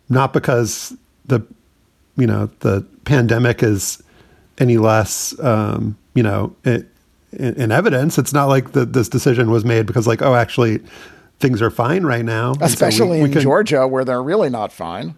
not 0.09 0.33
because 0.33 0.97
the 1.27 1.41
you 2.17 2.27
know 2.27 2.51
the 2.61 2.87
pandemic 3.05 3.63
is 3.63 4.03
any 4.59 4.77
less 4.77 5.39
um, 5.41 5.97
you 6.15 6.23
know 6.23 6.55
it, 6.65 6.87
in, 7.33 7.55
in, 7.55 7.73
evidence. 7.73 8.19
It's 8.19 8.33
not 8.33 8.47
like 8.47 8.73
the, 8.73 8.85
this 8.85 9.09
decision 9.09 9.51
was 9.51 9.65
made 9.65 9.87
because 9.87 10.07
like 10.07 10.23
oh 10.23 10.35
actually 10.35 10.81
things 11.39 11.63
are 11.63 11.71
fine 11.71 12.05
right 12.05 12.25
now, 12.25 12.55
especially 12.61 12.99
so 12.99 13.07
we, 13.07 13.19
we 13.19 13.25
in 13.27 13.33
can, 13.33 13.43
Georgia 13.43 13.87
where 13.87 14.05
they're 14.05 14.23
really 14.23 14.51
not 14.51 14.73
fine. 14.73 15.15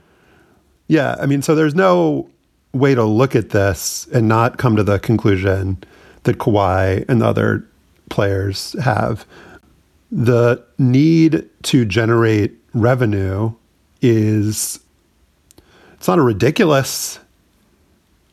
Yeah, 0.87 1.17
I 1.19 1.27
mean, 1.27 1.43
so 1.43 1.55
there's 1.55 1.75
no 1.75 2.29
way 2.73 2.95
to 2.95 3.05
look 3.05 3.37
at 3.37 3.51
this 3.51 4.07
and 4.13 4.29
not 4.29 4.59
come 4.59 4.77
to 4.77 4.83
the 4.83 4.99
conclusion 4.99 5.83
that 6.25 6.39
Kawhi 6.39 7.05
and 7.09 7.21
the 7.21 7.27
other 7.27 7.67
players 8.11 8.75
have. 8.83 9.27
The 10.11 10.63
need 10.79 11.49
to 11.65 11.85
generate 11.85 12.53
revenue 12.75 13.53
is 14.01 14.81
it's 15.95 16.09
not 16.09 16.19
a 16.19 16.23
ridiculous 16.23 17.19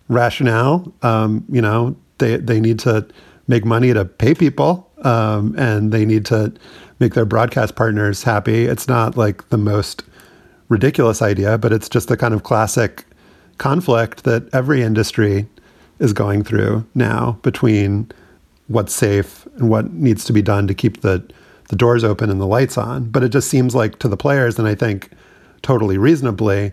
rationale. 0.07 0.91
Um, 1.01 1.45
you 1.49 1.61
know, 1.61 1.95
they 2.17 2.37
they 2.37 2.59
need 2.59 2.79
to 2.79 3.07
make 3.47 3.65
money 3.65 3.93
to 3.93 4.05
pay 4.05 4.33
people, 4.33 4.89
um, 5.03 5.55
and 5.57 5.91
they 5.91 6.05
need 6.05 6.25
to 6.25 6.53
make 6.99 7.13
their 7.13 7.25
broadcast 7.25 7.75
partners 7.75 8.23
happy. 8.23 8.65
It's 8.65 8.87
not 8.87 9.15
like 9.15 9.49
the 9.49 9.57
most 9.57 10.03
ridiculous 10.67 11.21
idea, 11.21 11.57
but 11.57 11.71
it's 11.71 11.89
just 11.89 12.09
the 12.09 12.17
kind 12.17 12.33
of 12.33 12.43
classic 12.43 13.05
conflict 13.59 14.23
that 14.23 14.49
every 14.53 14.81
industry 14.81 15.45
is 15.99 16.13
going 16.13 16.43
through 16.43 16.85
now 16.95 17.37
between 17.43 18.09
what's 18.67 18.93
safe 18.93 19.45
and 19.57 19.69
what 19.69 19.91
needs 19.93 20.23
to 20.25 20.33
be 20.33 20.41
done 20.41 20.65
to 20.67 20.73
keep 20.73 21.01
the 21.01 21.23
the 21.69 21.75
doors 21.75 22.03
open 22.03 22.31
and 22.31 22.41
the 22.41 22.47
lights 22.47 22.79
on. 22.79 23.05
But 23.11 23.23
it 23.23 23.29
just 23.29 23.47
seems 23.47 23.75
like 23.75 23.99
to 23.99 24.07
the 24.07 24.17
players, 24.17 24.57
and 24.57 24.67
I 24.67 24.73
think 24.73 25.11
totally 25.61 25.99
reasonably, 25.99 26.71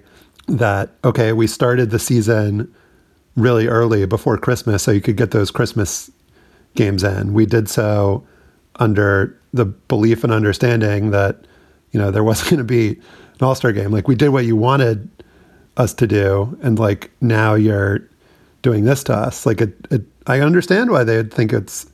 that 0.49 0.91
okay, 1.05 1.33
we 1.33 1.47
started 1.47 1.91
the 1.91 1.99
season 1.99 2.73
really 3.37 3.67
early 3.67 4.07
before 4.07 4.39
Christmas 4.39 4.83
so 4.83 4.91
you 4.91 5.03
could 5.03 5.17
get 5.17 5.33
those 5.33 5.51
Christmas 5.51 6.11
games 6.75 7.05
in. 7.05 7.35
We 7.35 7.45
did 7.45 7.69
so 7.69 8.27
under 8.77 9.39
the 9.53 9.67
belief 9.67 10.25
and 10.25 10.33
understanding 10.33 11.11
that 11.11 11.47
you 11.91 12.01
know 12.01 12.11
there 12.11 12.25
wasn't 12.25 12.51
going 12.51 12.59
to 12.59 12.65
be 12.65 12.91
an 13.39 13.43
All-Star 13.43 13.73
game. 13.73 13.91
Like 13.91 14.09
we 14.09 14.15
did 14.15 14.31
what 14.31 14.47
you 14.47 14.57
wanted 14.57 15.11
us 15.77 15.93
to 15.95 16.07
do 16.07 16.59
and 16.63 16.79
like 16.79 17.11
now 17.21 17.55
you're 17.55 18.01
doing 18.63 18.85
this 18.85 19.05
to 19.05 19.15
us. 19.15 19.47
Like 19.47 19.61
it, 19.61 19.75
it 19.91 20.03
I 20.27 20.41
understand 20.41 20.91
why 20.91 21.05
they'd 21.05 21.33
think 21.33 21.53
it's 21.53 21.87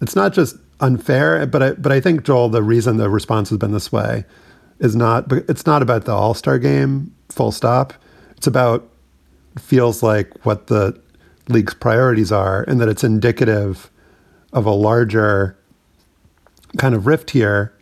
it's 0.00 0.16
not 0.16 0.32
just 0.32 0.56
unfair, 0.80 1.46
but 1.46 1.62
I 1.62 1.72
but 1.72 1.92
I 1.92 2.00
think 2.00 2.24
Joel 2.24 2.48
the 2.48 2.62
reason 2.62 2.96
the 2.96 3.08
response 3.08 3.48
has 3.50 3.58
been 3.58 3.72
this 3.72 3.92
way 3.92 4.24
is 4.80 4.96
not 4.96 5.30
it's 5.32 5.66
not 5.66 5.82
about 5.82 6.04
the 6.04 6.12
All-Star 6.12 6.58
game 6.58 7.14
full 7.28 7.52
stop. 7.52 7.94
It's 8.36 8.46
about 8.46 8.88
feels 9.58 10.02
like 10.02 10.44
what 10.44 10.66
the 10.66 11.00
league's 11.48 11.74
priorities 11.74 12.32
are 12.32 12.64
and 12.64 12.80
that 12.80 12.88
it's 12.88 13.04
indicative 13.04 13.90
of 14.52 14.66
a 14.66 14.70
larger 14.70 15.56
kind 16.78 16.94
of 16.94 17.06
rift 17.06 17.30
here 17.30 17.72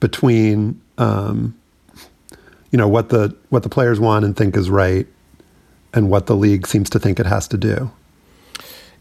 between 0.00 0.80
um, 0.98 1.57
you 2.70 2.78
know 2.78 2.88
what 2.88 3.08
the 3.08 3.36
what 3.48 3.62
the 3.62 3.68
players 3.68 3.98
want 3.98 4.24
and 4.24 4.36
think 4.36 4.56
is 4.56 4.70
right 4.70 5.06
and 5.94 6.10
what 6.10 6.26
the 6.26 6.36
league 6.36 6.66
seems 6.66 6.90
to 6.90 6.98
think 6.98 7.18
it 7.18 7.26
has 7.26 7.48
to 7.48 7.56
do. 7.56 7.90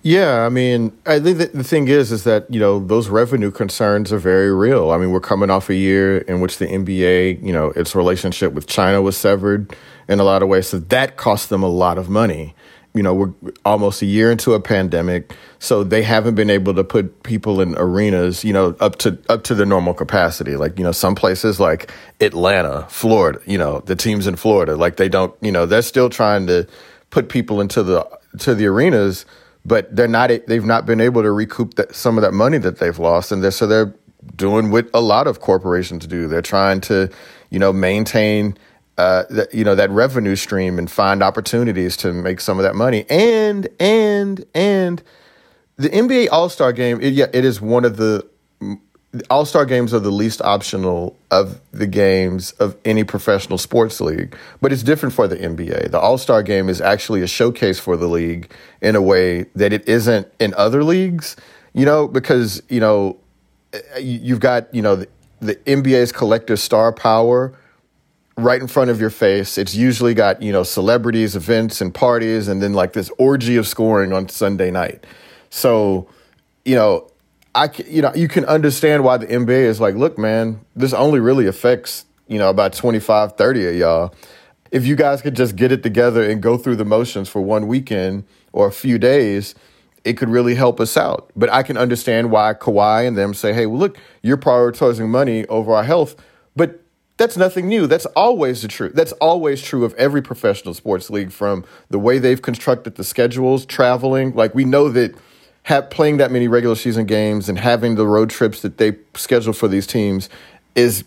Yeah, 0.04 0.46
I 0.46 0.50
mean, 0.50 0.98
I 1.06 1.20
think 1.20 1.38
the 1.38 1.64
thing 1.64 1.88
is, 1.88 2.12
is 2.12 2.24
that 2.24 2.46
you 2.50 2.60
know 2.60 2.80
those 2.80 3.10
revenue 3.10 3.52
concerns 3.52 4.14
are 4.14 4.20
very 4.20 4.54
real. 4.54 4.92
I 4.92 4.98
mean, 4.98 5.12
we're 5.12 5.20
coming 5.20 5.50
off 5.50 5.70
a 5.70 5.76
year 5.76 6.20
in 6.20 6.40
which 6.40 6.60
the 6.60 6.68
NBA, 6.68 7.44
you 7.44 7.52
know, 7.52 7.72
its 7.72 7.96
relationship 7.96 8.54
with 8.54 8.68
China 8.68 9.02
was 9.02 9.18
severed 9.18 9.76
in 10.08 10.20
a 10.20 10.24
lot 10.24 10.42
of 10.44 10.48
ways. 10.48 10.68
So 10.68 10.80
that 10.80 11.18
cost 11.18 11.50
them 11.50 11.64
a 11.64 11.68
lot 11.68 11.98
of 11.98 12.10
money. 12.10 12.56
You 12.98 13.04
know, 13.04 13.14
we're 13.14 13.34
almost 13.64 14.02
a 14.02 14.06
year 14.06 14.32
into 14.32 14.54
a 14.54 14.60
pandemic, 14.60 15.34
so 15.60 15.84
they 15.84 16.02
haven't 16.02 16.36
been 16.36 16.50
able 16.50 16.74
to 16.74 16.84
put 16.84 17.24
people 17.24 17.62
in 17.62 17.76
arenas, 17.78 18.44
you 18.44 18.52
know, 18.52 18.76
up 18.80 18.98
to 18.98 19.18
up 19.30 19.44
to 19.46 19.56
the 19.56 19.66
normal 19.66 19.94
capacity. 19.94 20.56
Like, 20.56 20.78
you 20.78 20.84
know, 20.84 20.92
some 20.92 21.16
places 21.16 21.60
like 21.60 21.92
Atlanta, 22.20 22.86
Florida, 22.90 23.40
you 23.46 23.58
know, 23.58 23.80
the 23.82 23.96
teams 23.96 24.28
in 24.28 24.36
Florida, 24.36 24.76
like 24.76 24.98
they 24.98 25.10
don't, 25.10 25.34
you 25.42 25.52
know, 25.52 25.66
they're 25.66 25.82
still 25.82 26.10
trying 26.10 26.48
to 26.48 26.68
put 27.10 27.30
people 27.30 27.62
into 27.62 27.84
the 27.84 28.06
to 28.40 28.56
the 28.56 28.66
arenas, 28.66 29.26
but 29.66 29.96
they're 29.96 30.08
not 30.08 30.30
they've 30.48 30.66
not 30.66 30.86
been 30.86 31.00
able 31.00 31.22
to 31.22 31.32
recoup 31.32 31.76
that, 31.76 31.96
some 31.96 32.18
of 32.18 32.22
that 32.24 32.34
money 32.34 32.58
that 32.58 32.80
they've 32.80 33.00
lost 33.00 33.32
and 33.32 33.44
they're 33.44 33.52
so 33.52 33.68
they're 33.68 33.94
doing 34.36 34.72
what 34.72 34.90
a 34.94 35.02
lot 35.02 35.28
of 35.28 35.40
corporations 35.40 36.06
do. 36.08 36.28
They're 36.28 36.42
trying 36.42 36.82
to, 36.82 37.10
you 37.50 37.60
know, 37.60 37.72
maintain 37.72 38.58
uh, 38.98 39.24
that, 39.30 39.54
you 39.54 39.64
know 39.64 39.76
that 39.76 39.90
revenue 39.92 40.36
stream 40.36 40.80
and 40.80 40.90
find 40.90 41.22
opportunities 41.22 41.96
to 41.98 42.12
make 42.12 42.42
some 42.42 42.58
of 42.58 42.64
that 42.64 42.76
money. 42.76 43.06
And 43.10 43.68
and 43.80 44.44
and 44.56 45.04
the 45.78 45.90
NBA 45.90 46.30
All 46.32 46.50
Star 46.50 46.74
Game, 46.74 47.00
it, 47.02 47.14
yeah, 47.14 47.28
it 47.34 47.46
is 47.46 47.62
one 47.62 47.86
of 47.86 47.98
the 47.98 48.28
All 49.30 49.46
Star 49.46 49.66
games 49.66 49.94
are 49.94 50.00
the 50.00 50.12
least 50.12 50.42
optional 50.42 51.16
of 51.30 51.62
the 51.72 51.86
games 51.86 52.52
of 52.54 52.76
any 52.84 53.04
professional 53.04 53.60
sports 53.60 54.02
league, 54.02 54.36
but 54.62 54.74
it's 54.74 54.84
different 54.84 55.14
for 55.14 55.28
the 55.28 55.38
NBA. 55.38 55.92
The 55.92 56.00
All 56.00 56.18
Star 56.18 56.42
game 56.42 56.68
is 56.68 56.82
actually 56.82 57.22
a 57.22 57.28
showcase 57.28 57.80
for 57.80 57.96
the 57.98 58.08
league 58.08 58.52
in 58.82 58.96
a 58.96 59.02
way 59.02 59.44
that 59.56 59.72
it 59.72 59.88
isn't 59.88 60.28
in 60.40 60.56
other 60.56 60.84
leagues, 60.84 61.36
you 61.74 61.86
know, 61.86 62.08
because, 62.08 62.64
you 62.68 62.80
know, 62.80 63.18
you've 64.00 64.40
got, 64.40 64.74
you 64.74 64.82
know, 64.82 64.96
the, 64.96 65.08
the 65.40 65.56
NBA's 65.56 66.12
collective 66.12 66.60
star 66.60 66.92
power 66.92 67.54
right 68.38 68.62
in 68.62 68.68
front 68.68 68.92
of 68.92 69.02
your 69.02 69.10
face. 69.10 69.58
It's 69.58 69.76
usually 69.76 70.14
got, 70.14 70.42
you 70.42 70.52
know, 70.52 70.64
celebrities, 70.64 71.36
events, 71.36 71.82
and 71.82 71.94
parties, 71.94 72.48
and 72.48 72.62
then 72.62 72.74
like 72.74 72.94
this 72.94 73.12
orgy 73.18 73.58
of 73.58 73.68
scoring 73.68 74.14
on 74.14 74.30
Sunday 74.30 74.72
night. 74.72 75.06
So, 75.50 76.08
you 76.64 76.76
know, 76.76 77.10
I 77.56 77.72
you 77.88 78.04
know 78.04 78.14
you 78.14 78.28
can 78.28 78.46
understand 78.46 79.04
why 79.04 79.18
the 79.18 79.26
NBA 79.26 79.64
is 79.64 79.82
like, 79.82 79.96
look, 79.96 80.18
man, 80.18 80.62
this 80.76 80.94
only 80.94 81.20
really 81.20 81.48
affects 81.48 82.06
you 82.28 82.38
know 82.38 82.50
about 82.50 82.74
25, 82.74 83.36
30 83.36 83.68
of 83.68 83.76
y'all. 83.76 84.16
If 84.70 84.86
you 84.86 84.96
guys 84.96 85.22
could 85.22 85.36
just 85.36 85.56
get 85.56 85.72
it 85.72 85.82
together 85.82 86.30
and 86.30 86.42
go 86.42 86.58
through 86.58 86.76
the 86.76 86.86
motions 86.86 87.30
for 87.30 87.42
one 87.42 87.68
weekend 87.68 88.26
or 88.52 88.68
a 88.68 88.72
few 88.72 89.00
days, 89.00 89.56
it 90.04 90.18
could 90.18 90.30
really 90.30 90.56
help 90.56 90.80
us 90.80 90.98
out. 90.98 91.32
But 91.36 91.52
I 91.52 91.64
can 91.64 91.78
understand 91.78 92.32
why 92.32 92.54
Kawhi 92.54 93.08
and 93.08 93.18
them 93.18 93.34
say, 93.34 93.54
hey, 93.54 93.66
well, 93.66 93.80
look, 93.80 93.98
you're 94.22 94.38
prioritizing 94.38 95.08
money 95.08 95.46
over 95.48 95.74
our 95.74 95.84
health. 95.84 96.16
But 96.56 96.82
that's 97.18 97.36
nothing 97.36 97.68
new. 97.68 97.88
That's 97.88 98.06
always 98.08 98.62
the 98.62 98.68
truth. 98.68 98.94
That's 98.94 99.12
always 99.14 99.62
true 99.62 99.84
of 99.84 99.94
every 99.96 100.22
professional 100.22 100.74
sports 100.74 101.10
league 101.10 101.32
from 101.32 101.66
the 101.90 102.00
way 102.00 102.20
they've 102.20 102.42
constructed 102.42 102.96
the 102.96 103.04
schedules, 103.04 103.66
traveling. 103.66 104.34
Like 104.34 104.54
we 104.54 104.66
know 104.66 104.90
that 104.90 105.16
have, 105.64 105.90
playing 105.90 106.18
that 106.18 106.32
many 106.32 106.48
regular 106.48 106.76
season 106.76 107.06
games 107.06 107.50
and 107.50 107.60
having 107.60 107.96
the 107.96 108.08
road 108.08 108.30
trips 108.30 108.62
that 108.62 108.78
they 108.78 108.96
schedule 109.16 109.54
for 109.54 109.68
these 109.68 109.88
teams 109.88 110.30
is 110.76 111.04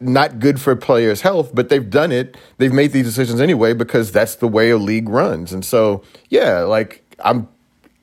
not 0.00 0.40
good 0.40 0.60
for 0.60 0.74
players' 0.74 1.20
health, 1.20 1.54
but 1.54 1.68
they've 1.68 1.88
done 1.88 2.10
it. 2.10 2.36
They've 2.58 2.72
made 2.72 2.92
these 2.92 3.06
decisions 3.06 3.40
anyway 3.40 3.74
because 3.74 4.10
that's 4.10 4.34
the 4.36 4.48
way 4.48 4.70
a 4.70 4.76
league 4.76 5.08
runs. 5.08 5.52
And 5.52 5.64
so, 5.64 6.02
yeah, 6.28 6.60
like 6.60 7.04
I'm 7.24 7.48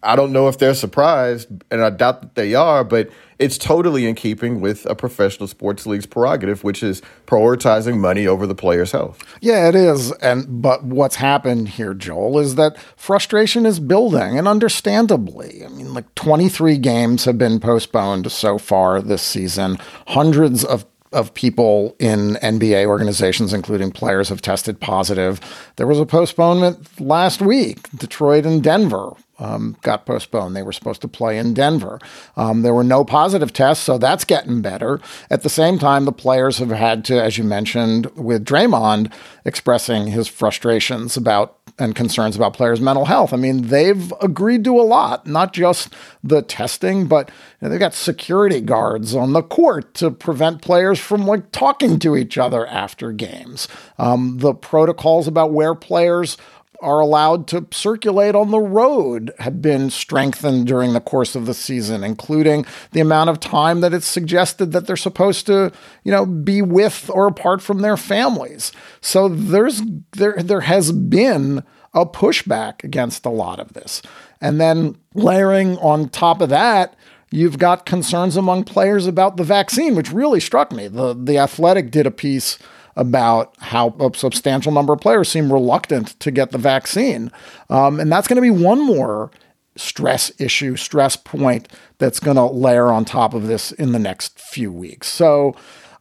I 0.02 0.16
don't 0.16 0.32
know 0.32 0.48
if 0.48 0.60
they're 0.60 0.76
surprised, 0.76 1.48
and 1.72 1.82
I 1.82 1.90
doubt 1.90 2.22
that 2.22 2.36
they 2.36 2.54
are, 2.54 2.84
but 2.84 3.10
it's 3.40 3.58
totally 3.58 4.08
in 4.08 4.16
keeping 4.16 4.62
with 4.62 4.86
a 4.86 4.96
professional 4.96 5.48
sports 5.48 5.86
league's 5.86 6.06
prerogative, 6.06 6.64
which 6.64 6.82
is 6.82 7.02
prioritizing 7.28 7.98
money 7.98 8.28
over 8.28 8.48
the 8.48 8.56
player's 8.56 8.92
health. 8.92 9.24
Yeah, 9.42 9.68
it 9.68 9.76
is. 9.76 10.12
And 10.14 10.62
but 10.62 10.84
what's 10.84 11.16
happened 11.16 11.70
here, 11.70 11.94
Joel, 11.94 12.40
is 12.40 12.56
that 12.56 12.78
frustration 12.96 13.66
is 13.66 13.80
building, 13.80 14.38
and 14.38 14.48
understandably. 14.48 15.64
I 15.66 15.70
mean, 15.70 15.94
like 15.94 16.14
23 16.16 16.78
games 16.78 17.26
have 17.26 17.38
been 17.38 17.60
postponed 17.60 18.32
so 18.32 18.58
far 18.58 19.02
this 19.02 19.22
season. 19.22 19.78
Hundreds 20.08 20.64
of 20.64 20.86
of 21.12 21.34
people 21.34 21.96
in 21.98 22.36
NBA 22.36 22.86
organizations, 22.88 23.54
including 23.54 23.90
players, 23.90 24.28
have 24.30 24.42
tested 24.42 24.82
positive. 24.82 25.40
There 25.78 25.88
was 25.88 25.98
a 25.98 26.06
postponement 26.06 27.00
last 27.00 27.42
week. 27.42 27.90
Detroit 27.92 28.46
and 28.46 28.62
Denver 28.62 29.14
um, 29.40 29.78
got 29.82 30.06
postponed. 30.06 30.56
They 30.56 30.64
were 30.64 30.72
supposed 30.72 31.02
to 31.02 31.08
play 31.08 31.38
in 31.38 31.54
Denver. 31.54 32.00
Um, 32.38 32.62
there 32.62 32.74
were 32.74 32.84
no 32.84 33.04
positive 33.04 33.54
tests, 33.54 33.84
so 33.84 33.98
that's 33.98 34.26
getting 34.26 34.62
better. 34.62 35.00
At 35.30 35.44
the 35.44 35.50
same 35.50 35.80
time, 35.80 36.06
the 36.06 36.12
players 36.12 36.60
have 36.60 36.70
had 36.70 37.04
to, 37.06 37.22
as 37.22 37.38
you 37.38 37.44
mentioned, 37.44 38.06
with 38.16 38.46
Draymond 38.46 39.12
expressing 39.44 40.08
his 40.08 40.28
frustrations 40.28 41.18
about 41.18 41.58
and 41.78 41.96
concerns 41.96 42.36
about 42.36 42.54
players' 42.54 42.80
mental 42.80 43.06
health. 43.06 43.34
I 43.34 43.38
mean, 43.38 43.68
they've 43.68 44.14
agreed 44.22 44.64
to 44.64 44.80
a 44.80 44.84
lot, 44.84 45.28
not 45.28 45.52
just 45.52 45.94
the 46.24 46.42
testing, 46.42 47.08
but 47.08 47.30
you 47.30 47.34
know, 47.66 47.70
they've 47.70 47.80
got 47.80 47.94
security 47.94 48.62
guards 48.62 49.14
on 49.14 49.34
the 49.34 49.44
court 49.44 49.94
to 49.96 50.10
prevent 50.10 50.62
players 50.62 51.00
from 51.00 51.28
like 51.28 51.52
talking 51.52 52.00
to 52.00 52.16
each 52.16 52.38
other 52.38 52.66
after 52.68 53.12
games. 53.12 53.68
Um, 53.98 54.38
the 54.38 54.54
protocols 54.54 55.28
about 55.28 55.52
where 55.52 55.76
players 55.76 56.38
are 56.82 57.00
allowed 57.00 57.48
to 57.48 57.68
circulate 57.72 58.36
on 58.36 58.52
the 58.52 58.60
road 58.60 59.32
have 59.40 59.62
been 59.62 59.90
strengthened 59.90 60.68
during 60.68 60.94
the 60.94 61.00
course 61.02 61.36
of 61.36 61.46
the 61.46 61.54
season, 61.54 62.04
including 62.04 62.66
the 62.92 63.00
amount 63.00 63.30
of 63.30 63.40
time 63.40 63.82
that 63.82 63.94
it's 63.94 64.08
suggested 64.08 64.72
that 64.72 64.88
they're 64.88 64.96
supposed 64.96 65.46
to, 65.46 65.72
you 66.04 66.12
know, 66.12 66.26
be 66.26 66.62
with 66.62 67.10
or 67.14 67.28
apart 67.28 67.62
from 67.62 67.82
their 67.82 67.98
families. 67.98 68.72
So 69.02 69.28
there's 69.28 69.82
there 70.14 70.36
there 70.38 70.62
has 70.62 70.92
been 70.92 71.64
a 71.94 72.06
pushback 72.06 72.84
against 72.84 73.26
a 73.26 73.30
lot 73.30 73.60
of 73.60 73.74
this. 73.74 74.02
And 74.42 74.60
then 74.60 74.98
layering 75.14 75.78
on 75.78 76.10
top 76.10 76.42
of 76.42 76.50
that, 76.50 76.96
you've 77.32 77.58
got 77.58 77.86
concerns 77.86 78.36
among 78.36 78.66
players 78.66 79.08
about 79.08 79.38
the 79.38 79.44
vaccine, 79.44 79.96
which 79.96 80.12
really 80.12 80.40
struck 80.40 80.72
me. 80.72 80.88
The 80.88 81.14
the 81.14 81.38
Athletic 81.38 81.92
did 81.92 82.06
a 82.06 82.12
piece 82.12 82.60
about 82.96 83.54
how 83.60 83.90
a 84.00 84.16
substantial 84.16 84.72
number 84.72 84.94
of 84.94 85.02
players 85.02 85.30
seem 85.30 85.52
reluctant 85.52 86.20
to 86.20 86.32
get 86.32 86.52
the 86.52 86.58
vaccine. 86.58 87.32
Um, 87.70 88.00
and 88.00 88.12
that's 88.12 88.28
going 88.28 88.38
to 88.38 88.42
be 88.42 88.50
one 88.50 88.86
more 88.86 89.32
stress 89.76 90.32
issue, 90.40 90.76
stress 90.76 91.16
point 91.16 91.68
that's 91.98 92.20
going 92.20 92.38
to 92.38 92.46
layer 92.46 92.88
on 92.88 93.04
top 93.04 93.34
of 93.34 93.48
this 93.48 93.72
in 93.74 93.92
the 93.92 94.00
next 94.00 94.40
few 94.40 94.72
weeks. 94.72 95.08
So 95.08 95.56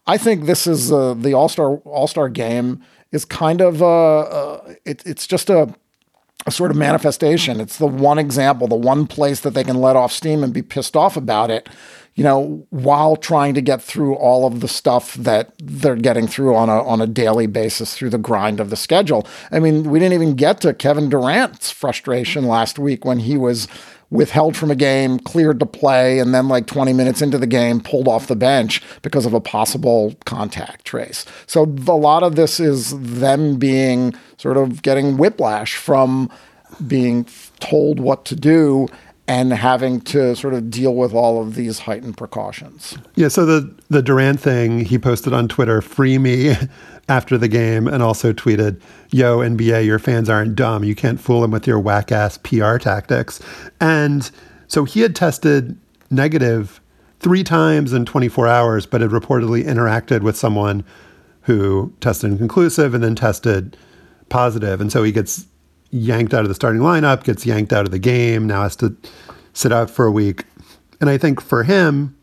I 0.07 0.19
think 0.19 0.45
this 0.45 0.67
is 0.67 0.93
uh, 0.93 1.15
the 1.15 1.35
All 1.35 1.49
Star 1.49 1.77
All 1.79 2.07
Star 2.07 2.29
game 2.29 2.85
is 3.11 3.25
kind 3.25 3.61
of 3.61 3.83
uh, 3.83 4.19
uh, 4.21 4.75
it, 4.85 5.03
it's 5.07 5.27
just 5.27 5.51
a 5.51 5.75
a 6.47 6.51
sort 6.51 6.71
of 6.71 6.77
manifestation. 6.77 7.59
It's 7.61 7.79
the 7.79 7.87
one 7.87 8.19
example, 8.19 8.69
the 8.69 8.75
one 8.75 9.07
place 9.07 9.41
that 9.41 9.55
they 9.55 9.65
can 9.65 9.81
let 9.81 9.97
off 9.97 10.13
steam 10.13 10.45
and 10.45 10.53
be 10.53 10.61
pissed 10.61 10.95
off 10.95 11.17
about 11.17 11.51
it 11.51 11.69
you 12.15 12.23
know, 12.23 12.65
while 12.71 13.17
trying 13.17 13.55
to 13.55 13.61
get 13.61 13.83
through 13.83 14.15
all 14.15 14.47
of 14.47 14.61
the 14.61 14.69
stuff 14.69 15.15
that 15.15 15.53
they're 15.59 15.97
getting 15.97 16.29
through 16.29 16.55
on 16.55 16.69
a 16.69 16.83
on 16.85 17.01
a 17.01 17.07
daily 17.07 17.47
basis 17.47 17.95
through 17.95 18.11
the 18.11 18.19
grind 18.19 18.61
of 18.61 18.71
the 18.71 18.77
schedule. 18.77 19.27
I 19.51 19.59
mean, 19.59 19.91
we 19.91 19.99
didn't 19.99 20.15
even 20.15 20.35
get 20.35 20.61
to 20.61 20.73
Kevin 20.75 21.09
Durant's 21.09 21.71
frustration 21.71 22.47
last 22.47 22.79
week 22.79 23.05
when 23.05 23.19
he 23.19 23.37
was 23.37 23.67
withheld 24.11 24.57
from 24.57 24.71
a 24.71 24.77
game, 24.77 25.19
cleared 25.19 25.59
to 25.59 25.67
play, 25.67 26.21
and 26.21 26.33
then 26.33 26.47
like 26.47 26.69
20 26.69 26.93
minutes 26.93 27.21
into 27.21 27.37
the 27.37 27.49
game, 27.49 27.81
pulled 27.81 28.07
off 28.07 28.29
the 28.29 28.37
bench 28.37 28.81
because 29.03 29.27
of 29.27 29.35
a 29.35 29.41
possible 29.41 30.15
contact 30.25 30.85
trace. 30.85 31.25
So 31.47 31.63
a 31.65 31.93
lot 31.97 32.23
of 32.23 32.37
this 32.37 32.61
is 32.61 32.97
them 33.01 33.57
being 33.57 34.15
sort 34.37 34.57
of 34.57 34.83
getting 34.83 35.17
whiplash 35.17 35.77
from 35.77 36.31
being 36.87 37.27
told 37.59 37.99
what 37.99 38.25
to 38.27 38.37
do 38.37 38.89
and 39.27 39.53
having 39.53 40.01
to 40.03 40.37
sort 40.37 40.53
of 40.53 40.71
deal 40.71 40.95
with 40.95 41.15
all 41.15 41.41
of 41.41 41.55
these 41.55 41.81
heightened 41.81 42.17
precautions. 42.17 42.99
Yeah, 43.15 43.29
so 43.29 43.47
the 43.47 43.75
the 43.89 44.03
Durant 44.03 44.41
thing, 44.41 44.85
he 44.85 44.99
posted 44.99 45.33
on 45.33 45.49
Twitter, 45.49 45.81
"Free 45.81 46.19
me." 46.19 46.55
after 47.09 47.37
the 47.37 47.49
game 47.49 47.87
and 47.87 48.03
also 48.03 48.33
tweeted, 48.33 48.81
Yo, 49.11 49.39
NBA, 49.39 49.85
your 49.85 49.99
fans 49.99 50.29
aren't 50.29 50.55
dumb. 50.55 50.85
You 50.85 50.95
can't 50.95 51.21
fool 51.21 51.43
them 51.43 51.51
with 51.51 51.67
your 51.67 51.79
whack 51.79 52.11
ass 52.11 52.39
PR 52.39 52.79
tactics. 52.79 53.41
And 53.81 54.31
so 54.69 54.85
he 54.85 55.01
had 55.01 55.15
tested 55.15 55.79
negative 56.11 56.81
three 57.21 57.45
times 57.45 57.93
in 57.93 58.05
24 58.05 58.49
hours, 58.49 58.87
but 58.87 59.01
had 59.01 59.11
reportedly 59.11 59.65
interacted 59.65 60.23
with 60.23 60.37
someone 60.37 60.85
who 61.43 61.93
tested 62.01 62.31
inconclusive 62.31 62.95
and 62.95 63.05
then 63.05 63.15
tested 63.15 63.77
positive. 64.29 64.81
And 64.81 64.91
so 64.91 65.03
he 65.03 65.13
gets 65.13 65.47
yanked 65.95 66.35
out 66.35 66.43
of 66.43 66.49
the 66.49 66.55
starting 66.55 66.83
lineup, 66.83 67.23
gets 67.23 67.47
yanked 67.47 67.73
out 67.73 67.85
of 67.85 67.93
the 67.93 67.99
game, 67.99 68.47
now 68.47 68.63
has 68.63 68.75
to 68.77 68.97
sit 69.53 69.73
out 69.73 69.89
for 69.89 70.05
a 70.07 70.11
week. 70.11 70.45
And 71.01 71.09
I 71.09 71.17
think 71.17 71.41
for 71.41 71.63
him, 71.63 72.17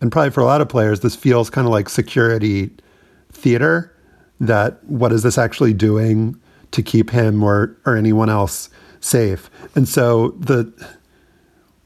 and 0.00 0.10
probably 0.10 0.30
for 0.30 0.40
a 0.40 0.44
lot 0.44 0.60
of 0.60 0.68
players, 0.68 1.00
this 1.00 1.14
feels 1.14 1.48
kind 1.48 1.66
of 1.66 1.72
like 1.72 1.88
security 1.88 2.70
theater 3.30 3.94
that 4.40 4.82
what 4.84 5.12
is 5.12 5.22
this 5.22 5.38
actually 5.38 5.72
doing 5.72 6.38
to 6.72 6.82
keep 6.82 7.10
him 7.10 7.42
or, 7.42 7.76
or 7.86 7.96
anyone 7.96 8.28
else 8.28 8.68
safe? 9.00 9.48
And 9.76 9.88
so 9.88 10.30
the 10.30 10.72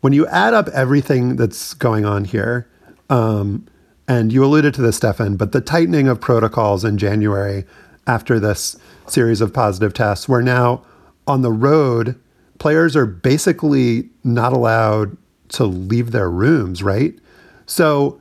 when 0.00 0.14
you 0.14 0.26
add 0.28 0.54
up 0.54 0.68
everything 0.68 1.36
that's 1.36 1.74
going 1.74 2.06
on 2.06 2.24
here, 2.24 2.66
um, 3.10 3.66
and 4.08 4.32
you 4.32 4.42
alluded 4.42 4.72
to 4.72 4.80
this, 4.80 4.96
Stefan, 4.96 5.36
but 5.36 5.52
the 5.52 5.60
tightening 5.60 6.08
of 6.08 6.18
protocols 6.18 6.82
in 6.82 6.96
January 6.96 7.66
after 8.06 8.40
this 8.40 8.78
series 9.06 9.42
of 9.42 9.52
positive 9.52 9.92
tests, 9.92 10.26
where 10.26 10.40
now 10.40 10.82
on 11.26 11.42
the 11.42 11.52
road, 11.52 12.18
players 12.58 12.96
are 12.96 13.06
basically 13.06 14.08
not 14.24 14.52
allowed 14.52 15.16
to 15.48 15.64
leave 15.64 16.12
their 16.12 16.30
rooms, 16.30 16.82
right? 16.82 17.18
So 17.66 18.20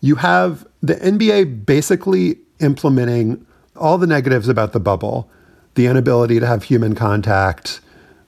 you 0.00 0.16
have 0.16 0.66
the 0.82 0.94
NBA 0.94 1.66
basically 1.66 2.38
implementing 2.60 3.44
all 3.76 3.98
the 3.98 4.06
negatives 4.06 4.48
about 4.48 4.72
the 4.72 4.80
bubble, 4.80 5.30
the 5.74 5.86
inability 5.86 6.40
to 6.40 6.46
have 6.46 6.64
human 6.64 6.94
contact, 6.94 7.80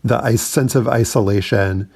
the 0.05 0.37
sense 0.37 0.75
of 0.75 0.89
isolation, 0.89 1.91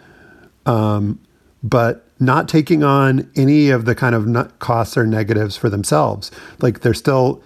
um, 0.66 1.18
but 1.62 2.06
not 2.18 2.48
taking 2.48 2.82
on 2.82 3.30
any 3.36 3.70
of 3.70 3.84
the 3.84 3.94
kind 3.94 4.14
of 4.14 4.58
costs 4.58 4.96
or 4.96 5.06
negatives 5.06 5.56
for 5.56 5.68
themselves. 5.68 6.30
Like 6.60 6.80
they're 6.80 6.94
still 6.94 7.42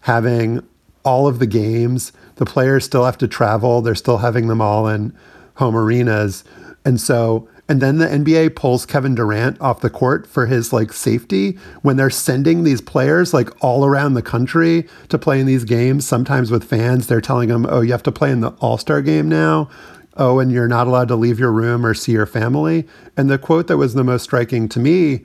having 0.00 0.66
all 1.06 1.26
of 1.26 1.38
the 1.38 1.46
games 1.46 2.12
the 2.36 2.44
players 2.44 2.84
still 2.84 3.04
have 3.04 3.18
to 3.18 3.28
travel. 3.28 3.82
They're 3.82 3.94
still 3.94 4.18
having 4.18 4.46
them 4.46 4.60
all 4.60 4.86
in 4.86 5.14
home 5.54 5.76
arenas. 5.76 6.44
And 6.84 7.00
so 7.00 7.48
and 7.68 7.80
then 7.80 7.98
the 7.98 8.06
NBA 8.06 8.54
pulls 8.54 8.86
Kevin 8.86 9.16
Durant 9.16 9.60
off 9.60 9.80
the 9.80 9.90
court 9.90 10.24
for 10.24 10.46
his 10.46 10.72
like 10.72 10.92
safety 10.92 11.58
when 11.82 11.96
they're 11.96 12.10
sending 12.10 12.62
these 12.62 12.80
players 12.80 13.34
like 13.34 13.50
all 13.64 13.84
around 13.84 14.14
the 14.14 14.22
country 14.22 14.86
to 15.08 15.18
play 15.18 15.40
in 15.40 15.46
these 15.46 15.64
games, 15.64 16.06
sometimes 16.06 16.52
with 16.52 16.62
fans. 16.62 17.08
They're 17.08 17.20
telling 17.20 17.48
them, 17.48 17.66
oh, 17.68 17.80
you 17.80 17.90
have 17.90 18.04
to 18.04 18.12
play 18.12 18.30
in 18.30 18.40
the 18.40 18.50
All 18.60 18.78
Star 18.78 19.02
game 19.02 19.28
now. 19.28 19.68
Oh, 20.16 20.38
and 20.38 20.52
you're 20.52 20.68
not 20.68 20.86
allowed 20.86 21.08
to 21.08 21.16
leave 21.16 21.40
your 21.40 21.52
room 21.52 21.84
or 21.84 21.92
see 21.92 22.12
your 22.12 22.24
family. 22.24 22.86
And 23.16 23.28
the 23.28 23.36
quote 23.36 23.66
that 23.66 23.76
was 23.78 23.94
the 23.94 24.04
most 24.04 24.22
striking 24.22 24.68
to 24.68 24.78
me 24.78 25.24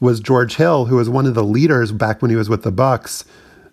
was 0.00 0.18
George 0.18 0.56
Hill, 0.56 0.86
who 0.86 0.96
was 0.96 1.10
one 1.10 1.26
of 1.26 1.34
the 1.34 1.44
leaders 1.44 1.92
back 1.92 2.22
when 2.22 2.30
he 2.30 2.36
was 2.36 2.48
with 2.48 2.62
the 2.62 2.72
Bucks 2.72 3.24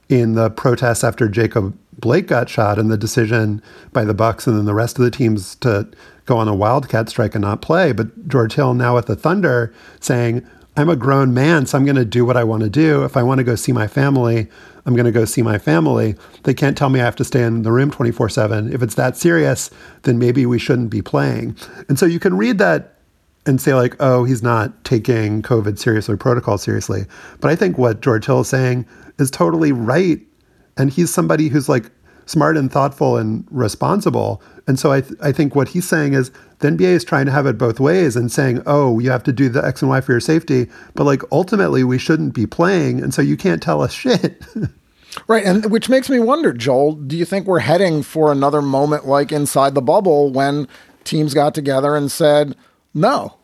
in 0.10 0.34
the 0.34 0.50
protests 0.50 1.04
after 1.04 1.30
Jacob 1.30 1.78
Blake 2.00 2.28
got 2.28 2.50
shot 2.50 2.80
and 2.80 2.90
the 2.90 2.98
decision 2.98 3.62
by 3.94 4.04
the 4.04 4.14
Bucks 4.14 4.48
and 4.48 4.58
then 4.58 4.66
the 4.66 4.74
rest 4.74 4.98
of 4.98 5.06
the 5.06 5.12
teams 5.12 5.56
to 5.56 5.88
go 6.26 6.38
on 6.38 6.48
a 6.48 6.56
wildcat 6.56 7.10
strike 7.10 7.36
and 7.36 7.44
not 7.44 7.62
play. 7.62 7.92
But 7.92 8.28
George 8.28 8.54
Hill 8.54 8.74
now 8.74 8.98
at 8.98 9.06
the 9.06 9.16
Thunder 9.16 9.74
saying, 10.00 10.46
I'm 10.78 10.90
a 10.90 10.96
grown 10.96 11.34
man, 11.34 11.66
so 11.66 11.78
I'm 11.78 11.84
going 11.84 11.98
to 11.98 12.06
do 12.06 12.24
what 12.24 12.38
I 12.38 12.44
want 12.44 12.64
to 12.64 12.70
do. 12.70 13.04
If 13.04 13.18
I 13.18 13.24
want 13.24 13.40
to 13.40 13.44
go 13.44 13.56
see 13.56 13.72
my 13.72 13.88
family, 13.88 14.48
I'm 14.86 14.96
going 14.96 15.06
to 15.06 15.12
go 15.12 15.26
see 15.26 15.42
my 15.42 15.58
family. 15.58 16.16
They 16.44 16.54
can't 16.54 16.78
tell 16.78 16.90
me 16.90 17.02
I 17.02 17.06
have 17.06 17.18
to 17.18 17.26
stay 17.26 17.44
in 17.44 17.64
the 17.64 17.72
room 17.72 17.92
24 17.92 18.30
7. 18.30 18.72
If 18.74 18.82
it's 18.82 18.96
that 18.96 19.18
serious, 19.18 19.70
then 20.04 20.20
maybe 20.20 20.46
we 20.46 20.58
shouldn't 20.58 20.90
be 20.90 21.02
playing. 21.02 21.58
And 21.90 22.00
so 22.00 22.06
you 22.06 22.20
can 22.20 22.38
read 22.38 22.60
that 22.60 22.99
and 23.50 23.60
say, 23.60 23.74
like, 23.74 23.96
oh, 24.00 24.24
he's 24.24 24.44
not 24.44 24.84
taking 24.86 25.42
COVID 25.42 25.78
seriously, 25.78 26.14
or 26.14 26.18
protocol 26.18 26.58
seriously. 26.58 27.06
But 27.42 27.52
I 27.52 27.56
think 27.56 27.78
what 27.78 28.02
George 28.02 28.26
Hill 28.26 28.42
is 28.42 28.48
saying 28.48 28.86
is 29.18 29.30
totally 29.32 29.72
right. 29.72 30.20
And 30.78 30.90
he's 30.90 31.14
somebody 31.14 31.50
who's 31.50 31.68
like 31.68 31.92
smart 32.26 32.56
and 32.56 32.72
thoughtful 32.72 33.18
and 33.18 33.46
responsible. 33.50 34.42
And 34.68 34.80
so 34.80 34.92
I, 34.92 35.02
th- 35.02 35.20
I 35.22 35.32
think 35.32 35.56
what 35.56 35.70
he's 35.70 35.88
saying 35.88 36.14
is 36.14 36.32
the 36.60 36.70
NBA 36.70 36.82
is 36.82 37.04
trying 37.04 37.26
to 37.26 37.32
have 37.32 37.48
it 37.48 37.58
both 37.58 37.80
ways 37.80 38.16
and 38.16 38.32
saying, 38.32 38.62
oh, 38.68 39.00
you 39.00 39.10
have 39.10 39.24
to 39.24 39.34
do 39.34 39.50
the 39.50 39.66
X 39.66 39.82
and 39.82 39.90
Y 39.90 40.00
for 40.00 40.12
your 40.12 40.22
safety. 40.22 40.70
But 40.94 41.06
like 41.06 41.24
ultimately, 41.32 41.84
we 41.84 41.98
shouldn't 41.98 42.36
be 42.36 42.46
playing. 42.46 43.02
And 43.02 43.14
so 43.14 43.22
you 43.22 43.36
can't 43.36 43.64
tell 43.64 43.82
us 43.82 43.92
shit. 43.94 44.46
right. 45.28 45.44
And 45.44 45.72
which 45.72 45.90
makes 45.90 46.08
me 46.10 46.20
wonder, 46.20 46.54
Joel, 46.54 46.94
do 46.94 47.18
you 47.18 47.26
think 47.26 47.48
we're 47.48 47.60
heading 47.60 48.04
for 48.04 48.32
another 48.32 48.62
moment 48.62 49.08
like 49.08 49.32
inside 49.32 49.74
the 49.74 49.82
bubble 49.82 50.32
when 50.32 50.68
teams 51.04 51.34
got 51.34 51.56
together 51.56 51.96
and 51.96 52.12
said, 52.12 52.56
no? 52.94 53.39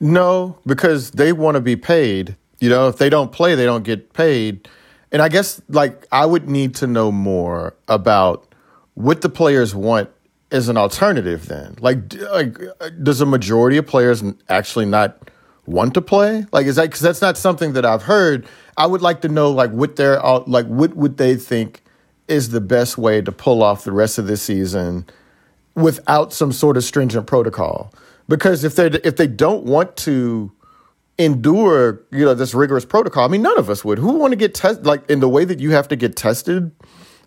No, 0.00 0.58
because 0.66 1.12
they 1.12 1.32
want 1.32 1.56
to 1.56 1.60
be 1.60 1.76
paid. 1.76 2.36
You 2.60 2.68
know, 2.68 2.88
if 2.88 2.98
they 2.98 3.10
don't 3.10 3.32
play, 3.32 3.54
they 3.54 3.64
don't 3.64 3.84
get 3.84 4.12
paid. 4.12 4.68
And 5.10 5.22
I 5.22 5.28
guess 5.28 5.60
like 5.68 6.06
I 6.12 6.26
would 6.26 6.48
need 6.48 6.74
to 6.76 6.86
know 6.86 7.10
more 7.10 7.74
about 7.88 8.46
what 8.94 9.20
the 9.22 9.28
players 9.28 9.74
want 9.74 10.10
as 10.50 10.68
an 10.68 10.76
alternative 10.76 11.46
then. 11.46 11.76
Like 11.80 12.14
like 12.32 12.58
does 13.02 13.20
a 13.20 13.26
majority 13.26 13.78
of 13.78 13.86
players 13.86 14.22
actually 14.48 14.86
not 14.86 15.30
want 15.66 15.94
to 15.94 16.02
play? 16.02 16.46
Like 16.52 16.66
is 16.66 16.76
that 16.76 16.90
cuz 16.90 17.00
that's 17.00 17.22
not 17.22 17.36
something 17.36 17.72
that 17.72 17.84
I've 17.84 18.02
heard. 18.02 18.46
I 18.76 18.86
would 18.86 19.02
like 19.02 19.22
to 19.22 19.28
know 19.28 19.50
like 19.50 19.70
what 19.70 19.96
their 19.96 20.20
like 20.46 20.66
what 20.66 20.94
would 20.94 21.16
they 21.16 21.36
think 21.36 21.82
is 22.28 22.50
the 22.50 22.60
best 22.60 22.98
way 22.98 23.22
to 23.22 23.32
pull 23.32 23.62
off 23.62 23.84
the 23.84 23.92
rest 23.92 24.18
of 24.18 24.26
this 24.26 24.42
season 24.42 25.06
without 25.74 26.32
some 26.32 26.52
sort 26.52 26.76
of 26.76 26.84
stringent 26.84 27.26
protocol. 27.26 27.92
Because 28.28 28.64
if 28.64 28.76
they 28.76 28.86
if 28.86 29.16
they 29.16 29.26
don't 29.26 29.64
want 29.64 29.96
to 29.98 30.52
endure, 31.18 32.00
you 32.12 32.24
know, 32.24 32.34
this 32.34 32.54
rigorous 32.54 32.84
protocol. 32.84 33.24
I 33.24 33.28
mean, 33.28 33.42
none 33.42 33.58
of 33.58 33.68
us 33.68 33.84
would. 33.84 33.98
Who 33.98 34.14
want 34.14 34.32
to 34.32 34.36
get 34.36 34.54
tested 34.54 34.86
like 34.86 35.08
in 35.10 35.20
the 35.20 35.28
way 35.28 35.44
that 35.44 35.58
you 35.58 35.72
have 35.72 35.88
to 35.88 35.96
get 35.96 36.16
tested? 36.16 36.70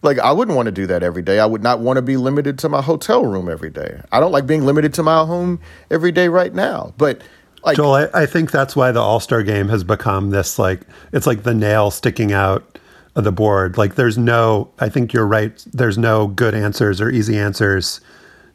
Like 0.02 0.18
I 0.18 0.32
wouldn't 0.32 0.56
want 0.56 0.68
to 0.68 0.72
do 0.72 0.88
that 0.88 1.04
every 1.04 1.22
day. 1.22 1.40
I 1.40 1.46
would 1.46 1.62
not 1.62 1.80
want 1.80 1.98
to 1.98 2.02
be 2.02 2.18
limited 2.18 2.58
to 2.60 2.70
my 2.70 2.82
hotel 2.82 3.26
room 3.26 3.50
every 3.50 3.70
day. 3.70 4.02
I 4.12 4.20
don't 4.20 4.32
like 4.32 4.48
being 4.48 4.66
limited 4.66 4.94
to 4.96 5.04
my 5.04 5.26
home 5.26 5.60
every 5.92 6.12
day 6.12 6.28
right 6.28 6.54
now. 6.54 6.94
But 6.98 7.22
like 7.64 7.78
Joel, 7.78 7.94
I, 7.94 8.08
I 8.14 8.26
think 8.26 8.50
that's 8.50 8.76
why 8.76 8.92
the 8.92 9.02
All 9.02 9.20
Star 9.20 9.44
game 9.44 9.70
has 9.70 9.84
become 9.84 10.32
this 10.32 10.58
like 10.58 10.82
it's 11.12 11.28
like 11.28 11.44
the 11.44 11.54
nail 11.54 11.92
sticking 11.92 12.32
out 12.32 12.80
of 13.16 13.26
the 13.26 13.32
board. 13.32 13.78
Like 13.78 13.96
there's 13.96 14.18
no 14.18 14.72
I 14.80 14.90
think 14.90 15.14
you're 15.14 15.28
right, 15.28 15.64
there's 15.72 15.98
no 15.98 16.28
good 16.28 16.56
answers 16.56 17.00
or 17.00 17.10
easy 17.10 17.38
answers 17.38 18.02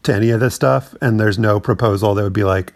to 0.06 0.14
any 0.14 0.30
of 0.30 0.40
this 0.40 0.54
stuff. 0.54 0.94
And 1.00 1.20
there's 1.20 1.38
no 1.38 1.60
proposal 1.60 2.14
that 2.14 2.22
would 2.22 2.32
be 2.32 2.44
like, 2.44 2.72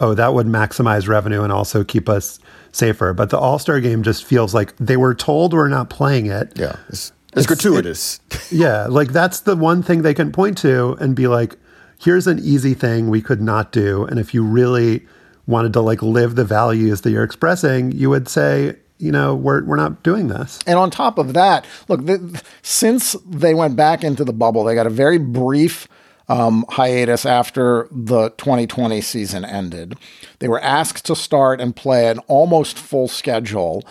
oh, 0.00 0.14
that 0.14 0.34
would 0.34 0.46
maximize 0.46 1.08
revenue 1.08 1.42
and 1.42 1.52
also 1.52 1.84
keep 1.84 2.08
us 2.08 2.38
safer. 2.72 3.12
But 3.12 3.30
the 3.30 3.38
All 3.38 3.58
Star 3.58 3.80
game 3.80 4.02
just 4.02 4.24
feels 4.24 4.54
like 4.54 4.76
they 4.76 4.96
were 4.96 5.14
told 5.14 5.52
we're 5.52 5.68
not 5.68 5.90
playing 5.90 6.26
it. 6.26 6.52
Yeah. 6.56 6.76
It's, 6.88 7.12
it's, 7.28 7.38
it's 7.38 7.46
gratuitous. 7.46 8.20
It, 8.30 8.52
yeah. 8.52 8.86
Like 8.86 9.12
that's 9.12 9.40
the 9.40 9.56
one 9.56 9.82
thing 9.82 10.02
they 10.02 10.14
can 10.14 10.32
point 10.32 10.58
to 10.58 10.96
and 11.00 11.16
be 11.16 11.26
like, 11.26 11.56
here's 11.98 12.26
an 12.26 12.38
easy 12.40 12.74
thing 12.74 13.08
we 13.08 13.22
could 13.22 13.40
not 13.40 13.72
do. 13.72 14.04
And 14.04 14.18
if 14.18 14.34
you 14.34 14.44
really 14.44 15.06
wanted 15.46 15.72
to 15.72 15.80
like 15.80 16.02
live 16.02 16.34
the 16.34 16.44
values 16.44 17.02
that 17.02 17.10
you're 17.10 17.24
expressing, 17.24 17.92
you 17.92 18.10
would 18.10 18.28
say, 18.28 18.76
you 18.98 19.10
know, 19.10 19.34
we're, 19.34 19.64
we're 19.64 19.76
not 19.76 20.02
doing 20.02 20.28
this. 20.28 20.58
And 20.66 20.78
on 20.78 20.90
top 20.90 21.18
of 21.18 21.34
that, 21.34 21.64
look, 21.88 22.06
the, 22.06 22.42
since 22.62 23.16
they 23.26 23.54
went 23.54 23.76
back 23.76 24.04
into 24.04 24.24
the 24.24 24.32
bubble, 24.32 24.64
they 24.64 24.74
got 24.74 24.86
a 24.86 24.90
very 24.90 25.18
brief 25.18 25.88
um, 26.28 26.64
hiatus 26.70 27.26
after 27.26 27.88
the 27.90 28.30
2020 28.30 29.00
season 29.00 29.44
ended. 29.44 29.96
They 30.38 30.48
were 30.48 30.60
asked 30.60 31.04
to 31.06 31.16
start 31.16 31.60
and 31.60 31.74
play 31.74 32.08
an 32.08 32.18
almost 32.20 32.78
full 32.78 33.08
schedule. 33.08 33.84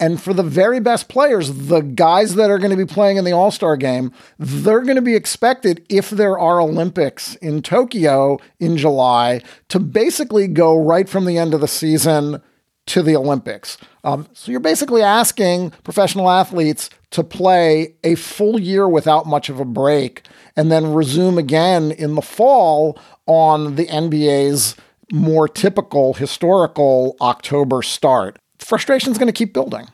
And 0.00 0.20
for 0.20 0.32
the 0.32 0.44
very 0.44 0.78
best 0.78 1.08
players, 1.08 1.66
the 1.66 1.80
guys 1.80 2.36
that 2.36 2.50
are 2.50 2.58
going 2.58 2.70
to 2.70 2.76
be 2.76 2.86
playing 2.86 3.16
in 3.16 3.24
the 3.24 3.32
All 3.32 3.50
Star 3.50 3.76
game, 3.76 4.12
they're 4.38 4.82
going 4.82 4.96
to 4.96 5.02
be 5.02 5.16
expected, 5.16 5.84
if 5.88 6.10
there 6.10 6.38
are 6.38 6.60
Olympics 6.60 7.34
in 7.36 7.62
Tokyo 7.62 8.38
in 8.60 8.76
July, 8.76 9.42
to 9.68 9.80
basically 9.80 10.46
go 10.46 10.76
right 10.76 11.08
from 11.08 11.24
the 11.24 11.36
end 11.36 11.52
of 11.52 11.60
the 11.60 11.68
season 11.68 12.40
to 12.86 13.02
the 13.02 13.16
Olympics. 13.16 13.76
Um, 14.04 14.28
so 14.32 14.50
you're 14.52 14.60
basically 14.60 15.02
asking 15.02 15.70
professional 15.82 16.30
athletes 16.30 16.90
to 17.10 17.24
play 17.24 17.94
a 18.04 18.14
full 18.14 18.60
year 18.60 18.88
without 18.88 19.26
much 19.26 19.48
of 19.48 19.60
a 19.60 19.64
break 19.64 20.26
and 20.56 20.70
then 20.70 20.92
resume 20.92 21.38
again 21.38 21.90
in 21.92 22.14
the 22.14 22.22
fall 22.22 22.98
on 23.26 23.76
the 23.76 23.86
NBA's 23.86 24.76
more 25.10 25.48
typical 25.48 26.14
historical 26.14 27.16
October 27.20 27.82
start. 27.82 28.38
Frustration 28.58 29.10
is 29.10 29.18
going 29.18 29.28
to 29.28 29.32
keep 29.32 29.54
building. 29.54 29.86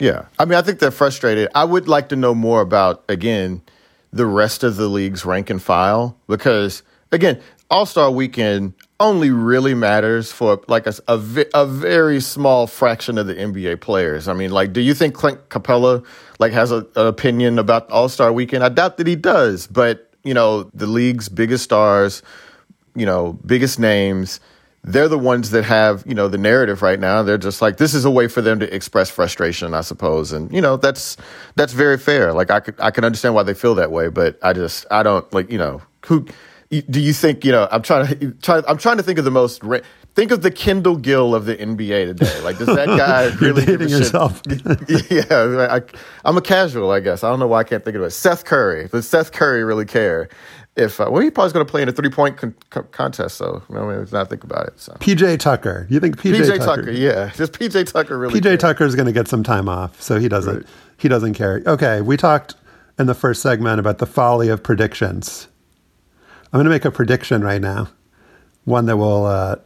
Yeah. 0.00 0.26
I 0.38 0.44
mean, 0.44 0.58
I 0.58 0.62
think 0.62 0.80
they're 0.80 0.90
frustrated. 0.90 1.48
I 1.54 1.64
would 1.64 1.88
like 1.88 2.08
to 2.10 2.16
know 2.16 2.34
more 2.34 2.60
about, 2.60 3.04
again, 3.08 3.62
the 4.12 4.26
rest 4.26 4.64
of 4.64 4.76
the 4.76 4.88
league's 4.88 5.24
rank 5.24 5.50
and 5.50 5.62
file 5.62 6.18
because, 6.26 6.82
again, 7.12 7.40
All 7.70 7.86
Star 7.86 8.10
weekend 8.10 8.74
only 8.98 9.30
really 9.30 9.74
matters 9.74 10.32
for 10.32 10.60
like 10.68 10.86
a, 10.86 10.94
a, 11.08 11.20
a, 11.54 11.66
very 11.66 12.20
small 12.20 12.66
fraction 12.66 13.18
of 13.18 13.26
the 13.26 13.34
NBA 13.34 13.80
players. 13.80 14.26
I 14.26 14.32
mean, 14.32 14.50
like, 14.50 14.72
do 14.72 14.80
you 14.80 14.94
think 14.94 15.14
Clint 15.14 15.48
Capela 15.50 16.04
like 16.38 16.52
has 16.52 16.72
a, 16.72 16.86
an 16.96 17.06
opinion 17.06 17.58
about 17.58 17.90
All 17.90 18.08
Star 18.08 18.32
Weekend? 18.32 18.64
I 18.64 18.70
doubt 18.70 18.96
that 18.96 19.06
he 19.06 19.16
does. 19.16 19.66
But 19.66 20.10
you 20.24 20.34
know, 20.34 20.64
the 20.74 20.86
league's 20.86 21.28
biggest 21.28 21.64
stars, 21.64 22.22
you 22.94 23.06
know, 23.06 23.34
biggest 23.44 23.78
names, 23.78 24.40
they're 24.86 25.08
the 25.08 25.18
ones 25.18 25.50
that 25.50 25.64
have 25.64 26.04
you 26.06 26.14
know 26.14 26.28
the 26.28 26.38
narrative 26.38 26.80
right 26.80 26.98
now. 26.98 27.22
They're 27.22 27.36
just 27.36 27.60
like 27.60 27.76
this 27.76 27.92
is 27.92 28.04
a 28.04 28.10
way 28.10 28.28
for 28.28 28.40
them 28.40 28.60
to 28.60 28.74
express 28.74 29.10
frustration, 29.10 29.74
I 29.74 29.80
suppose, 29.80 30.32
and 30.32 30.50
you 30.52 30.60
know 30.60 30.76
that's 30.76 31.16
that's 31.56 31.72
very 31.72 31.98
fair. 31.98 32.32
Like 32.32 32.50
I 32.50 32.60
could 32.60 32.80
I 32.80 32.92
can 32.92 33.04
understand 33.04 33.34
why 33.34 33.42
they 33.42 33.54
feel 33.54 33.74
that 33.74 33.90
way, 33.90 34.08
but 34.08 34.38
I 34.42 34.52
just 34.52 34.86
I 34.90 35.02
don't 35.02 35.30
like 35.34 35.50
you 35.50 35.58
know 35.58 35.82
who 36.06 36.26
do 36.70 37.00
you 37.00 37.12
think 37.12 37.44
you 37.44 37.52
know? 37.52 37.68
I'm 37.70 37.82
trying 37.82 38.18
to 38.18 38.30
try. 38.42 38.62
I'm 38.66 38.78
trying 38.78 38.96
to 38.96 39.02
think 39.02 39.18
of 39.18 39.24
the 39.24 39.30
most. 39.30 39.62
Think 40.14 40.30
of 40.30 40.40
the 40.40 40.50
Kendall 40.50 40.96
Gill 40.96 41.34
of 41.34 41.44
the 41.44 41.56
NBA 41.56 42.06
today. 42.06 42.40
Like, 42.40 42.56
does 42.56 42.68
that 42.68 42.86
guy 42.86 43.26
really 43.40 43.66
give 43.66 43.82
a 43.82 43.88
yourself? 43.88 44.40
yeah, 45.10 45.68
I, 45.70 46.28
am 46.28 46.38
a 46.38 46.40
casual, 46.40 46.90
I 46.90 47.00
guess. 47.00 47.22
I 47.22 47.28
don't 47.28 47.38
know 47.38 47.46
why 47.46 47.60
I 47.60 47.64
can't 47.64 47.84
think 47.84 47.96
of 47.96 48.02
it. 48.02 48.10
Seth 48.10 48.46
Curry. 48.46 48.88
Does 48.88 49.06
Seth 49.06 49.32
Curry 49.32 49.62
really 49.62 49.84
care? 49.84 50.30
If 50.74 51.00
uh, 51.00 51.08
well, 51.10 51.22
he 51.22 51.30
probably 51.30 51.52
going 51.52 51.66
to 51.66 51.70
play 51.70 51.82
in 51.82 51.88
a 51.88 51.92
three 51.92 52.10
point 52.10 52.36
con- 52.36 52.54
con- 52.70 52.88
contest, 52.92 53.36
so 53.36 53.62
I 53.70 53.72
mean, 53.72 53.98
let's 53.98 54.12
not 54.12 54.28
think 54.28 54.42
about 54.42 54.66
it. 54.68 54.80
So 54.80 54.92
PJ 54.94 55.38
Tucker, 55.38 55.86
you 55.88 56.00
think 56.00 56.18
PJ, 56.18 56.34
PJ 56.34 56.58
Tucker? 56.58 56.82
Tucker? 56.82 56.90
Yeah, 56.90 57.30
just 57.34 57.52
PJ 57.52 57.92
Tucker 57.92 58.18
really. 58.18 58.40
PJ 58.40 58.58
Tucker 58.58 58.84
is 58.84 58.94
going 58.94 59.06
to 59.06 59.12
get 59.12 59.28
some 59.28 59.42
time 59.42 59.68
off, 59.68 60.00
so 60.02 60.18
he 60.18 60.28
doesn't. 60.28 60.56
Right. 60.56 60.66
He 60.98 61.08
doesn't 61.08 61.34
care. 61.34 61.62
Okay, 61.66 62.00
we 62.02 62.16
talked 62.16 62.56
in 62.98 63.06
the 63.06 63.14
first 63.14 63.42
segment 63.42 63.80
about 63.80 63.98
the 63.98 64.06
folly 64.06 64.48
of 64.48 64.62
predictions. 64.62 65.48
I'm 66.52 66.58
going 66.58 66.64
to 66.64 66.70
make 66.70 66.84
a 66.84 66.90
prediction 66.90 67.42
right 67.42 67.60
now, 67.60 67.88
one 68.64 68.86
that 68.86 68.96
will 68.96 69.26
uh, 69.26 69.56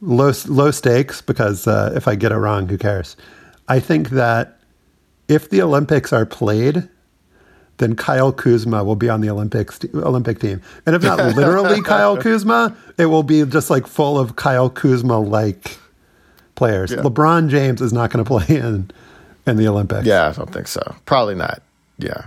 low 0.00 0.32
low 0.46 0.70
stakes 0.70 1.22
because 1.22 1.66
uh, 1.66 1.92
if 1.94 2.08
I 2.08 2.14
get 2.14 2.32
it 2.32 2.36
wrong, 2.36 2.68
who 2.68 2.78
cares? 2.78 3.16
I 3.68 3.80
think 3.80 4.10
that 4.10 4.58
if 5.28 5.50
the 5.50 5.62
Olympics 5.62 6.12
are 6.12 6.26
played, 6.26 6.88
then 7.78 7.96
Kyle 7.96 8.32
Kuzma 8.32 8.84
will 8.84 8.96
be 8.96 9.08
on 9.08 9.20
the 9.20 9.30
Olympics 9.30 9.78
Olympic 9.94 10.40
team, 10.40 10.60
and 10.86 10.96
if 10.96 11.02
not 11.02 11.18
literally 11.36 11.82
Kyle 11.82 12.16
Kuzma, 12.16 12.76
it 12.98 13.06
will 13.06 13.22
be 13.22 13.44
just 13.44 13.70
like 13.70 13.86
full 13.86 14.18
of 14.18 14.36
Kyle 14.36 14.70
Kuzma 14.70 15.18
like 15.18 15.78
players. 16.54 16.90
Yeah. 16.90 16.98
LeBron 16.98 17.48
James 17.48 17.80
is 17.80 17.92
not 17.92 18.10
going 18.10 18.24
to 18.24 18.28
play 18.28 18.56
in 18.56 18.90
in 19.46 19.56
the 19.56 19.68
Olympics. 19.68 20.06
Yeah, 20.06 20.28
I 20.28 20.32
don't 20.32 20.52
think 20.52 20.68
so. 20.68 20.96
Probably 21.06 21.34
not. 21.34 21.62
Yeah. 21.98 22.26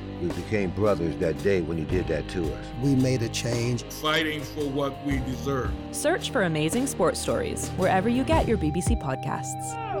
We 0.21 0.27
became 0.29 0.69
brothers 0.69 1.15
that 1.17 1.41
day 1.41 1.61
when 1.61 1.79
you 1.79 1.85
did 1.85 2.07
that 2.07 2.27
to 2.29 2.53
us. 2.53 2.65
We 2.81 2.95
made 2.95 3.23
a 3.23 3.29
change. 3.29 3.83
Fighting 3.83 4.41
for 4.41 4.69
what 4.69 5.03
we 5.03 5.17
deserve. 5.19 5.71
Search 5.91 6.29
for 6.29 6.43
Amazing 6.43 6.85
Sports 6.85 7.19
Stories 7.19 7.69
wherever 7.69 8.07
you 8.07 8.23
get 8.23 8.47
your 8.47 8.57
BBC 8.57 9.01
podcasts. 9.01 10.00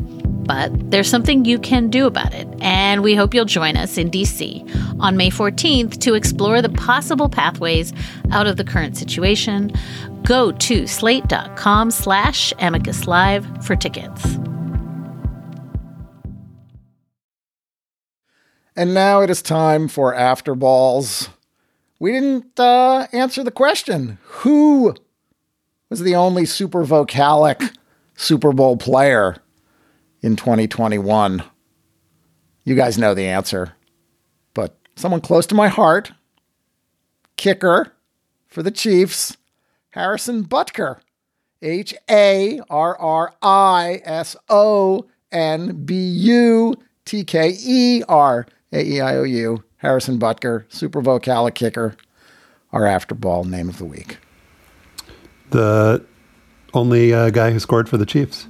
But 0.43 0.91
there's 0.91 1.09
something 1.09 1.45
you 1.45 1.59
can 1.59 1.89
do 1.89 2.05
about 2.07 2.33
it, 2.33 2.47
and 2.61 3.03
we 3.03 3.15
hope 3.15 3.33
you'll 3.33 3.45
join 3.45 3.77
us 3.77 3.97
in 3.97 4.09
DC 4.09 4.99
on 4.99 5.17
May 5.17 5.29
14th 5.29 5.99
to 6.01 6.13
explore 6.13 6.61
the 6.61 6.69
possible 6.69 7.29
pathways 7.29 7.93
out 8.31 8.47
of 8.47 8.57
the 8.57 8.63
current 8.63 8.97
situation. 8.97 9.71
Go 10.23 10.51
to 10.51 10.87
slate.com 10.87 11.91
slash 11.91 12.53
amicus 12.59 13.07
live 13.07 13.45
for 13.65 13.75
tickets. 13.75 14.37
And 18.75 18.93
now 18.93 19.21
it 19.21 19.29
is 19.29 19.41
time 19.41 19.87
for 19.87 20.15
After 20.15 20.55
Balls 20.55 21.29
we 22.01 22.11
didn't 22.11 22.59
uh, 22.59 23.05
answer 23.13 23.43
the 23.43 23.51
question 23.51 24.17
who 24.23 24.95
was 25.91 25.99
the 25.99 26.15
only 26.15 26.45
super 26.47 26.83
vocalic 26.83 27.75
Super 28.15 28.51
Bowl 28.51 28.75
player 28.75 29.37
in 30.21 30.35
2021? 30.35 31.43
You 32.63 32.75
guys 32.75 32.97
know 32.97 33.13
the 33.13 33.27
answer, 33.27 33.73
but 34.53 34.77
someone 34.95 35.21
close 35.21 35.45
to 35.47 35.55
my 35.55 35.67
heart, 35.67 36.11
kicker 37.37 37.93
for 38.47 38.61
the 38.63 38.71
Chiefs, 38.71 39.37
Harrison 39.91 40.45
Butker. 40.45 40.99
H 41.61 41.93
A 42.09 42.59
R 42.69 42.97
R 42.99 43.33
I 43.41 44.01
S 44.03 44.35
O 44.49 45.05
N 45.31 45.85
B 45.85 45.95
U 45.95 46.75
T 47.05 47.23
K 47.23 47.55
E 47.59 48.03
R 48.09 48.47
A 48.71 48.83
E 48.83 49.01
I 49.01 49.15
O 49.17 49.23
U. 49.23 49.63
Harrison 49.77 50.19
Butker, 50.19 50.65
super 50.69 51.01
vocalic 51.01 51.55
kicker, 51.55 51.95
our 52.71 52.85
after 52.85 53.15
ball 53.15 53.43
name 53.43 53.67
of 53.67 53.79
the 53.79 53.85
week. 53.85 54.19
The 55.49 56.05
only 56.73 57.13
uh, 57.13 57.31
guy 57.31 57.51
who 57.51 57.59
scored 57.59 57.89
for 57.89 57.97
the 57.97 58.05
Chiefs. 58.05 58.47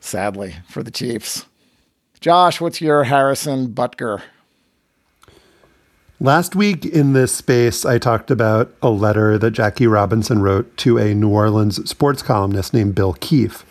Sadly, 0.00 0.56
for 0.68 0.82
the 0.82 0.90
Chiefs. 0.90 1.46
Josh, 2.20 2.60
what's 2.60 2.80
your 2.80 3.04
Harrison 3.04 3.68
Butker? 3.68 4.22
Last 6.18 6.54
week 6.54 6.84
in 6.84 7.14
this 7.14 7.34
space, 7.34 7.86
I 7.86 7.98
talked 7.98 8.30
about 8.30 8.74
a 8.82 8.90
letter 8.90 9.38
that 9.38 9.52
Jackie 9.52 9.86
Robinson 9.86 10.42
wrote 10.42 10.76
to 10.78 10.98
a 10.98 11.14
New 11.14 11.30
Orleans 11.30 11.88
sports 11.88 12.22
columnist 12.22 12.74
named 12.74 12.94
Bill 12.94 13.14
Keefe. 13.14 13.64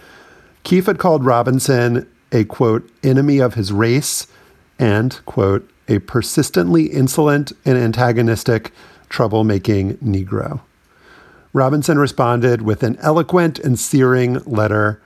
Keefe 0.63 0.87
had 0.87 0.97
called 0.97 1.25
Robinson 1.25 2.09
a 2.31 2.45
quote, 2.45 2.89
enemy 3.03 3.39
of 3.39 3.53
his 3.53 3.71
race 3.71 4.27
and 4.79 5.23
quote, 5.25 5.69
a 5.87 5.99
persistently 5.99 6.85
insolent 6.85 7.51
and 7.65 7.77
antagonistic, 7.77 8.71
troublemaking 9.09 9.97
Negro. 9.97 10.61
Robinson 11.53 11.97
responded 11.97 12.61
with 12.61 12.83
an 12.83 12.95
eloquent 12.97 13.59
and 13.59 13.79
searing 13.79 14.35
letter, 14.45 15.01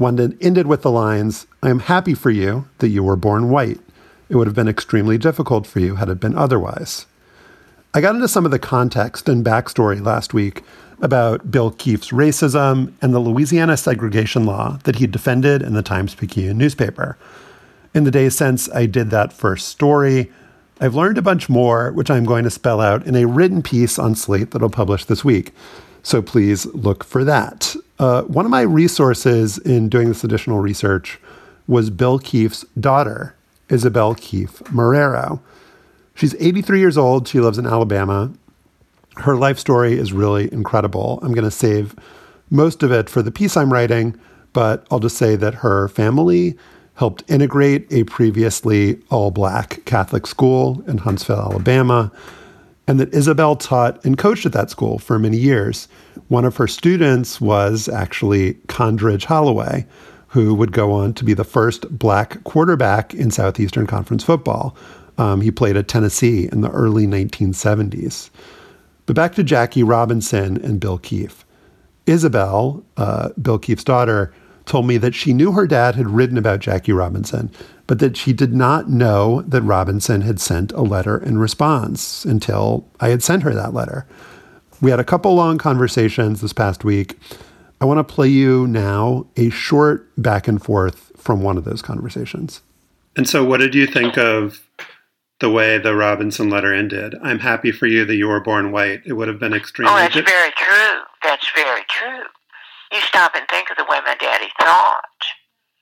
one 0.00 0.16
that 0.16 0.42
ended 0.42 0.66
with 0.66 0.80
the 0.80 0.90
lines 0.90 1.46
I 1.62 1.68
am 1.68 1.80
happy 1.80 2.14
for 2.14 2.30
you 2.30 2.66
that 2.78 2.88
you 2.88 3.02
were 3.02 3.16
born 3.16 3.50
white. 3.50 3.78
It 4.30 4.36
would 4.36 4.46
have 4.46 4.56
been 4.56 4.66
extremely 4.66 5.18
difficult 5.18 5.66
for 5.66 5.78
you 5.78 5.96
had 5.96 6.08
it 6.08 6.18
been 6.18 6.36
otherwise. 6.38 7.04
I 7.92 8.00
got 8.00 8.14
into 8.14 8.26
some 8.26 8.46
of 8.46 8.50
the 8.50 8.58
context 8.58 9.28
and 9.28 9.44
backstory 9.44 10.02
last 10.02 10.32
week 10.32 10.62
about 11.02 11.50
Bill 11.50 11.70
Keefe's 11.72 12.12
racism 12.12 12.94
and 13.02 13.12
the 13.12 13.18
Louisiana 13.18 13.76
segregation 13.76 14.46
law 14.46 14.78
that 14.84 14.96
he 14.96 15.06
defended 15.06 15.60
in 15.60 15.74
the 15.74 15.82
Times 15.82 16.14
Picayune 16.14 16.56
newspaper 16.56 17.18
in 17.92 18.04
the 18.04 18.10
days 18.10 18.34
since 18.34 18.70
I 18.70 18.86
did 18.86 19.10
that 19.10 19.34
first 19.34 19.68
story. 19.68 20.32
I've 20.80 20.94
learned 20.94 21.18
a 21.18 21.22
bunch 21.22 21.50
more, 21.50 21.92
which 21.92 22.10
I'm 22.10 22.24
going 22.24 22.44
to 22.44 22.50
spell 22.50 22.80
out 22.80 23.06
in 23.06 23.16
a 23.16 23.26
written 23.26 23.62
piece 23.62 23.98
on 23.98 24.14
Slate 24.14 24.52
that 24.52 24.62
I'll 24.62 24.70
publish 24.70 25.04
this 25.04 25.24
week. 25.24 25.52
So 26.02 26.22
please 26.22 26.66
look 26.66 27.04
for 27.04 27.24
that. 27.24 27.74
Uh, 27.98 28.22
one 28.22 28.44
of 28.44 28.50
my 28.50 28.62
resources 28.62 29.58
in 29.58 29.88
doing 29.88 30.08
this 30.08 30.24
additional 30.24 30.58
research 30.58 31.18
was 31.66 31.90
Bill 31.90 32.18
Keefe's 32.18 32.64
daughter, 32.78 33.34
Isabel 33.68 34.14
Keefe 34.14 34.60
Marrero. 34.64 35.40
She's 36.14 36.34
83 36.36 36.80
years 36.80 36.98
old. 36.98 37.28
She 37.28 37.40
lives 37.40 37.58
in 37.58 37.66
Alabama. 37.66 38.32
Her 39.16 39.36
life 39.36 39.58
story 39.58 39.98
is 39.98 40.12
really 40.12 40.52
incredible. 40.52 41.18
I'm 41.22 41.32
going 41.32 41.44
to 41.44 41.50
save 41.50 41.94
most 42.50 42.82
of 42.82 42.90
it 42.90 43.08
for 43.08 43.22
the 43.22 43.30
piece 43.30 43.56
I'm 43.56 43.72
writing, 43.72 44.18
but 44.52 44.86
I'll 44.90 44.98
just 44.98 45.16
say 45.16 45.36
that 45.36 45.56
her 45.56 45.88
family 45.88 46.56
helped 46.94 47.22
integrate 47.30 47.86
a 47.90 48.04
previously 48.04 49.00
all 49.10 49.30
black 49.30 49.84
Catholic 49.84 50.26
school 50.26 50.82
in 50.86 50.98
Huntsville, 50.98 51.38
Alabama, 51.38 52.12
and 52.90 52.98
that 52.98 53.14
Isabel 53.14 53.54
taught 53.54 54.04
and 54.04 54.18
coached 54.18 54.44
at 54.46 54.52
that 54.52 54.68
school 54.68 54.98
for 54.98 55.16
many 55.16 55.36
years. 55.36 55.86
One 56.26 56.44
of 56.44 56.56
her 56.56 56.66
students 56.66 57.40
was 57.40 57.88
actually 57.88 58.54
Condridge 58.66 59.26
Holloway, 59.26 59.86
who 60.26 60.54
would 60.54 60.72
go 60.72 60.90
on 60.90 61.14
to 61.14 61.24
be 61.24 61.32
the 61.32 61.44
first 61.44 61.88
black 61.96 62.42
quarterback 62.42 63.14
in 63.14 63.30
Southeastern 63.30 63.86
Conference 63.86 64.24
football. 64.24 64.76
Um, 65.18 65.40
he 65.40 65.52
played 65.52 65.76
at 65.76 65.86
Tennessee 65.86 66.48
in 66.50 66.62
the 66.62 66.70
early 66.70 67.06
1970s. 67.06 68.30
But 69.06 69.14
back 69.14 69.36
to 69.36 69.44
Jackie 69.44 69.84
Robinson 69.84 70.56
and 70.56 70.80
Bill 70.80 70.98
Keefe. 70.98 71.46
Isabel, 72.06 72.82
uh, 72.96 73.28
Bill 73.40 73.60
Keefe's 73.60 73.84
daughter, 73.84 74.34
told 74.66 74.88
me 74.88 74.96
that 74.96 75.14
she 75.14 75.32
knew 75.32 75.52
her 75.52 75.68
dad 75.68 75.94
had 75.94 76.10
written 76.10 76.36
about 76.36 76.58
Jackie 76.58 76.92
Robinson, 76.92 77.52
but 77.90 77.98
that 77.98 78.16
she 78.16 78.32
did 78.32 78.54
not 78.54 78.88
know 78.88 79.42
that 79.42 79.62
Robinson 79.62 80.20
had 80.20 80.38
sent 80.38 80.70
a 80.70 80.80
letter 80.80 81.18
in 81.18 81.38
response 81.38 82.24
until 82.24 82.86
I 83.00 83.08
had 83.08 83.20
sent 83.20 83.42
her 83.42 83.52
that 83.52 83.74
letter. 83.74 84.06
We 84.80 84.92
had 84.92 85.00
a 85.00 85.04
couple 85.04 85.34
long 85.34 85.58
conversations 85.58 86.40
this 86.40 86.52
past 86.52 86.84
week. 86.84 87.18
I 87.80 87.86
want 87.86 87.98
to 87.98 88.14
play 88.14 88.28
you 88.28 88.68
now 88.68 89.26
a 89.36 89.50
short 89.50 90.08
back 90.16 90.46
and 90.46 90.62
forth 90.62 91.10
from 91.16 91.42
one 91.42 91.58
of 91.58 91.64
those 91.64 91.82
conversations. 91.82 92.60
And 93.16 93.28
so, 93.28 93.44
what 93.44 93.58
did 93.58 93.74
you 93.74 93.88
think 93.88 94.16
of 94.16 94.64
the 95.40 95.50
way 95.50 95.76
the 95.76 95.96
Robinson 95.96 96.48
letter 96.48 96.72
ended? 96.72 97.16
I'm 97.24 97.40
happy 97.40 97.72
for 97.72 97.88
you 97.88 98.04
that 98.04 98.14
you 98.14 98.28
were 98.28 98.38
born 98.38 98.70
white. 98.70 99.02
It 99.04 99.14
would 99.14 99.26
have 99.26 99.40
been 99.40 99.52
extremely. 99.52 99.92
Oh, 99.92 99.96
that's 99.96 100.14
very 100.14 100.52
true. 100.56 101.00
That's 101.24 101.50
very 101.56 101.82
true 101.88 102.22
you 102.92 103.00
stop 103.00 103.34
and 103.34 103.46
think 103.48 103.70
of 103.70 103.76
the 103.76 103.84
way 103.84 103.98
my 104.04 104.16
daddy 104.16 104.48
thought. 104.58 105.04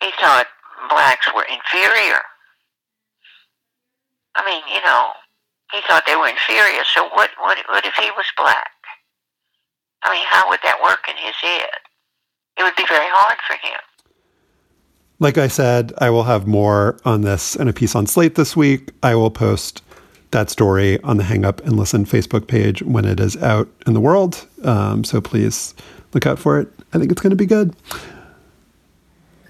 He 0.00 0.10
thought 0.20 0.46
blacks 0.88 1.26
were 1.34 1.44
inferior. 1.44 2.22
I 4.34 4.44
mean, 4.44 4.62
you 4.72 4.80
know, 4.82 5.12
he 5.72 5.80
thought 5.86 6.04
they 6.06 6.16
were 6.16 6.28
inferior. 6.28 6.82
So 6.94 7.08
what, 7.10 7.30
what, 7.38 7.58
what 7.68 7.84
if 7.84 7.94
he 7.94 8.10
was 8.12 8.26
black? 8.36 8.70
I 10.02 10.12
mean, 10.12 10.24
how 10.28 10.48
would 10.48 10.60
that 10.62 10.80
work 10.82 11.08
in 11.08 11.16
his 11.16 11.34
head? 11.42 11.70
It 12.56 12.62
would 12.62 12.76
be 12.76 12.86
very 12.88 13.08
hard 13.08 13.38
for 13.46 13.54
him. 13.54 13.80
Like 15.20 15.38
I 15.38 15.48
said, 15.48 15.92
I 15.98 16.10
will 16.10 16.24
have 16.24 16.46
more 16.46 16.98
on 17.04 17.22
this 17.22 17.56
in 17.56 17.66
a 17.66 17.72
piece 17.72 17.96
on 17.96 18.06
Slate 18.06 18.36
this 18.36 18.56
week. 18.56 18.92
I 19.02 19.16
will 19.16 19.30
post 19.30 19.82
that 20.30 20.50
story 20.50 21.00
on 21.02 21.16
the 21.16 21.24
Hang 21.24 21.44
Up 21.44 21.60
and 21.64 21.76
Listen 21.76 22.04
Facebook 22.04 22.46
page 22.46 22.82
when 22.82 23.04
it 23.04 23.18
is 23.18 23.36
out 23.38 23.68
in 23.86 23.94
the 23.94 24.00
world. 24.00 24.46
Um, 24.62 25.02
so 25.02 25.20
please 25.20 25.74
look 26.12 26.26
out 26.26 26.38
for 26.38 26.60
it. 26.60 26.68
I 26.92 26.98
think 26.98 27.10
it's 27.10 27.20
going 27.20 27.30
to 27.30 27.36
be 27.36 27.46
good. 27.46 27.74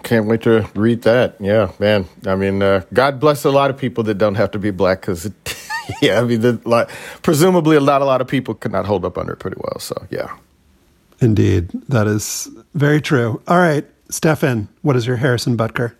Can't 0.08 0.24
wait 0.24 0.40
to 0.44 0.66
read 0.74 1.02
that. 1.02 1.36
Yeah, 1.38 1.70
man. 1.78 2.06
I 2.26 2.34
mean, 2.34 2.62
uh, 2.62 2.82
God 2.94 3.20
bless 3.20 3.44
a 3.44 3.50
lot 3.50 3.68
of 3.68 3.76
people 3.76 4.04
that 4.04 4.14
don't 4.14 4.36
have 4.36 4.50
to 4.52 4.58
be 4.58 4.70
black 4.70 5.02
because, 5.02 5.30
yeah, 6.00 6.18
I 6.18 6.24
mean, 6.24 6.40
the, 6.40 6.58
like, 6.64 6.88
presumably 7.20 7.76
a 7.76 7.80
lot, 7.80 8.00
a 8.00 8.06
lot 8.06 8.22
of 8.22 8.26
people 8.26 8.54
could 8.54 8.72
not 8.72 8.86
hold 8.86 9.04
up 9.04 9.18
under 9.18 9.34
it 9.34 9.36
pretty 9.36 9.58
well. 9.60 9.78
So, 9.78 10.06
yeah. 10.08 10.34
Indeed. 11.20 11.68
That 11.90 12.06
is 12.06 12.48
very 12.72 13.02
true. 13.02 13.42
All 13.46 13.58
right, 13.58 13.84
Stefan, 14.08 14.68
what 14.80 14.96
is 14.96 15.06
your 15.06 15.16
Harrison 15.16 15.58
Butker? 15.58 15.92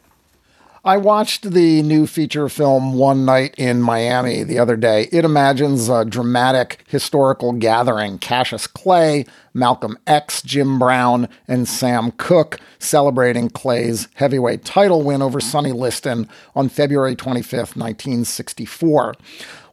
I 0.89 0.97
watched 0.97 1.51
the 1.51 1.83
new 1.83 2.07
feature 2.07 2.49
film 2.49 2.95
One 2.95 3.27
Night 3.27 3.55
in 3.59 3.83
Miami 3.83 4.43
the 4.43 4.59
other 4.59 4.75
day. 4.75 5.07
It 5.13 5.23
imagines 5.23 5.91
a 5.91 6.07
dramatic 6.07 6.83
historical 6.89 7.53
gathering. 7.53 8.17
Cassius 8.17 8.67
Clay, 8.67 9.27
Malcolm 9.53 9.99
X, 10.07 10.41
Jim 10.41 10.79
Brown, 10.79 11.29
and 11.47 11.69
Sam 11.69 12.13
Cooke 12.13 12.59
celebrating 12.79 13.51
Clay's 13.51 14.09
heavyweight 14.15 14.65
title 14.65 15.03
win 15.03 15.21
over 15.21 15.41
Sonny 15.41 15.73
Liston 15.73 16.27
on 16.57 16.71
February 16.71 17.15
25th, 17.15 17.77
1964. 17.77 19.15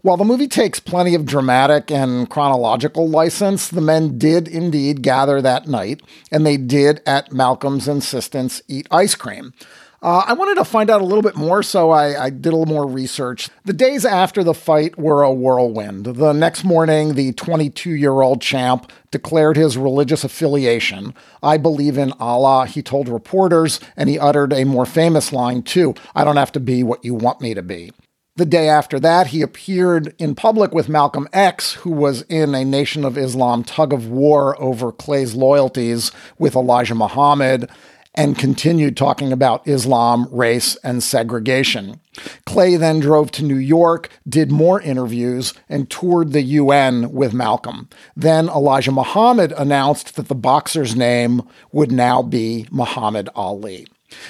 While 0.02 0.18
the 0.18 0.26
movie 0.26 0.50
takes 0.50 0.82
plenty 0.82 1.16
of 1.16 1.26
dramatic 1.26 1.90
and 1.90 2.30
chronological 2.30 3.08
license, 3.08 3.70
the 3.70 3.80
men 3.80 4.20
did 4.20 4.50
indeed 4.50 5.02
gather 5.02 5.42
that 5.42 5.66
night, 5.66 6.02
and 6.30 6.46
they 6.46 6.58
did, 6.58 7.02
at 7.08 7.32
Malcolm's 7.32 7.88
insistence, 7.88 8.62
eat 8.68 8.86
ice 8.92 9.16
cream. 9.16 9.54
Uh, 10.02 10.24
I 10.28 10.34
wanted 10.34 10.56
to 10.56 10.66
find 10.66 10.90
out 10.90 11.02
a 11.02 11.06
little 11.06 11.22
bit 11.22 11.36
more, 11.36 11.64
so 11.64 11.90
I, 11.90 12.26
I, 12.26 12.30
did 12.30 12.54
a 12.54 12.56
little 12.56 12.74
more 12.74 12.86
research. 12.86 13.50
The 13.64 13.74
days 13.74 14.06
after 14.06 14.44
the 14.44 14.54
fight 14.54 14.98
were 15.00 15.24
a 15.24 15.32
whirlwind. 15.32 16.06
The 16.06 16.34
next 16.34 16.64
morning, 16.64 17.16
the 17.16 17.32
22 17.34 17.92
year 17.92 18.22
old 18.22 18.42
champ 18.42 18.92
declared 19.10 19.58
his 19.58 19.78
religious 19.78 20.24
affiliation. 20.24 21.14
I 21.42 21.58
believe 21.58 21.98
in 21.98 22.12
Allah, 22.20 22.68
he 22.68 22.82
told 22.82 23.08
reporters, 23.08 23.80
and 23.96 24.10
he 24.10 24.20
uttered 24.20 24.54
a 24.54 24.66
more 24.66 24.86
famous 24.86 25.32
line, 25.32 25.64
too 25.64 25.96
I 26.14 26.24
don't 26.24 26.38
have 26.38 26.52
to 26.54 26.60
be 26.60 26.84
what 26.84 27.04
you 27.06 27.16
want 27.16 27.42
me 27.42 27.54
to 27.54 27.64
be. 27.64 27.92
The 28.38 28.46
day 28.46 28.68
after 28.68 29.00
that, 29.00 29.28
he 29.28 29.42
appeared 29.42 30.14
in 30.20 30.36
public 30.36 30.74
with 30.74 30.90
Malcolm 30.90 31.30
X, 31.32 31.72
who 31.72 31.92
was 31.92 32.24
in 32.24 32.54
a 32.54 32.66
Nation 32.66 33.06
of 33.06 33.18
Islam 33.18 33.64
tug 33.64 33.94
of 33.94 34.10
war 34.10 34.62
over 34.62 34.92
Clay's 34.92 35.36
loyalties 35.36 36.12
with 36.38 36.54
Elijah 36.54 36.96
Muhammad 36.96 37.70
and 38.16 38.38
continued 38.38 38.98
talking 38.98 39.32
about 39.32 39.68
Islam, 39.68 40.28
race, 40.32 40.76
and 40.78 41.04
segregation. 41.04 42.00
Clay 42.46 42.78
then 42.78 43.00
drove 43.00 43.32
to 43.32 43.44
New 43.44 43.58
York, 43.58 44.10
did 44.28 44.52
more 44.52 44.82
interviews, 44.82 45.54
and 45.68 45.90
toured 45.90 46.32
the 46.32 46.42
UN 46.42 47.12
with 47.12 47.34
Malcolm. 47.34 47.90
Then 48.16 48.48
Elijah 48.48 48.92
Muhammad 48.92 49.54
announced 49.58 50.16
that 50.16 50.30
the 50.30 50.36
boxer's 50.36 50.96
name 50.96 51.42
would 51.72 51.92
now 51.92 52.22
be 52.22 52.68
Muhammad 52.72 53.30
Ali. 53.36 53.88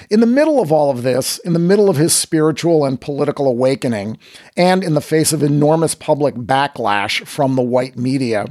In 0.09 0.19
the 0.19 0.25
middle 0.25 0.61
of 0.61 0.71
all 0.71 0.89
of 0.89 1.03
this, 1.03 1.37
in 1.39 1.53
the 1.53 1.59
middle 1.59 1.89
of 1.89 1.97
his 1.97 2.13
spiritual 2.13 2.85
and 2.85 2.99
political 2.99 3.47
awakening, 3.47 4.17
and 4.57 4.83
in 4.83 4.93
the 4.93 5.01
face 5.01 5.33
of 5.33 5.43
enormous 5.43 5.95
public 5.95 6.35
backlash 6.35 7.25
from 7.27 7.55
the 7.55 7.61
white 7.61 7.97
media, 7.97 8.47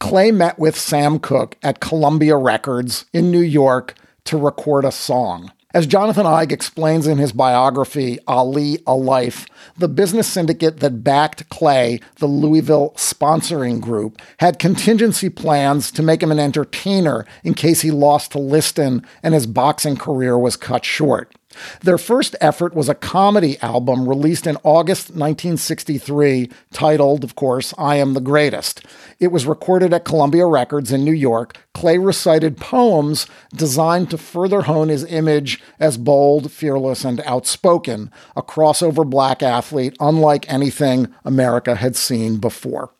Clay 0.00 0.30
met 0.32 0.58
with 0.58 0.78
Sam 0.78 1.18
Cooke 1.18 1.56
at 1.62 1.80
Columbia 1.80 2.36
Records 2.36 3.04
in 3.12 3.30
New 3.30 3.40
York 3.40 3.94
to 4.24 4.36
record 4.36 4.84
a 4.84 4.92
song. 4.92 5.52
As 5.74 5.86
Jonathan 5.86 6.26
Eig 6.26 6.52
explains 6.52 7.06
in 7.06 7.16
his 7.16 7.32
biography, 7.32 8.18
Ali, 8.26 8.78
A 8.86 8.94
Life, 8.94 9.46
the 9.78 9.88
business 9.88 10.28
syndicate 10.28 10.80
that 10.80 11.02
backed 11.02 11.48
Clay, 11.48 11.98
the 12.16 12.26
Louisville 12.26 12.92
sponsoring 12.96 13.80
group, 13.80 14.20
had 14.38 14.58
contingency 14.58 15.30
plans 15.30 15.90
to 15.92 16.02
make 16.02 16.22
him 16.22 16.30
an 16.30 16.38
entertainer 16.38 17.24
in 17.42 17.54
case 17.54 17.80
he 17.80 17.90
lost 17.90 18.32
to 18.32 18.38
Liston 18.38 19.02
and 19.22 19.32
his 19.32 19.46
boxing 19.46 19.96
career 19.96 20.36
was 20.36 20.56
cut 20.58 20.84
short. 20.84 21.34
Their 21.80 21.98
first 21.98 22.36
effort 22.40 22.74
was 22.74 22.88
a 22.88 22.94
comedy 22.94 23.58
album 23.60 24.08
released 24.08 24.46
in 24.46 24.56
August 24.62 25.10
1963, 25.10 26.50
titled, 26.72 27.24
of 27.24 27.34
course, 27.34 27.74
I 27.78 27.96
Am 27.96 28.14
the 28.14 28.20
Greatest. 28.20 28.84
It 29.18 29.32
was 29.32 29.46
recorded 29.46 29.92
at 29.92 30.04
Columbia 30.04 30.46
Records 30.46 30.92
in 30.92 31.04
New 31.04 31.12
York. 31.12 31.56
Clay 31.74 31.98
recited 31.98 32.56
poems 32.56 33.26
designed 33.54 34.10
to 34.10 34.18
further 34.18 34.62
hone 34.62 34.88
his 34.88 35.04
image 35.04 35.62
as 35.78 35.96
bold, 35.96 36.50
fearless, 36.50 37.04
and 37.04 37.20
outspoken, 37.20 38.10
a 38.36 38.42
crossover 38.42 39.08
black 39.08 39.42
athlete 39.42 39.96
unlike 40.00 40.50
anything 40.52 41.12
America 41.24 41.76
had 41.76 41.96
seen 41.96 42.38
before. 42.38 42.92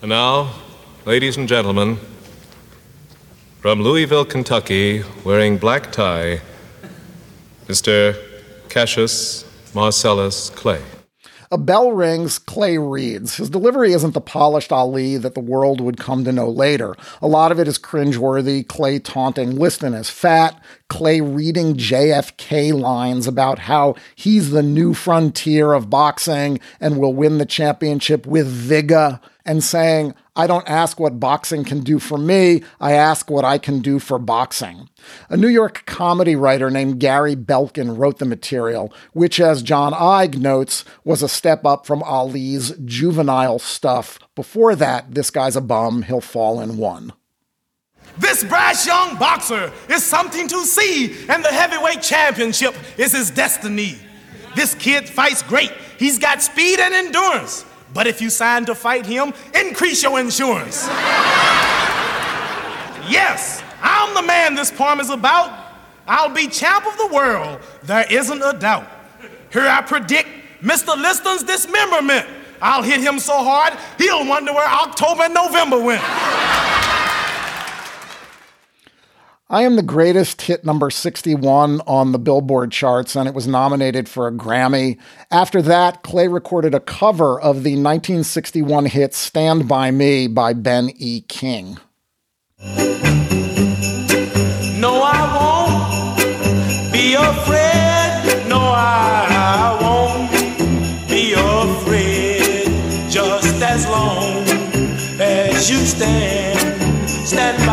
And 0.00 0.10
now, 0.10 0.54
ladies 1.06 1.36
and 1.36 1.48
gentlemen, 1.48 1.98
from 3.60 3.80
Louisville, 3.80 4.26
Kentucky, 4.26 5.02
wearing 5.24 5.56
black 5.56 5.90
tie, 5.90 6.42
Mr. 7.66 8.16
Cassius 8.68 9.44
Marcellus 9.74 10.50
Clay. 10.50 10.82
A 11.50 11.56
bell 11.56 11.92
rings, 11.92 12.38
Clay 12.38 12.78
reads. 12.78 13.36
His 13.36 13.48
delivery 13.48 13.92
isn't 13.92 14.12
the 14.12 14.20
polished 14.20 14.72
Ali 14.72 15.16
that 15.16 15.34
the 15.34 15.40
world 15.40 15.80
would 15.80 15.98
come 15.98 16.24
to 16.24 16.32
know 16.32 16.48
later. 16.48 16.96
A 17.22 17.28
lot 17.28 17.52
of 17.52 17.60
it 17.60 17.68
is 17.68 17.78
cringeworthy, 17.78 18.66
Clay 18.66 18.98
taunting 18.98 19.56
Liston 19.56 19.94
as 19.94 20.10
fat, 20.10 20.60
Clay 20.88 21.20
reading 21.20 21.76
JFK 21.76 22.72
lines 22.72 23.26
about 23.26 23.60
how 23.60 23.94
he's 24.16 24.50
the 24.50 24.62
new 24.64 24.94
frontier 24.94 25.74
of 25.74 25.88
boxing 25.88 26.58
and 26.80 26.98
will 26.98 27.14
win 27.14 27.38
the 27.38 27.46
championship 27.46 28.26
with 28.26 28.48
vigor, 28.48 29.20
and 29.44 29.62
saying, 29.62 30.14
I 30.36 30.48
don't 30.48 30.68
ask 30.68 30.98
what 30.98 31.20
boxing 31.20 31.62
can 31.62 31.80
do 31.80 32.00
for 32.00 32.18
me, 32.18 32.64
I 32.80 32.92
ask 32.92 33.30
what 33.30 33.44
I 33.44 33.58
can 33.58 33.80
do 33.80 34.00
for 34.00 34.18
boxing. 34.18 34.88
A 35.28 35.36
New 35.36 35.48
York 35.48 35.84
comedy 35.86 36.34
writer 36.34 36.70
named 36.70 36.98
Gary 36.98 37.36
Belkin 37.36 37.96
wrote 37.96 38.18
the 38.18 38.24
material, 38.24 38.92
which, 39.12 39.38
as 39.38 39.62
John 39.62 39.92
Eig 39.92 40.38
notes, 40.38 40.84
was 41.04 41.22
a 41.22 41.28
step 41.28 41.64
up 41.64 41.86
from 41.86 42.02
Ali's 42.02 42.72
juvenile 42.84 43.60
stuff. 43.60 44.18
Before 44.34 44.74
that, 44.74 45.14
this 45.14 45.30
guy's 45.30 45.54
a 45.54 45.60
bum, 45.60 46.02
he'll 46.02 46.20
fall 46.20 46.60
in 46.60 46.78
one. 46.78 47.12
This 48.18 48.42
brash 48.42 48.86
young 48.86 49.16
boxer 49.16 49.72
is 49.88 50.04
something 50.04 50.48
to 50.48 50.64
see, 50.64 51.14
and 51.28 51.44
the 51.44 51.48
heavyweight 51.48 52.02
championship 52.02 52.74
is 52.98 53.12
his 53.12 53.30
destiny. 53.30 53.98
This 54.56 54.74
kid 54.74 55.08
fights 55.08 55.42
great. 55.42 55.72
He's 55.98 56.18
got 56.18 56.42
speed 56.42 56.80
and 56.80 56.92
endurance. 56.92 57.64
But 57.94 58.08
if 58.08 58.20
you 58.20 58.28
sign 58.28 58.66
to 58.66 58.74
fight 58.74 59.06
him, 59.06 59.32
increase 59.54 60.02
your 60.02 60.18
insurance. 60.18 60.86
yes, 63.08 63.62
I'm 63.80 64.12
the 64.14 64.22
man 64.22 64.56
this 64.56 64.70
poem 64.70 65.00
is 65.00 65.10
about. 65.10 65.60
I'll 66.06 66.28
be 66.28 66.48
champ 66.48 66.86
of 66.86 66.98
the 66.98 67.06
world, 67.06 67.60
there 67.84 68.04
isn't 68.10 68.42
a 68.42 68.52
doubt. 68.52 68.86
Here 69.52 69.66
I 69.66 69.80
predict 69.80 70.28
Mr. 70.60 70.94
Liston's 71.00 71.44
dismemberment. 71.44 72.26
I'll 72.60 72.82
hit 72.82 73.00
him 73.00 73.18
so 73.18 73.42
hard, 73.42 73.78
he'll 73.98 74.26
wonder 74.26 74.52
where 74.52 74.68
October 74.68 75.22
and 75.22 75.34
November 75.34 75.80
went. 75.80 76.02
I 79.50 79.64
Am 79.64 79.76
the 79.76 79.82
Greatest 79.82 80.40
hit 80.40 80.64
number 80.64 80.88
61 80.88 81.82
on 81.86 82.12
the 82.12 82.18
Billboard 82.18 82.72
charts, 82.72 83.14
and 83.14 83.28
it 83.28 83.34
was 83.34 83.46
nominated 83.46 84.08
for 84.08 84.26
a 84.26 84.32
Grammy. 84.32 84.98
After 85.30 85.60
that, 85.60 86.02
Clay 86.02 86.28
recorded 86.28 86.74
a 86.74 86.80
cover 86.80 87.38
of 87.38 87.56
the 87.56 87.72
1961 87.72 88.86
hit 88.86 89.12
Stand 89.12 89.68
By 89.68 89.90
Me 89.90 90.28
by 90.28 90.54
Ben 90.54 90.88
E. 90.96 91.20
King. 91.28 91.76
No, 94.80 95.02
I 95.04 95.20
won't 95.36 96.90
be 96.90 97.12
afraid. 97.12 98.48
No, 98.48 98.60
I 98.60 99.78
won't 99.82 100.30
be 101.06 101.34
afraid. 101.34 103.10
Just 103.10 103.62
as 103.62 103.86
long 103.88 104.42
as 105.20 105.68
you 105.68 105.76
stand, 105.84 106.98
stand 107.28 107.63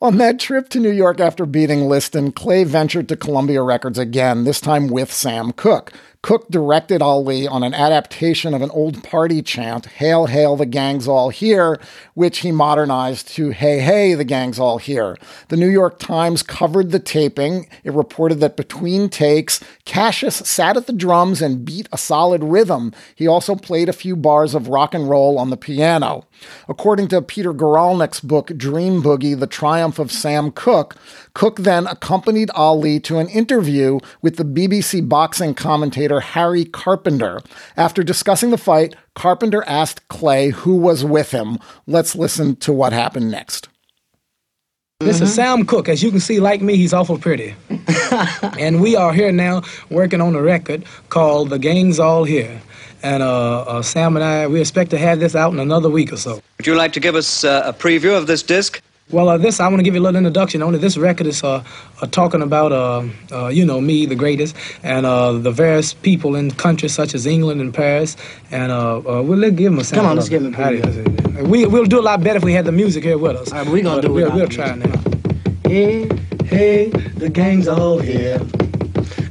On 0.00 0.18
that 0.18 0.38
trip 0.38 0.68
to 0.68 0.78
New 0.78 0.92
York 0.92 1.18
after 1.18 1.44
beating 1.44 1.88
Liston, 1.88 2.30
Clay 2.30 2.62
ventured 2.62 3.08
to 3.08 3.16
Columbia 3.16 3.62
Records 3.62 3.98
again, 3.98 4.44
this 4.44 4.60
time 4.60 4.86
with 4.86 5.12
Sam 5.12 5.50
Cooke. 5.50 5.92
Cooke 6.20 6.48
directed 6.50 7.00
Ali 7.00 7.46
on 7.46 7.62
an 7.62 7.72
adaptation 7.72 8.52
of 8.52 8.60
an 8.60 8.70
old 8.70 9.04
party 9.04 9.40
chant, 9.40 9.86
Hail, 9.86 10.26
Hail, 10.26 10.56
the 10.56 10.66
Gang's 10.66 11.06
All 11.06 11.30
Here, 11.30 11.80
which 12.14 12.40
he 12.40 12.50
modernized 12.50 13.28
to 13.36 13.50
Hey, 13.50 13.78
Hey, 13.78 14.14
the 14.14 14.24
Gang's 14.24 14.58
All 14.58 14.78
Here. 14.78 15.16
The 15.46 15.56
New 15.56 15.68
York 15.68 16.00
Times 16.00 16.42
covered 16.42 16.90
the 16.90 16.98
taping. 16.98 17.68
It 17.84 17.92
reported 17.92 18.40
that 18.40 18.56
between 18.56 19.08
takes, 19.08 19.62
Cassius 19.84 20.36
sat 20.38 20.76
at 20.76 20.88
the 20.88 20.92
drums 20.92 21.40
and 21.40 21.64
beat 21.64 21.88
a 21.92 21.98
solid 21.98 22.42
rhythm. 22.42 22.92
He 23.14 23.28
also 23.28 23.54
played 23.54 23.88
a 23.88 23.92
few 23.92 24.16
bars 24.16 24.56
of 24.56 24.66
rock 24.66 24.94
and 24.94 25.08
roll 25.08 25.38
on 25.38 25.50
the 25.50 25.56
piano. 25.56 26.26
According 26.68 27.08
to 27.08 27.22
Peter 27.22 27.54
Guralnick's 27.54 28.20
book, 28.20 28.48
Dream 28.56 29.02
Boogie 29.02 29.38
The 29.38 29.46
Triumph 29.46 30.00
of 30.00 30.10
Sam 30.10 30.50
Cooke, 30.50 30.96
Cook 31.32 31.60
then 31.60 31.86
accompanied 31.86 32.50
Ali 32.56 32.98
to 33.00 33.18
an 33.18 33.28
interview 33.28 34.00
with 34.20 34.36
the 34.36 34.44
BBC 34.44 35.08
boxing 35.08 35.54
commentator 35.54 36.07
Harry 36.20 36.64
Carpenter. 36.64 37.40
After 37.76 38.02
discussing 38.02 38.50
the 38.50 38.58
fight, 38.58 38.96
Carpenter 39.14 39.62
asked 39.66 40.08
Clay 40.08 40.48
who 40.50 40.76
was 40.76 41.04
with 41.04 41.30
him. 41.30 41.58
Let's 41.86 42.16
listen 42.16 42.56
to 42.56 42.72
what 42.72 42.92
happened 42.92 43.30
next. 43.30 43.68
This 45.00 45.20
is 45.20 45.32
Sam 45.32 45.64
Cooke. 45.64 45.88
As 45.88 46.02
you 46.02 46.10
can 46.10 46.18
see, 46.18 46.40
like 46.40 46.60
me, 46.60 46.76
he's 46.76 46.92
awful 46.92 47.18
pretty. 47.18 47.54
and 48.58 48.80
we 48.80 48.96
are 48.96 49.12
here 49.12 49.30
now 49.30 49.62
working 49.90 50.20
on 50.20 50.34
a 50.34 50.42
record 50.42 50.84
called 51.08 51.50
The 51.50 51.58
Gang's 51.60 52.00
All 52.00 52.24
Here. 52.24 52.60
And 53.02 53.22
uh, 53.22 53.60
uh, 53.60 53.82
Sam 53.82 54.16
and 54.16 54.24
I, 54.24 54.48
we 54.48 54.60
expect 54.60 54.90
to 54.90 54.98
have 54.98 55.20
this 55.20 55.36
out 55.36 55.52
in 55.52 55.60
another 55.60 55.88
week 55.88 56.12
or 56.12 56.16
so. 56.16 56.42
Would 56.56 56.66
you 56.66 56.74
like 56.74 56.92
to 56.94 57.00
give 57.00 57.14
us 57.14 57.44
uh, 57.44 57.62
a 57.64 57.72
preview 57.72 58.18
of 58.18 58.26
this 58.26 58.42
disc? 58.42 58.82
Well, 59.10 59.30
uh, 59.30 59.38
this 59.38 59.58
I 59.58 59.66
want 59.68 59.78
to 59.78 59.82
give 59.84 59.94
you 59.94 60.00
a 60.00 60.04
little 60.04 60.18
introduction 60.18 60.62
Only. 60.62 60.78
This 60.78 60.98
record 60.98 61.26
is 61.26 61.42
uh, 61.42 61.64
uh, 62.02 62.06
talking 62.08 62.42
about, 62.42 62.72
uh, 62.72 63.04
uh, 63.32 63.48
you 63.48 63.64
know, 63.64 63.80
me, 63.80 64.04
the 64.04 64.14
greatest, 64.14 64.54
and 64.82 65.06
uh, 65.06 65.32
the 65.32 65.50
various 65.50 65.94
people 65.94 66.36
in 66.36 66.50
countries 66.50 66.92
such 66.92 67.14
as 67.14 67.24
England 67.26 67.62
and 67.62 67.72
Paris. 67.72 68.18
And 68.50 68.70
uh, 68.70 68.98
uh, 68.98 69.22
we'll 69.22 69.40
give 69.50 69.72
them 69.72 69.78
a 69.78 69.84
sample. 69.84 70.02
Come 70.02 70.10
on, 70.10 70.16
let's 70.16 70.28
give 70.28 70.42
it. 70.42 70.50
them 70.52 70.54
a 70.54 70.62
How 70.62 70.70
do 70.70 70.76
you- 70.76 71.44
We, 71.44 71.64
we'll 71.64 71.86
do 71.86 71.98
a 71.98 72.02
lot 72.02 72.22
better 72.22 72.36
if 72.36 72.44
we 72.44 72.52
had 72.52 72.66
the 72.66 72.72
music 72.72 73.02
here 73.02 73.16
with 73.16 73.36
us. 73.36 73.50
All 73.50 73.60
right, 73.62 73.72
we're 73.72 73.82
gonna 73.82 74.02
But 74.02 74.08
do 74.08 74.18
it 74.18 74.24
we'll, 74.24 74.32
we'll 74.34 74.46
the 74.46 74.54
try 74.54 74.74
now. 74.74 75.00
Hey, 75.64 76.08
hey, 76.44 76.88
the 76.90 77.30
gang's 77.30 77.66
all 77.66 77.98
here. 77.98 78.40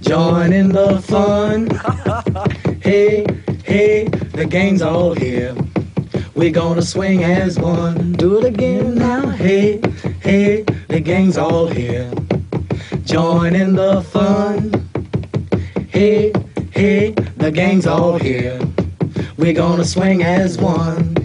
Join 0.02 0.54
in 0.54 0.70
the 0.70 1.00
fun. 1.04 1.68
hey, 2.82 3.28
hey, 3.64 4.06
the 4.08 4.46
gang's 4.50 4.82
all 4.82 5.14
here. 5.14 5.56
We're 6.38 6.52
gonna 6.52 6.84
swing 6.84 7.24
as 7.24 7.58
one. 7.58 8.12
Do 8.12 8.38
it 8.38 8.46
again 8.46 8.94
now. 8.94 9.28
Hey, 9.28 9.82
hey, 10.22 10.62
the 10.88 11.00
gang's 11.00 11.36
all 11.36 11.66
here. 11.66 12.14
Join 13.06 13.56
in 13.56 13.76
the 13.76 14.04
fun. 14.04 14.72
Hey, 15.88 16.32
hey, 16.70 17.14
the 17.38 17.50
gang's 17.50 17.88
all 17.88 18.20
here. 18.20 18.60
We're 19.38 19.54
gonna 19.54 19.84
swing 19.84 20.22
as 20.22 20.60
one. 20.60 21.18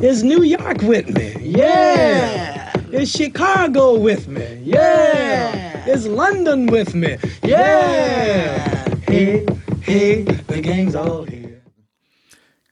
Is 0.00 0.24
New 0.24 0.44
York 0.44 0.80
with 0.80 1.10
me? 1.10 1.34
Yeah. 1.38 2.72
Is 2.92 3.12
Chicago 3.12 3.98
with 3.98 4.28
me? 4.28 4.60
Yeah. 4.62 5.86
Is 5.86 6.06
London 6.06 6.68
with 6.68 6.94
me? 6.94 7.18
Yeah. 7.42 8.94
Hey, 9.06 9.46
hey, 9.82 10.22
the 10.22 10.62
gang's 10.62 10.94
all 10.94 11.24
here. 11.24 11.39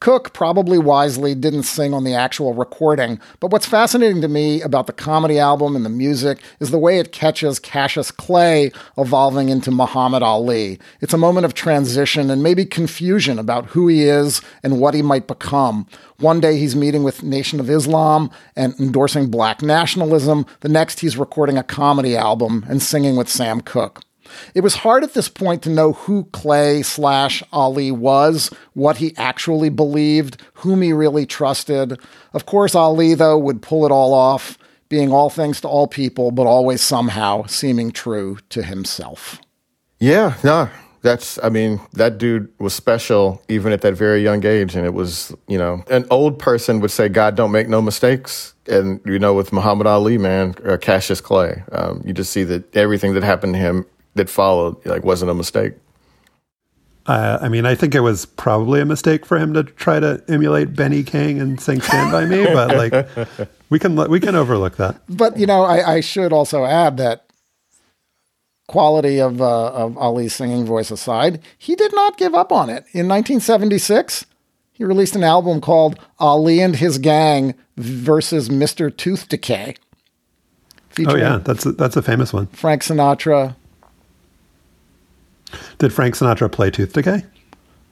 Cooke 0.01 0.33
probably 0.33 0.79
wisely 0.79 1.35
didn't 1.35 1.65
sing 1.65 1.93
on 1.93 2.05
the 2.05 2.15
actual 2.15 2.55
recording, 2.55 3.19
but 3.41 3.51
what's 3.51 3.67
fascinating 3.67 4.21
to 4.23 4.29
me 4.29 4.63
about 4.63 4.87
the 4.87 4.93
comedy 4.93 5.41
album 5.41 5.75
and 5.75 5.85
the 5.85 5.91
music 5.91 6.39
is 6.61 6.71
the 6.71 6.79
way 6.79 7.01
it 7.01 7.11
catches 7.11 7.59
Cassius 7.59 8.13
Clay 8.13 8.71
evolving 8.97 9.49
into 9.49 9.73
Muhammad 9.73 10.23
Ali. 10.23 10.79
It's 11.01 11.15
a 11.15 11.19
moment 11.19 11.47
of 11.47 11.55
transition 11.55 12.31
and 12.31 12.43
maybe 12.45 12.65
confusion 12.65 13.41
about 13.41 13.67
who 13.67 13.89
he 13.89 14.05
is 14.05 14.41
and 14.63 14.81
what 14.81 14.95
he 14.95 15.03
might 15.03 15.27
become. 15.27 15.87
One 16.19 16.41
day 16.41 16.59
he's 16.59 16.77
meeting 16.77 17.03
with 17.03 17.25
Nation 17.25 17.59
of 17.59 17.69
Islam 17.69 18.31
and 18.55 18.79
endorsing 18.79 19.31
black 19.31 19.63
nationalism. 19.63 20.47
The 20.61 20.69
next 20.69 21.01
he's 21.01 21.17
recording 21.17 21.59
a 21.59 21.65
comedy 21.65 22.17
album 22.17 22.65
and 22.69 22.81
singing 22.81 23.17
with 23.17 23.29
Sam 23.29 23.61
Cooke. 23.61 24.03
It 24.55 24.63
was 24.63 24.77
hard 24.77 25.05
at 25.05 25.15
this 25.15 25.29
point 25.29 25.63
to 25.63 25.71
know 25.71 25.93
who 25.93 26.25
Clay 26.33 26.83
slash 26.83 27.43
Ali 27.53 27.91
was, 27.91 28.51
what 28.75 28.99
he 28.99 29.15
actually 29.17 29.69
believed, 29.69 30.41
whom 30.55 30.83
he 30.83 30.93
really 30.93 31.27
trusted. 31.27 31.99
Of 32.33 32.47
course, 32.47 32.75
Ali, 32.75 33.15
though, 33.15 33.39
would 33.39 33.63
pull 33.63 33.87
it 33.87 33.93
all 33.93 34.15
off, 34.15 34.59
being 34.89 35.13
all 35.13 35.31
things 35.31 35.61
to 35.61 35.69
all 35.69 35.87
people, 35.87 36.31
but 36.31 36.47
always 36.47 36.81
somehow 36.81 37.45
seeming 37.47 37.91
true 37.91 38.39
to 38.49 38.63
himself. 38.63 39.41
Yeah, 40.01 40.35
no, 40.43 40.71
that's, 41.03 41.39
I 41.43 41.49
mean, 41.49 41.81
that 41.93 42.19
dude 42.19 42.49
was 42.59 42.73
special 42.73 43.43
even 43.49 43.73
at 43.73 43.83
that 43.83 43.95
very 43.95 44.23
young 44.23 44.45
age. 44.47 44.77
And 44.77 44.87
it 44.87 44.95
was, 44.95 45.35
you 45.47 45.59
know, 45.59 45.83
an 45.91 46.07
old 46.11 46.39
person 46.39 46.81
would 46.81 46.91
say, 46.91 47.09
God 47.09 47.35
don't 47.35 47.53
make 47.53 47.69
no 47.69 47.83
mistakes. 47.83 48.55
And, 48.67 49.01
you 49.05 49.19
know, 49.19 49.35
with 49.35 49.53
Muhammad 49.53 49.87
Ali, 49.87 50.19
man, 50.19 50.55
uh, 50.65 50.77
Cassius 50.77 51.21
Clay, 51.21 51.63
um, 51.73 52.03
you 52.05 52.13
just 52.13 52.33
see 52.33 52.45
that 52.45 52.77
everything 52.77 53.15
that 53.15 53.23
happened 53.23 53.55
to 53.55 53.59
him 53.59 53.87
that 54.19 54.29
followed, 54.29 54.85
like, 54.87 55.05
wasn't 55.05 55.31
a 55.31 55.35
mistake. 55.35 55.75
Uh, 57.07 57.39
I 57.41 57.49
mean, 57.49 57.65
I 57.65 57.75
think 57.75 57.95
it 57.95 58.01
was 58.01 58.27
probably 58.27 58.83
a 58.83 58.85
mistake 58.85 59.25
for 59.25 59.39
him 59.39 59.55
to 59.55 59.65
try 59.65 59.99
to 59.99 60.23
emulate 60.29 60.75
Benny 60.75 61.03
King 61.03 61.41
and 61.41 61.59
sing 61.59 61.81
"Stand 61.81 62.13
by 62.13 62.27
Me," 62.27 62.45
but 62.45 62.77
like, 62.77 63.49
we 63.71 63.79
can 63.79 63.97
we 64.11 64.21
can 64.21 64.35
overlook 64.35 64.77
that. 64.77 65.01
But, 65.09 65.39
you 65.39 65.47
know, 65.47 65.63
I, 65.63 65.95
I 65.95 66.01
should 66.01 66.35
also 66.35 66.67
add 66.67 66.99
that 66.99 67.29
quality 68.69 69.19
of, 69.19 69.41
uh, 69.41 69.73
of 69.73 69.97
Ali's 69.97 70.35
singing 70.35 70.67
voice 70.67 70.91
aside, 70.91 71.43
he 71.57 71.75
did 71.75 71.95
not 71.95 72.19
give 72.19 72.35
up 72.35 72.53
on 72.53 72.69
it. 72.69 72.85
In 72.93 73.09
1976, 73.09 74.27
he 74.73 74.85
released 74.85 75.17
an 75.17 75.25
album 75.25 75.61
called 75.61 75.99
Ali 76.21 76.61
and 76.61 76.77
His 76.77 76.99
Gang 76.99 77.55
versus 77.77 78.49
Mr. 78.49 78.95
Tooth 78.95 79.29
Decay. 79.29 79.75
Oh 81.07 81.17
yeah, 81.17 81.39
that's 81.39 81.65
a, 81.65 81.73
that's 81.73 81.97
a 81.97 82.03
famous 82.03 82.33
one. 82.33 82.49
Frank 82.49 82.83
Sinatra. 82.83 83.57
Did 85.79 85.93
Frank 85.93 86.15
Sinatra 86.15 86.51
play 86.51 86.71
Tooth 86.71 86.93
Decay? 86.93 87.25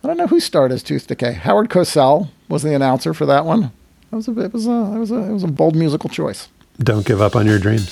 I 0.05 0.07
don't 0.07 0.17
know 0.17 0.27
who 0.27 0.41
starred 0.41 0.73
as 0.73 0.83
Tooth 0.83 1.07
Decay. 1.07 1.33
Howard 1.33 1.69
Cosell 1.69 2.29
was 2.49 2.63
the 2.63 2.75
announcer 2.75 3.13
for 3.15 3.27
that 3.27 3.45
one. 3.45 3.73
That 4.11 4.17
was 4.17 4.29
a 4.29 4.39
it 4.41 4.53
was 4.53 4.67
a 4.67 4.71
it 4.71 4.99
was 4.99 5.11
a 5.11 5.17
it 5.17 5.33
was 5.33 5.43
a 5.43 5.49
bold 5.49 5.75
musical 5.75 6.09
choice. 6.09 6.49
Don't 6.79 7.07
give 7.07 7.21
up 7.21 7.35
on 7.35 7.47
your 7.47 7.59
dreams. 7.59 7.89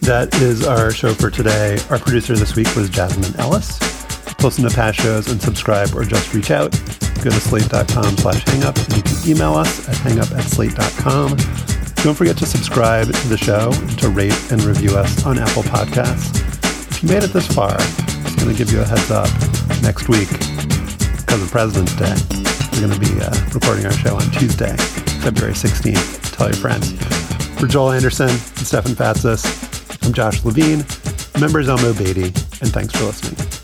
That 0.00 0.28
is 0.34 0.66
our 0.66 0.90
show 0.90 1.14
for 1.14 1.30
today. 1.30 1.78
Our 1.90 1.98
producer 1.98 2.36
this 2.36 2.54
week 2.54 2.74
was 2.76 2.90
Jasmine 2.90 3.38
Ellis. 3.40 3.80
Listen 4.42 4.68
to 4.68 4.74
past 4.74 5.00
shows 5.00 5.28
and 5.28 5.40
subscribe 5.40 5.94
or 5.94 6.04
just 6.04 6.34
reach 6.34 6.50
out. 6.50 6.72
Go 7.22 7.30
to 7.30 7.40
slate.com 7.40 8.18
slash 8.18 8.44
hangup 8.44 8.76
and 8.84 8.96
you 8.98 9.02
can 9.02 9.30
email 9.30 9.54
us 9.54 9.88
at 9.88 9.96
hangup 9.96 10.36
at 10.36 10.44
slate.com. 10.44 11.73
Don't 12.04 12.14
forget 12.14 12.36
to 12.36 12.44
subscribe 12.44 13.06
to 13.06 13.28
the 13.28 13.38
show 13.38 13.72
and 13.72 13.98
to 13.98 14.10
rate 14.10 14.52
and 14.52 14.62
review 14.62 14.94
us 14.94 15.24
on 15.24 15.38
Apple 15.38 15.62
Podcasts. 15.62 16.36
If 16.90 17.02
you 17.02 17.08
made 17.08 17.22
it 17.22 17.32
this 17.32 17.46
far, 17.46 17.74
I'm 17.80 18.36
going 18.36 18.50
to 18.50 18.54
give 18.54 18.70
you 18.70 18.82
a 18.82 18.84
heads 18.84 19.10
up. 19.10 19.30
Next 19.80 20.06
week, 20.10 20.28
because 20.28 21.42
of 21.42 21.50
President's 21.50 21.96
Day, 21.96 22.14
we're 22.72 22.88
going 22.88 22.92
to 22.92 23.00
be 23.00 23.18
uh, 23.22 23.32
recording 23.54 23.86
our 23.86 23.92
show 23.92 24.16
on 24.16 24.30
Tuesday, 24.32 24.76
February 25.22 25.54
16th. 25.54 26.36
Tell 26.36 26.48
your 26.48 26.56
friends. 26.56 26.92
For 27.58 27.66
Joel 27.66 27.92
Anderson 27.92 28.28
and 28.28 28.38
Stefan 28.38 28.92
Fatsis, 28.92 30.04
I'm 30.04 30.12
Josh 30.12 30.44
Levin, 30.44 30.84
members 31.40 31.70
Elmo 31.70 31.94
Beatty, 31.94 32.24
and 32.24 32.70
thanks 32.70 32.92
for 32.92 33.04
listening. 33.04 33.63